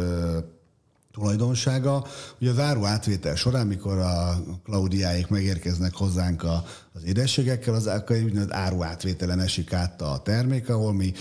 tulajdonsága. 1.16 2.06
Ugye 2.42 2.50
az 2.50 2.60
áru 2.60 2.86
átvétel 2.86 3.36
során, 3.36 3.68
mikor 3.68 3.98
a 3.98 4.44
Klaudiáik 4.64 5.28
megérkeznek 5.28 5.94
hozzánk 5.94 6.44
a, 6.44 6.64
az 6.94 7.04
édességekkel, 7.06 7.74
az 7.74 7.88
egy 7.88 8.52
áru 8.52 8.84
átvételen 8.84 9.40
esik 9.40 9.74
át 9.74 10.02
a 10.02 10.22
termék, 10.24 10.70
ahol 10.70 10.94
mi 10.94 11.14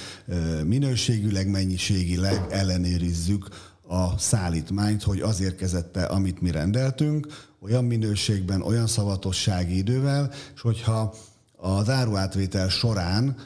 minőségűleg, 0.64 1.48
mennyiségileg 1.48 2.46
ellenőrizzük 2.50 3.48
a 3.86 4.18
szállítmányt, 4.18 5.02
hogy 5.02 5.20
az 5.20 5.40
érkezett 5.40 5.96
amit 5.96 6.40
mi 6.40 6.50
rendeltünk, 6.50 7.26
olyan 7.60 7.84
minőségben, 7.84 8.62
olyan 8.62 8.86
szavatossági 8.86 9.76
idővel, 9.76 10.30
és 10.54 10.60
hogyha 10.60 11.14
az 11.56 11.88
áruátvétel 11.88 12.68
során 12.68 13.36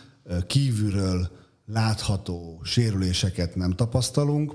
kívülről 0.46 1.30
látható 1.66 2.60
sérüléseket 2.62 3.56
nem 3.56 3.70
tapasztalunk, 3.70 4.52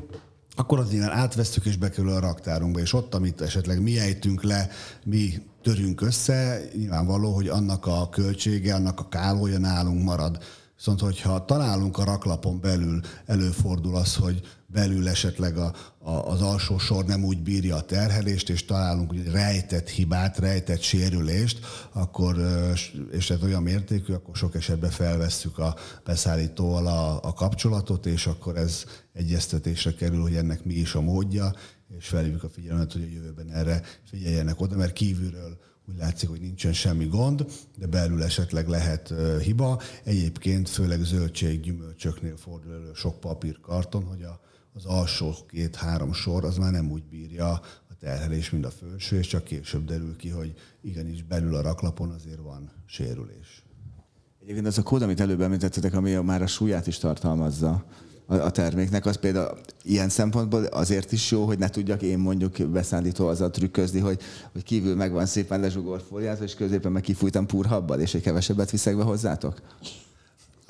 akkor 0.56 0.80
az 0.80 0.94
innen 0.94 1.10
átvesztük 1.10 1.66
és 1.66 1.78
bekerül 1.78 2.12
a 2.12 2.20
raktárunkba, 2.20 2.80
és 2.80 2.94
ott, 2.94 3.14
amit 3.14 3.42
esetleg 3.42 3.82
mi 3.82 4.00
ejtünk 4.00 4.44
le, 4.44 4.70
mi 5.06 5.34
törünk 5.62 6.02
össze, 6.02 6.62
nyilvánvaló, 6.76 7.34
hogy 7.34 7.48
annak 7.48 7.86
a 7.86 8.10
költsége, 8.10 8.76
annak 8.76 9.00
a 9.00 9.08
kálója 9.10 9.58
nálunk 9.58 10.04
marad. 10.04 10.44
Viszont, 10.84 11.02
hogyha 11.02 11.46
találunk 11.46 11.98
a 11.98 12.04
raklapon 12.04 12.60
belül, 12.62 13.00
előfordul 13.26 13.96
az, 13.96 14.16
hogy 14.16 14.42
belül 14.68 15.08
esetleg 15.08 15.58
a, 15.58 15.74
a, 15.98 16.12
az 16.12 16.42
alsó 16.42 16.78
sor 16.78 17.06
nem 17.06 17.24
úgy 17.24 17.44
bírja 17.44 17.76
a 17.76 17.82
terhelést, 17.82 18.50
és 18.50 18.66
találunk 18.66 19.14
egy 19.14 19.32
rejtett 19.32 19.90
hibát, 19.90 20.38
rejtett 20.38 20.82
sérülést, 20.82 21.60
akkor, 21.92 22.38
és 23.12 23.30
ez 23.30 23.44
olyan 23.44 23.64
mértékű, 23.64 24.14
akkor 24.14 24.36
sok 24.36 24.56
esetben 24.56 24.90
felvesszük 24.90 25.58
a 25.58 25.76
beszállítóval 26.04 26.88
a, 26.88 27.20
a 27.22 27.34
kapcsolatot, 27.34 28.06
és 28.06 28.28
akkor 28.28 28.58
ez 28.58 28.84
egyeztetésre 29.14 29.94
kerül, 29.94 30.22
hogy 30.22 30.36
ennek 30.36 30.64
mi 30.64 30.74
is 30.74 30.96
a 30.96 31.02
módja, 31.02 31.54
és 31.98 32.08
felhívjuk 32.08 32.44
a 32.44 32.50
figyelmet, 32.50 32.92
hogy 32.92 33.02
a 33.02 33.14
jövőben 33.14 33.50
erre 33.50 33.82
figyeljenek 34.10 34.62
oda, 34.62 34.76
mert 34.76 34.94
kívülről 34.94 35.58
úgy 35.90 35.98
látszik, 35.98 36.30
hogy 36.30 36.42
nincsen 36.42 36.74
semmi 36.74 37.06
gond, 37.06 37.46
de 37.78 37.88
belül 37.88 38.24
esetleg 38.24 38.68
lehet 38.68 39.14
hiba. 39.42 39.82
Egyébként 40.04 40.70
főleg 40.70 41.04
zöldség, 41.04 41.62
gyümölcsöknél 41.62 42.38
fordul 42.38 42.74
elő 42.74 42.92
sok 42.94 43.20
papírkarton, 43.20 44.04
hogy 44.04 44.22
a, 44.22 44.40
az 44.74 44.86
alsó 44.86 45.36
két-három 45.48 46.14
sor 46.14 46.46
az 46.46 46.58
már 46.58 46.72
nem 46.72 46.92
úgy 46.92 47.04
bírja 47.04 47.52
a 47.90 47.96
terhelés, 48.00 48.50
mint 48.50 48.66
a 48.66 48.70
felső, 48.70 49.18
és 49.18 49.28
csak 49.28 49.44
később 49.44 49.86
derül 49.86 50.16
ki, 50.16 50.30
hogy 50.30 50.54
igenis 50.82 51.24
belül 51.24 51.56
a 51.56 51.62
raklapon 51.62 52.12
azért 52.12 52.40
van 52.40 52.72
sérülés. 52.86 53.64
Egyébként 54.42 54.68
az 54.68 54.78
a 54.78 54.84
kód, 54.84 55.02
amit 55.02 55.20
előbb 55.20 55.42
említettetek, 55.42 55.94
ami 55.94 56.12
már 56.12 56.42
a 56.42 56.48
súlyát 56.48 56.88
is 56.88 56.98
tartalmazza, 56.98 57.86
a 58.28 58.52
terméknek, 58.52 59.06
az 59.06 59.16
például 59.16 59.58
ilyen 59.84 60.10
szempontból 60.10 60.64
azért 60.64 61.12
is 61.12 61.32
jó, 61.32 61.46
hogy 61.46 61.58
ne 61.58 61.70
tudjak 61.70 62.02
én 62.02 62.18
mondjuk 62.18 62.68
beszállító 62.68 63.28
azzal 63.28 63.50
trükközni, 63.50 64.00
hogy, 64.00 64.22
hogy 64.52 64.64
kívül 64.64 64.96
megvan 64.96 65.26
szépen 65.26 65.60
lezsugor 65.60 66.02
fóliát, 66.10 66.40
és 66.40 66.56
középen 66.56 66.92
meg 66.92 67.02
kifújtam 67.02 67.46
purhabbal, 67.46 68.00
és 68.00 68.14
egy 68.14 68.22
kevesebbet 68.22 68.72
viszek 68.72 68.98
be 68.98 69.04
hozzátok? 69.04 69.62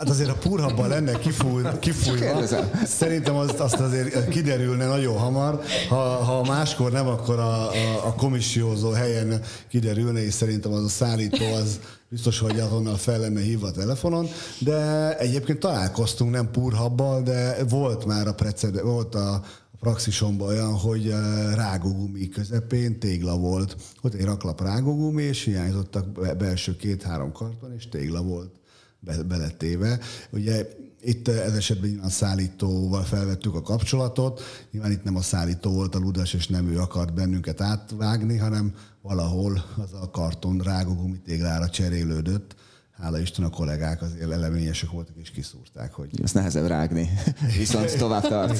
Hát 0.04 0.12
azért 0.12 0.30
a 0.30 0.34
purhabban 0.34 0.90
lenne 0.90 1.20
kifúj, 1.20 1.64
kifújva. 1.80 2.48
Szerintem 2.86 3.36
azt, 3.36 3.60
azt 3.60 3.80
azért 3.80 4.28
kiderülne 4.28 4.88
nagyon 4.88 5.18
hamar. 5.18 5.62
Ha, 5.90 5.96
ha 5.96 6.44
máskor 6.44 6.92
nem, 6.92 7.08
akkor 7.08 7.40
a, 7.40 7.70
a, 7.70 8.06
a 8.06 8.14
komissiózó 8.14 8.92
helyen 8.92 9.42
kiderülne, 9.70 10.24
és 10.24 10.34
szerintem 10.34 10.72
az 10.72 10.84
a 10.84 10.88
szállító 10.88 11.46
az 11.46 11.80
biztos, 12.10 12.40
hogy 12.40 12.60
azonnal 12.60 12.96
fel 12.96 13.20
lenne 13.20 13.42
hívva 13.42 13.68
a 13.68 13.72
telefonon. 13.72 14.28
De 14.60 15.18
egyébként 15.18 15.60
találkoztunk 15.60 16.32
nem 16.32 16.52
purhabbal, 16.52 17.22
de 17.22 17.64
volt 17.70 18.06
már 18.06 18.28
a 18.28 18.34
precede, 18.34 18.82
volt 18.82 19.16
a, 19.16 19.44
praxisomban 19.80 20.48
olyan, 20.48 20.74
hogy 20.74 21.08
eh, 21.08 21.20
rágógumi 21.56 22.30
közepén 22.30 23.00
tégla 23.00 23.38
volt. 23.38 23.76
Ott 24.02 24.14
egy 24.14 24.26
raklap 24.26 24.62
rágógumi, 24.62 25.24
és 25.24 25.44
hiányzottak 25.44 26.38
belső 26.38 26.76
két-három 26.76 27.32
karton, 27.32 27.74
és 27.78 27.90
tégla 27.90 28.22
volt 28.22 28.63
be, 29.06 29.24
beletéve. 29.24 30.00
Ugye 30.30 30.68
itt 31.02 31.28
ez 31.28 31.54
esetben 31.54 32.00
a 32.04 32.10
szállítóval 32.10 33.04
felvettük 33.04 33.56
a 33.56 33.62
kapcsolatot. 33.62 34.42
Nyilván 34.72 34.92
itt 34.92 35.04
nem 35.04 35.16
a 35.16 35.22
szállító 35.22 35.72
volt 35.72 35.96
a 35.96 36.00
ludas, 36.00 36.34
és 36.34 36.48
nem 36.48 36.68
ő 36.68 36.78
akart 36.78 37.14
bennünket 37.14 37.62
átvágni, 37.62 38.38
hanem 38.38 38.74
valahol 39.02 39.66
az 39.78 39.94
a 40.02 40.10
karton 40.10 40.58
rágó 40.58 41.16
téglára 41.26 41.70
cserélődött. 41.70 42.56
Hála 42.92 43.20
Isten 43.20 43.46
a 43.46 43.50
kollégák 43.50 44.02
azért 44.02 44.32
eleményesek 44.32 44.90
voltak 44.90 45.16
és 45.22 45.32
kiszúrták, 45.32 45.94
hogy... 45.94 46.10
Ezt 46.24 46.34
nehezebb 46.34 46.68
rágni, 46.68 47.10
viszont 47.58 47.98
tovább 47.98 48.28
tart. 48.28 48.60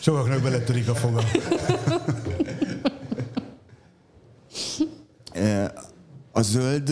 Sokaknak 0.00 0.42
beletörik 0.42 0.88
a 0.88 0.94
foga. 0.94 1.22
A 6.36 6.42
zöld, 6.42 6.90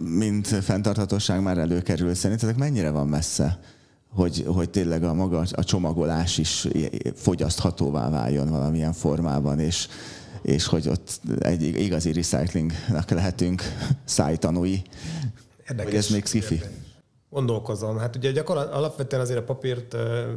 mint 0.00 0.46
fenntarthatóság 0.46 1.42
már 1.42 1.58
előkerül. 1.58 2.14
Szerintetek 2.14 2.56
mennyire 2.56 2.90
van 2.90 3.08
messze, 3.08 3.60
hogy, 4.08 4.44
hogy 4.46 4.70
tényleg 4.70 5.04
a 5.04 5.14
maga 5.14 5.44
a 5.52 5.64
csomagolás 5.64 6.38
is 6.38 6.68
fogyaszthatóvá 7.14 8.10
váljon 8.10 8.48
valamilyen 8.48 8.92
formában, 8.92 9.58
és 9.58 9.88
és 10.42 10.66
hogy 10.66 10.88
ott 10.88 11.20
egy 11.38 11.62
igazi 11.62 12.12
recyclingnak 12.12 13.10
lehetünk 13.10 13.62
szájtanúi. 14.04 14.82
Érdekes. 15.68 15.84
Vagy 15.84 15.94
ez 15.94 16.08
még 16.08 16.26
skifi? 16.26 16.60
Gondolkozom. 17.30 17.98
Hát 17.98 18.16
ugye 18.16 18.32
gyakorlatilag 18.32 18.76
alapvetően 18.76 19.22
azért 19.22 19.38
a 19.38 19.44
papírt 19.44 19.94
ö, 19.94 20.32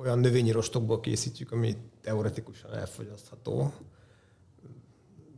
olyan 0.00 0.18
növényi 0.18 0.50
rostokból 0.50 1.00
készítjük, 1.00 1.52
ami 1.52 1.76
teoretikusan 2.02 2.74
elfogyasztható 2.74 3.72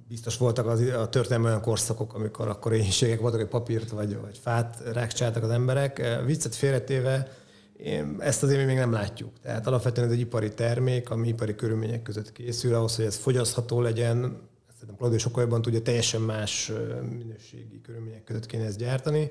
biztos 0.08 0.36
voltak 0.36 0.66
az, 0.66 0.80
a 0.80 1.08
történelmi 1.08 1.46
olyan 1.46 1.60
korszakok, 1.60 2.14
amikor 2.14 2.48
akkor 2.48 2.72
éhénységek 2.72 3.20
voltak, 3.20 3.40
hogy 3.40 3.48
papírt 3.48 3.90
vagy, 3.90 4.20
vagy 4.20 4.38
fát 4.38 4.82
rákcsáltak 4.92 5.42
az 5.42 5.50
emberek. 5.50 6.20
Viccet 6.26 6.54
félretéve, 6.54 7.32
ezt 8.18 8.42
azért 8.42 8.66
még 8.66 8.76
nem 8.76 8.92
látjuk. 8.92 9.32
Tehát 9.42 9.66
alapvetően 9.66 10.06
ez 10.06 10.12
egy 10.12 10.20
ipari 10.20 10.54
termék, 10.54 11.10
ami 11.10 11.28
ipari 11.28 11.54
körülmények 11.54 12.02
között 12.02 12.32
készül, 12.32 12.74
ahhoz, 12.74 12.96
hogy 12.96 13.04
ez 13.04 13.16
fogyasztható 13.16 13.80
legyen, 13.80 14.16
szerintem 14.72 14.96
Claudio 14.96 15.18
sokkal 15.18 15.42
jobban 15.42 15.62
tudja, 15.62 15.82
teljesen 15.82 16.20
más 16.20 16.72
minőségi 17.10 17.80
körülmények 17.82 18.24
között 18.24 18.46
kéne 18.46 18.64
ezt 18.64 18.78
gyártani. 18.78 19.30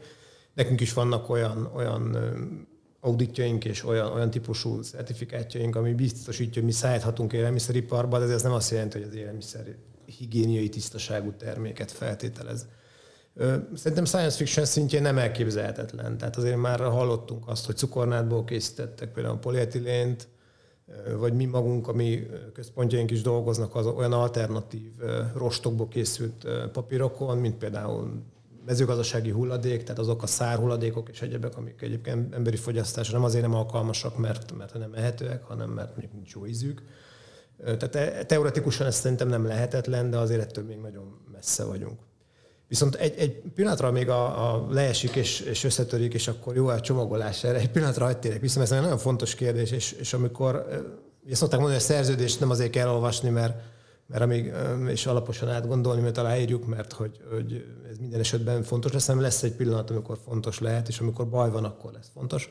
Nekünk 0.54 0.82
is 0.82 0.94
vannak 0.94 1.30
olyan, 1.30 1.72
olyan 1.76 2.18
auditjaink 3.00 3.66
és 3.66 3.86
olyan, 3.86 4.12
olyan 4.12 4.30
típusú 4.30 4.82
szertifikátjaink, 4.82 5.76
ami 5.76 5.94
biztosítja, 5.94 6.54
hogy 6.54 6.64
mi 6.64 6.72
szállíthatunk 6.72 7.34
élelmiszeriparba, 7.34 8.20
de 8.20 8.34
ez 8.34 8.44
nem 8.44 8.52
azt 8.52 8.72
jelenti, 8.72 8.98
hogy 8.98 9.08
az 9.08 9.16
élelmiszer 9.16 9.76
higiéniai 10.06 10.70
tisztaságú 10.70 11.32
terméket 11.32 11.92
feltételez. 11.92 12.68
Szerintem 13.74 14.06
science 14.06 14.38
fiction 14.38 14.66
szintjén 14.66 15.02
nem 15.02 15.18
elképzelhetetlen. 15.18 16.18
Tehát 16.18 16.38
azért 16.38 16.58
már 16.58 16.80
hallottunk 16.80 17.48
azt, 17.48 17.66
hogy 17.66 17.78
cukornádból 17.78 18.44
készítettek 18.44 19.12
például 19.12 19.38
polietilént, 19.38 20.28
vagy 21.18 21.34
mi 21.34 21.46
magunk, 21.46 21.88
ami 21.88 22.28
központjaink 22.54 23.12
is 23.12 23.22
dolgoznak 23.22 23.76
az 23.76 23.86
olyan 23.86 24.14
alternatív 24.14 24.92
rostokból 25.36 25.88
készült 25.88 26.48
papírokon, 26.72 27.38
mint 27.38 27.56
például 27.56 28.24
mezőgazdasági 28.66 29.30
hulladék, 29.30 29.84
tehát 29.84 30.00
azok 30.00 30.24
a 30.24 30.28
szárhulladékok 30.28 31.10
és 31.10 31.22
egyebek, 31.22 31.58
amik 31.58 31.82
egyébként 31.82 32.34
emberi 32.34 32.56
fogyasztásra 32.56 33.18
nem 33.18 33.26
azért 33.26 33.44
nem 33.44 33.56
alkalmasak, 33.56 34.18
mert, 34.18 34.58
mert 34.58 34.74
nem 34.74 34.94
ehetőek, 34.94 35.44
hanem 35.44 35.70
mert 35.70 35.90
mondjuk 35.90 36.14
nincs 36.14 36.34
jó 36.34 36.46
ízük. 36.46 36.82
Tehát 37.64 38.28
teoretikusan 38.28 38.88
ez 38.88 38.96
szerintem 38.96 39.28
nem 39.28 39.46
lehetetlen, 39.46 40.10
de 40.10 40.18
azért 40.18 40.42
ettől 40.42 40.64
még 40.64 40.78
nagyon 40.78 41.22
messze 41.32 41.64
vagyunk. 41.64 42.00
Viszont 42.68 42.96
egy, 42.96 43.14
egy 43.18 43.42
pillanatra 43.56 43.92
még 43.92 44.10
a, 44.10 44.54
a 44.54 44.68
leesik 44.70 45.16
és, 45.16 45.40
és 45.40 45.64
összetörik, 45.64 46.14
és 46.14 46.28
akkor 46.28 46.56
jó 46.56 46.68
a 46.68 46.80
csomagolás 46.80 47.44
erre. 47.44 47.60
Egy 47.60 47.70
pillanatra 47.70 48.06
hagyd 48.06 48.28
mert 48.28 48.58
ez 48.58 48.72
egy 48.72 48.82
nagyon 48.82 48.98
fontos 48.98 49.36
kérdés, 49.36 49.72
és, 49.72 49.92
és 49.92 50.14
amikor, 50.14 50.66
ezt 51.30 51.40
szokták 51.40 51.60
mondani, 51.60 51.82
hogy 51.82 51.90
a 51.90 51.94
szerződést 51.94 52.40
nem 52.40 52.50
azért 52.50 52.72
kell 52.72 52.90
olvasni, 52.90 53.30
mert, 53.30 53.62
mert 54.06 54.24
amíg, 54.24 54.54
és 54.88 55.06
alaposan 55.06 55.50
átgondolni, 55.50 56.02
mert 56.02 56.18
aláírjuk, 56.18 56.66
mert 56.66 56.94
hogy, 56.94 57.20
hogy 57.32 57.66
ez 57.90 57.98
minden 57.98 58.20
esetben 58.20 58.64
fontos 58.64 58.92
lesz, 58.92 59.08
hanem 59.08 59.22
lesz 59.22 59.44
egy 59.44 59.54
pillanat, 59.54 59.90
amikor 59.90 60.18
fontos 60.26 60.60
lehet, 60.60 60.88
és 60.88 61.00
amikor 61.00 61.30
baj 61.30 61.50
van, 61.50 61.64
akkor 61.64 61.92
lesz 61.92 62.10
fontos. 62.14 62.50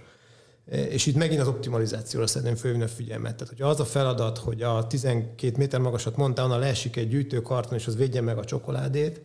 És 0.66 1.06
itt 1.06 1.16
megint 1.16 1.40
az 1.40 1.48
optimalizációra 1.48 2.26
szeretném 2.26 2.54
fölvinni 2.54 2.84
a 2.84 2.88
figyelmet. 2.88 3.36
Tehát, 3.36 3.48
hogy 3.48 3.62
az 3.62 3.80
a 3.80 3.84
feladat, 3.84 4.38
hogy 4.38 4.62
a 4.62 4.86
12 4.86 5.56
méter 5.56 5.80
magasat 5.80 6.16
mondta, 6.16 6.44
onnan 6.44 6.58
leesik 6.58 6.96
egy 6.96 7.08
gyűjtőkarton, 7.08 7.78
és 7.78 7.86
az 7.86 7.96
védje 7.96 8.20
meg 8.20 8.38
a 8.38 8.44
csokoládét, 8.44 9.20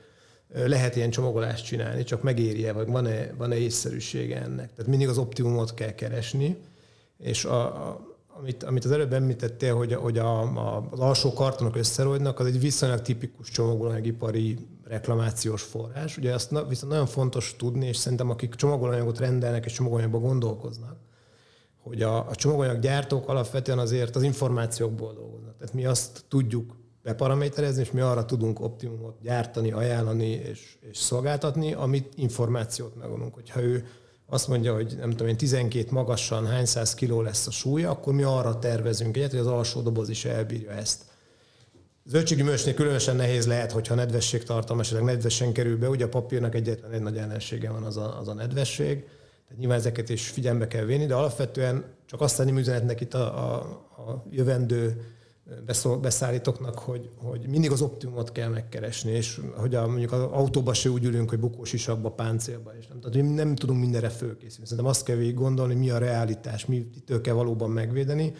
lehet 0.53 0.95
ilyen 0.95 1.09
csomagolást 1.09 1.65
csinálni, 1.65 2.03
csak 2.03 2.21
megéri-e, 2.21 2.71
vagy 2.71 2.88
van-e, 2.88 3.33
van-e 3.38 3.55
észszerűsége 3.55 4.41
ennek. 4.41 4.73
Tehát 4.73 4.88
mindig 4.88 5.07
az 5.07 5.17
optimumot 5.17 5.73
kell 5.73 5.91
keresni, 5.91 6.57
és 7.17 7.45
a, 7.45 7.65
a, 7.65 7.99
amit, 8.27 8.63
amit 8.63 8.85
az 8.85 8.91
előbb 8.91 9.13
említettél, 9.13 9.75
hogy, 9.75 9.93
hogy 9.93 10.17
a, 10.17 10.41
a, 10.41 10.88
az 10.91 10.99
alsó 10.99 11.33
kartonok 11.33 11.75
összerojdnak, 11.75 12.39
az 12.39 12.45
egy 12.45 12.59
viszonylag 12.59 13.01
tipikus 13.01 13.49
csomagolóanyagipari 13.49 14.57
reklamációs 14.83 15.61
forrás. 15.61 16.17
Ugye 16.17 16.33
azt 16.33 16.51
viszont 16.67 16.91
nagyon 16.91 17.05
fontos 17.05 17.55
tudni, 17.57 17.88
és 17.88 17.97
szerintem 17.97 18.29
akik 18.29 18.55
csomagolóanyagot 18.55 19.19
rendelnek 19.19 19.65
és 19.65 19.73
csomagolóanyagban 19.73 20.21
gondolkoznak, 20.21 20.97
hogy 21.88 22.01
a, 22.01 22.29
a 22.29 22.35
csomaganyag 22.35 22.79
gyártók 22.79 23.29
alapvetően 23.29 23.79
azért 23.79 24.15
az 24.15 24.23
információkból 24.23 25.13
dolgoznak. 25.13 25.57
Tehát 25.57 25.73
mi 25.73 25.85
azt 25.85 26.25
tudjuk 26.27 26.75
beparaméterezni, 27.03 27.81
és 27.81 27.91
mi 27.91 27.99
arra 27.99 28.25
tudunk 28.25 28.59
optimumot 28.59 29.17
gyártani, 29.21 29.71
ajánlani 29.71 30.29
és, 30.29 30.77
és 30.79 30.97
szolgáltatni, 30.97 31.73
amit 31.73 32.13
információt 32.15 32.95
megadunk. 32.95 33.33
Hogyha 33.33 33.61
ő 33.61 33.88
azt 34.25 34.47
mondja, 34.47 34.73
hogy 34.73 34.95
nem 34.99 35.09
tudom 35.09 35.27
én, 35.27 35.38
12 35.38 35.88
magasan 35.91 36.47
hány 36.47 36.65
száz 36.65 36.93
kiló 36.93 37.21
lesz 37.21 37.47
a 37.47 37.51
súlya, 37.51 37.89
akkor 37.89 38.13
mi 38.13 38.23
arra 38.23 38.59
tervezünk 38.59 39.17
egyet, 39.17 39.31
hogy 39.31 39.39
az 39.39 39.47
alsó 39.47 39.81
doboz 39.81 40.09
is 40.09 40.25
elbírja 40.25 40.71
ezt. 40.71 41.01
Zöldséggyümölcsnél 42.05 42.73
különösen 42.73 43.15
nehéz 43.15 43.47
lehet, 43.47 43.71
hogyha 43.71 43.95
nedvesség 43.95 44.43
tartalma 44.43 44.81
esetleg 44.81 45.03
nedvesen 45.03 45.53
kerül 45.53 45.77
be, 45.77 45.89
ugye 45.89 46.05
a 46.05 46.09
papírnak 46.09 46.55
egyetlen 46.55 46.91
egy 46.91 47.01
nagy 47.01 47.17
ellensége 47.17 47.71
van 47.71 47.83
az 47.83 47.97
a, 47.97 48.19
az 48.19 48.27
a 48.27 48.33
nedvesség, 48.33 49.07
tehát 49.47 49.61
nyilván 49.61 49.77
ezeket 49.77 50.09
is 50.09 50.29
figyelembe 50.29 50.67
kell 50.67 50.85
venni, 50.85 51.05
de 51.05 51.15
alapvetően 51.15 51.85
csak 52.05 52.21
azt 52.21 52.37
tenném 52.37 52.57
üzenetnek 52.57 53.01
itt 53.01 53.13
a, 53.13 53.53
a, 53.53 53.55
a 54.07 54.25
jövendő 54.29 55.01
beszállítóknak, 56.01 56.79
hogy, 56.79 57.09
hogy 57.15 57.47
mindig 57.47 57.71
az 57.71 57.81
optimumot 57.81 58.31
kell 58.31 58.49
megkeresni, 58.49 59.11
és 59.11 59.41
hogy 59.55 59.75
a, 59.75 59.87
mondjuk 59.87 60.11
az 60.11 60.21
autóba 60.21 60.73
se 60.73 60.89
úgy 60.89 61.03
ülünk, 61.03 61.29
hogy 61.29 61.39
bukós 61.39 61.73
is 61.73 61.87
abba, 61.87 62.11
páncélba, 62.11 62.71
és 62.79 62.87
nem, 62.87 62.99
tehát 62.99 63.35
nem 63.35 63.55
tudunk 63.55 63.79
mindenre 63.79 64.09
fölkészülni. 64.09 64.65
Szerintem 64.65 64.85
azt 64.85 65.03
kell 65.03 65.15
végig 65.15 65.33
gondolni, 65.33 65.75
mi 65.75 65.89
a 65.89 65.97
realitás, 65.97 66.65
mitől 66.65 67.21
kell 67.21 67.33
valóban 67.33 67.69
megvédeni. 67.69 68.33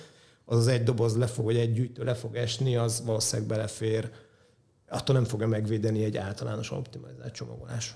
Az 0.46 0.58
az 0.58 0.68
egy 0.68 0.84
doboz 0.84 1.18
le 1.18 1.28
fog, 1.28 1.46
vagy 1.46 1.58
egy 1.58 1.74
gyűjtő 1.74 2.04
le 2.04 2.14
fog 2.14 2.36
esni, 2.36 2.76
az 2.76 3.04
valószínűleg 3.06 3.50
belefér. 3.50 4.12
Attól 4.90 5.16
nem 5.16 5.26
fogja 5.26 5.48
megvédeni 5.48 6.04
egy 6.04 6.18
általános 6.18 6.72
optimalizált 6.72 7.34
csomagolás. 7.34 7.96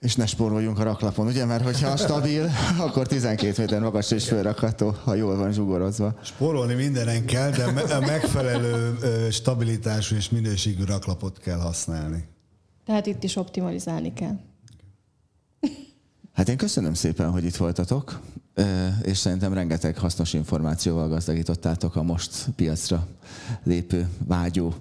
És 0.00 0.16
ne 0.16 0.26
spóroljunk 0.26 0.78
a 0.78 0.82
raklapon, 0.82 1.26
ugye? 1.26 1.44
Mert 1.44 1.64
hogyha 1.64 1.96
stabil, 1.96 2.50
akkor 2.86 3.06
12 3.06 3.54
méter 3.58 3.80
magas 3.80 4.10
és 4.10 4.24
fölrakható, 4.24 4.94
ha 5.04 5.14
jól 5.14 5.36
van 5.36 5.52
zsugorozva. 5.52 6.14
Spórolni 6.22 6.74
mindenen 6.74 7.24
kell, 7.24 7.50
de 7.50 7.94
a 7.94 8.00
megfelelő 8.00 8.98
stabilitású 9.30 10.16
és 10.16 10.30
minőségű 10.30 10.84
raklapot 10.84 11.38
kell 11.38 11.58
használni. 11.58 12.24
Tehát 12.84 13.06
itt 13.06 13.22
is 13.22 13.36
optimalizálni 13.36 14.12
kell. 14.12 14.38
Hát 16.32 16.48
én 16.48 16.56
köszönöm 16.56 16.94
szépen, 16.94 17.30
hogy 17.30 17.44
itt 17.44 17.56
voltatok, 17.56 18.20
és 19.02 19.18
szerintem 19.18 19.52
rengeteg 19.52 19.98
hasznos 19.98 20.32
információval 20.32 21.08
gazdagítottátok 21.08 21.96
a 21.96 22.02
most 22.02 22.46
piacra 22.56 23.06
lépő, 23.62 24.08
vágyó 24.26 24.74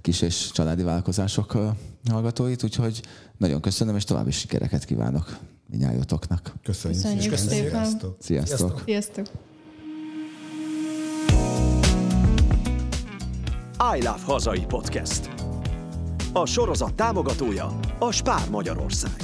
kis 0.00 0.20
és 0.20 0.50
családi 0.52 0.82
vállalkozások 0.82 1.56
hallgatóit, 2.10 2.62
úgyhogy 2.62 3.02
nagyon 3.36 3.60
köszönöm, 3.60 3.96
és 3.96 4.04
további 4.04 4.30
sikereket 4.30 4.84
kívánok 4.84 5.38
minnyájátoknak. 5.70 6.52
Köszönjük, 6.62 7.00
Köszönjük 7.02 7.36
szépen. 7.36 7.84
Sziasztok. 7.84 8.16
Sziasztok. 8.20 8.82
Sziasztok. 8.84 9.26
I 13.96 14.02
Love 14.02 14.22
Hazai 14.24 14.64
Podcast. 14.66 15.30
A 16.32 16.46
sorozat 16.46 16.94
támogatója 16.94 17.78
a 17.98 18.12
Spár 18.12 18.50
Magyarország. 18.50 19.16